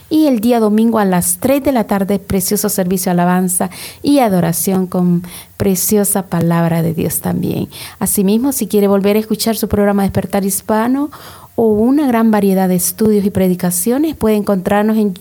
Y 0.07 0.27
el 0.27 0.39
día 0.39 0.59
domingo 0.59 0.99
a 0.99 1.05
las 1.05 1.39
3 1.39 1.63
de 1.63 1.71
la 1.71 1.85
tarde, 1.85 2.19
precioso 2.19 2.69
servicio 2.69 3.11
alabanza 3.11 3.71
y 4.03 4.19
adoración 4.19 4.85
con 4.85 5.23
preciosa 5.57 6.27
palabra 6.27 6.81
de 6.81 6.93
Dios 6.93 7.21
también. 7.21 7.69
Asimismo, 7.99 8.51
si 8.51 8.67
quiere 8.67 8.87
volver 8.87 9.15
a 9.15 9.19
escuchar 9.19 9.55
su 9.55 9.67
programa 9.67 10.03
Despertar 10.03 10.45
Hispano 10.45 11.09
o 11.55 11.67
una 11.67 12.07
gran 12.07 12.31
variedad 12.31 12.67
de 12.67 12.75
estudios 12.75 13.23
y 13.25 13.29
predicaciones. 13.29 14.15
Puede 14.15 14.35
encontrarnos 14.35 14.97
en 14.97 15.13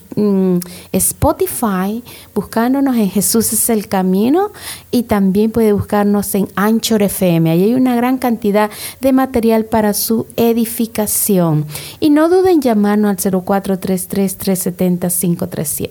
Spotify, 0.93 2.03
buscándonos 2.35 2.97
en 2.97 3.09
Jesús 3.09 3.53
es 3.53 3.71
el 3.71 3.87
Camino 3.89 4.51
y 4.91 5.05
también 5.05 5.53
puede 5.53 5.73
buscarnos 5.73 6.35
en 6.35 6.49
Anchor 6.57 7.05
FM. 7.05 7.49
Ahí 7.51 7.63
hay 7.65 7.75
una 7.75 7.95
gran 7.95 8.17
cantidad 8.19 8.71
de 9.01 9.13
material 9.13 9.67
para 9.67 9.95
su 9.95 10.27
edificación. 10.37 11.67
Y 12.01 12.11
no 12.11 12.29
duden 12.29 12.55
en 12.55 12.63
llamarnos 12.63 13.25
al 13.27 13.33
0433-370-537. 13.33 15.91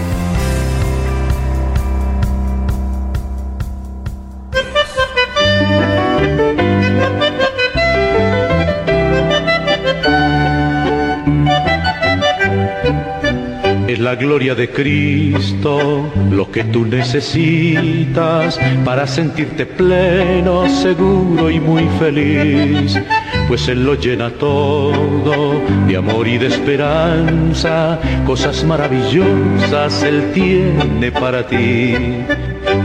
Es 13.91 13.99
la 13.99 14.15
gloria 14.15 14.55
de 14.55 14.69
Cristo 14.69 16.09
lo 16.31 16.49
que 16.49 16.63
tú 16.63 16.85
necesitas 16.85 18.57
para 18.85 19.05
sentirte 19.05 19.65
pleno, 19.65 20.69
seguro 20.69 21.49
y 21.49 21.59
muy 21.59 21.85
feliz. 21.99 22.97
Pues 23.49 23.67
Él 23.67 23.83
lo 23.83 23.95
llena 23.95 24.29
todo 24.29 25.61
de 25.89 25.97
amor 25.97 26.25
y 26.25 26.37
de 26.37 26.47
esperanza, 26.47 27.99
cosas 28.25 28.63
maravillosas 28.63 30.03
Él 30.03 30.31
tiene 30.33 31.11
para 31.11 31.45
ti. 31.45 31.93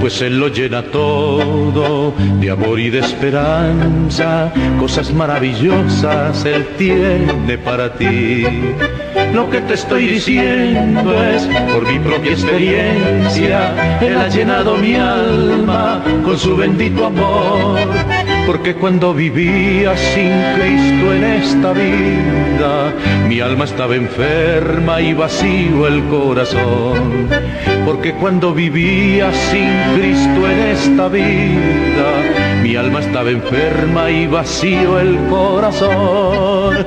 Pues 0.01 0.21
Él 0.23 0.41
lo 0.41 0.49
llena 0.49 0.83
todo 0.83 2.15
de 2.41 2.51
amor 2.51 2.81
y 2.81 2.91
de 2.91 2.99
esperanza, 2.99 4.53
cosas 4.81 5.13
maravillosas 5.15 6.45
Él 6.45 6.67
tiene 6.77 7.59
para 7.59 7.95
ti. 7.95 8.43
Lo 9.33 9.49
que 9.51 9.61
te 9.61 9.75
estoy 9.75 10.07
diciendo 10.07 11.23
es 11.23 11.47
por 11.73 11.91
mi 11.91 11.99
propia 11.99 12.33
experiencia. 12.33 13.99
Él 14.01 14.17
ha 14.17 14.29
llenado 14.29 14.77
mi 14.77 14.95
alma 14.95 16.03
con 16.25 16.39
su 16.39 16.57
bendito 16.57 17.07
amor. 17.07 17.79
Porque 18.47 18.75
cuando 18.75 19.13
vivía 19.13 19.97
sin 19.97 20.31
Cristo 20.57 21.13
en 21.15 21.25
esta 21.25 21.73
vida, 21.73 22.93
mi 23.29 23.41
alma 23.41 23.65
estaba 23.65 23.97
enferma 23.97 25.01
y 25.01 25.15
vacío 25.15 25.87
el 25.87 26.05
corazón. 26.05 27.29
Porque 27.85 28.15
cuando 28.15 28.55
vivía 28.55 29.33
sin 29.33 29.69
Cristo 29.97 30.49
en 30.49 30.61
esta 30.61 31.09
vida, 31.09 32.09
mi 32.63 32.77
alma 32.77 33.01
estaba 33.01 33.31
enferma 33.31 34.11
y 34.11 34.27
vacío 34.27 35.01
el 35.01 35.17
corazón. 35.29 36.87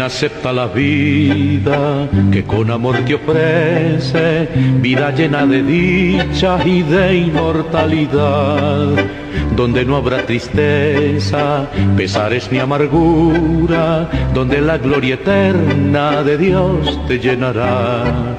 Acepta 0.00 0.52
la 0.52 0.66
vida 0.66 2.08
que 2.32 2.44
con 2.44 2.70
amor 2.70 2.96
te 3.04 3.14
ofrece, 3.14 4.48
vida 4.80 5.10
llena 5.12 5.46
de 5.46 5.62
dicha 5.62 6.58
y 6.64 6.82
de 6.82 7.18
inmortalidad, 7.18 8.88
donde 9.54 9.84
no 9.84 9.96
habrá 9.96 10.26
tristeza, 10.26 11.68
pesares 11.96 12.50
ni 12.50 12.58
amargura, 12.58 14.08
donde 14.34 14.60
la 14.60 14.78
gloria 14.78 15.14
eterna 15.14 16.22
de 16.22 16.38
Dios 16.38 16.98
te 17.06 17.18
llenará 17.18 18.38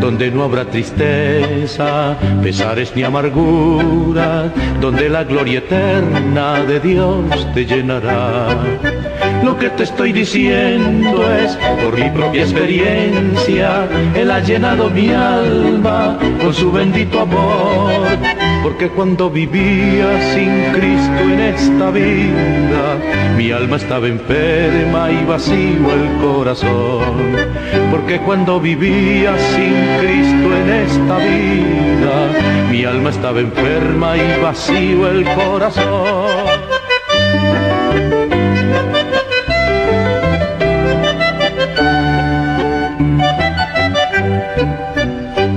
donde 0.00 0.30
no 0.30 0.44
habrá 0.44 0.64
tristeza, 0.64 2.16
pesares 2.42 2.94
ni 2.94 3.02
amargura, 3.02 4.52
donde 4.80 5.08
la 5.08 5.24
gloria 5.24 5.58
eterna 5.58 6.60
de 6.64 6.80
Dios 6.80 7.52
te 7.52 7.66
llenará 7.66 9.03
Lo 9.42 9.58
que 9.58 9.70
te 9.70 9.82
estoy 9.84 10.12
diciendo 10.12 11.22
es 11.34 11.56
por 11.82 11.98
mi 11.98 12.10
propia 12.10 12.42
experiencia. 12.42 13.88
Él 14.14 14.30
ha 14.30 14.40
llenado 14.40 14.90
mi 14.90 15.10
alma 15.10 16.18
con 16.40 16.54
su 16.54 16.70
bendito 16.70 17.20
amor. 17.20 18.02
Porque 18.62 18.88
cuando 18.88 19.30
vivía 19.30 20.06
sin 20.32 20.72
Cristo 20.72 21.22
en 21.22 21.40
esta 21.40 21.90
vida, 21.90 22.96
mi 23.36 23.50
alma 23.50 23.76
estaba 23.76 24.08
enferma 24.08 25.10
y 25.10 25.24
vacío 25.26 25.92
el 25.92 26.16
corazón. 26.22 27.36
Porque 27.90 28.18
cuando 28.20 28.58
vivía 28.60 29.36
sin 29.38 29.74
Cristo 30.00 30.56
en 30.56 30.70
esta 30.70 31.18
vida, 31.18 32.70
mi 32.70 32.84
alma 32.84 33.10
estaba 33.10 33.40
enferma 33.40 34.16
y 34.16 34.40
vacío 34.40 35.10
el 35.10 35.24
corazón. 35.34 36.43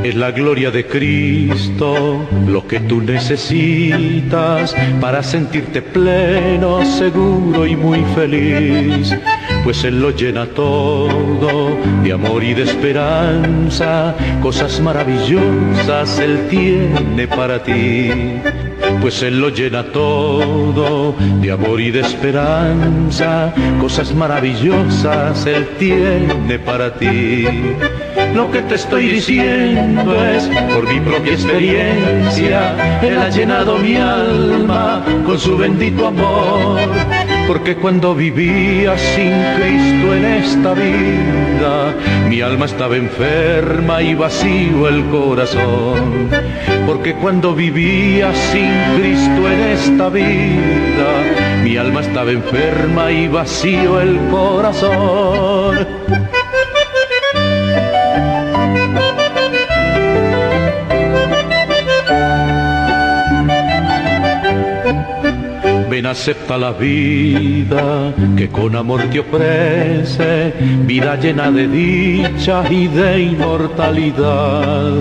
Es 0.07 0.15
la 0.15 0.31
gloria 0.31 0.71
de 0.71 0.85
Cristo 0.85 2.25
lo 2.47 2.65
que 2.65 2.79
tú 2.79 3.01
necesitas 3.01 4.73
para 5.01 5.21
sentirte 5.21 5.81
pleno, 5.81 6.85
seguro 6.85 7.67
y 7.67 7.75
muy 7.75 8.05
feliz. 8.15 9.13
Pues 9.65 9.84
Él 9.84 9.99
lo 9.99 10.11
llena 10.11 10.45
todo 10.45 11.77
de 12.05 12.13
amor 12.13 12.41
y 12.41 12.53
de 12.53 12.63
esperanza, 12.63 14.15
cosas 14.41 14.79
maravillosas 14.79 16.19
Él 16.19 16.47
tiene 16.49 17.27
para 17.27 17.61
ti. 17.61 18.09
Pues 19.01 19.21
Él 19.23 19.41
lo 19.41 19.49
llena 19.49 19.91
todo 19.91 21.15
de 21.41 21.51
amor 21.51 21.81
y 21.81 21.91
de 21.91 21.99
esperanza, 21.99 23.53
cosas 23.81 24.15
maravillosas 24.15 25.45
Él 25.45 25.67
tiene 25.77 26.59
para 26.59 26.93
ti. 26.93 27.45
Lo 28.38 28.51
que 28.51 28.61
te 28.61 28.76
estoy 28.76 29.07
diciendo 29.07 30.14
es 30.23 30.47
por 30.72 30.88
mi 30.88 30.99
propia 30.99 31.34
experiencia. 31.34 32.99
Él 33.01 33.18
ha 33.18 33.30
llenado 33.30 33.80
mi 33.80 33.95
alma 33.95 35.03
con 35.26 35.39
su 35.39 35.57
bendito 35.57 36.05
amor. 36.05 36.80
Porque 37.47 37.76
cuando 37.76 38.14
vivía 38.14 38.95
sin 38.95 39.34
Cristo 39.57 40.14
en 40.14 40.26
esta 40.26 40.76
vida, 40.76 41.95
mi 42.30 42.41
alma 42.41 42.65
estaba 42.65 42.95
enferma 42.95 44.03
y 44.03 44.14
vacío 44.14 44.88
el 44.88 45.03
corazón. 45.05 46.30
Porque 46.85 47.15
cuando 47.15 47.55
vivía 47.55 48.35
sin 48.35 48.99
Cristo 48.99 49.49
en 49.51 49.61
esta 49.61 50.09
vida, 50.09 51.09
mi 51.64 51.76
alma 51.76 52.01
estaba 52.01 52.30
enferma 52.30 53.11
y 53.11 53.27
vacío 53.30 53.99
el 53.99 54.19
corazón. 54.30 56.26
Acepta 66.07 66.57
la 66.57 66.71
vida 66.71 68.13
que 68.35 68.49
con 68.49 68.75
amor 68.75 69.03
te 69.09 69.19
ofrece, 69.19 70.53
vida 70.85 71.15
llena 71.15 71.51
de 71.51 71.67
dicha 71.67 72.63
y 72.69 72.88
de 72.88 73.19
inmortalidad, 73.21 74.93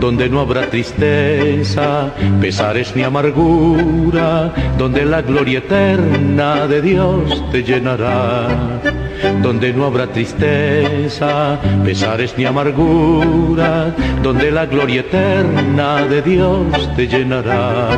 donde 0.00 0.28
no 0.28 0.40
habrá 0.40 0.66
tristeza, 0.66 2.10
pesares 2.40 2.94
ni 2.94 3.02
amargura, 3.02 4.52
donde 4.78 5.04
la 5.04 5.22
gloria 5.22 5.58
eterna 5.58 6.66
de 6.66 6.82
Dios 6.82 7.44
te 7.50 7.62
llenará 7.62 8.80
donde 9.42 9.72
no 9.72 9.86
habrá 9.86 10.06
tristeza, 10.06 11.58
pesares 11.84 12.34
ni 12.36 12.44
amargura, 12.44 13.94
donde 14.22 14.50
la 14.50 14.66
gloria 14.66 15.00
eterna 15.00 16.06
de 16.06 16.22
Dios 16.22 16.96
te 16.96 17.06
llenará. 17.06 17.90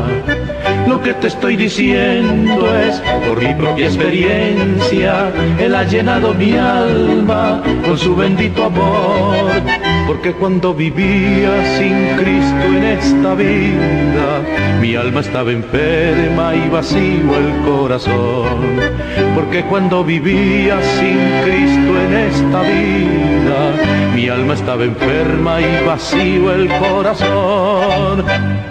Lo 0.99 1.05
que 1.05 1.15
te 1.15 1.29
estoy 1.29 1.55
diciendo 1.55 2.77
es 2.77 3.01
por 3.29 3.41
mi 3.41 3.55
propia 3.55 3.87
experiencia, 3.87 5.33
Él 5.61 5.73
ha 5.77 5.85
llenado 5.85 6.35
mi 6.35 6.55
alma 6.55 7.63
con 7.85 7.97
su 7.97 8.17
bendito 8.17 8.65
amor, 8.65 9.47
porque 10.09 10.33
cuando 10.33 10.75
vivía 10.75 11.51
sin 11.79 12.17
Cristo 12.17 12.67
en 12.77 12.85
esta 12.85 13.35
vida, 13.37 14.43
mi 14.81 14.97
alma 14.97 15.21
estaba 15.21 15.53
enferma 15.53 16.57
y 16.57 16.69
vacío 16.69 17.39
el 17.39 17.65
corazón, 17.65 18.81
porque 19.37 19.63
cuando 19.67 20.03
vivía 20.03 20.83
sin 20.83 21.19
Cristo 21.45 22.01
en 22.09 22.17
esta 22.17 22.63
vida, 22.63 24.17
mi 24.17 24.29
alma 24.29 24.55
estaba 24.55 24.83
enferma 24.83 25.61
y 25.61 25.87
vacío 25.87 26.53
el 26.53 26.69
corazón. 26.81 28.68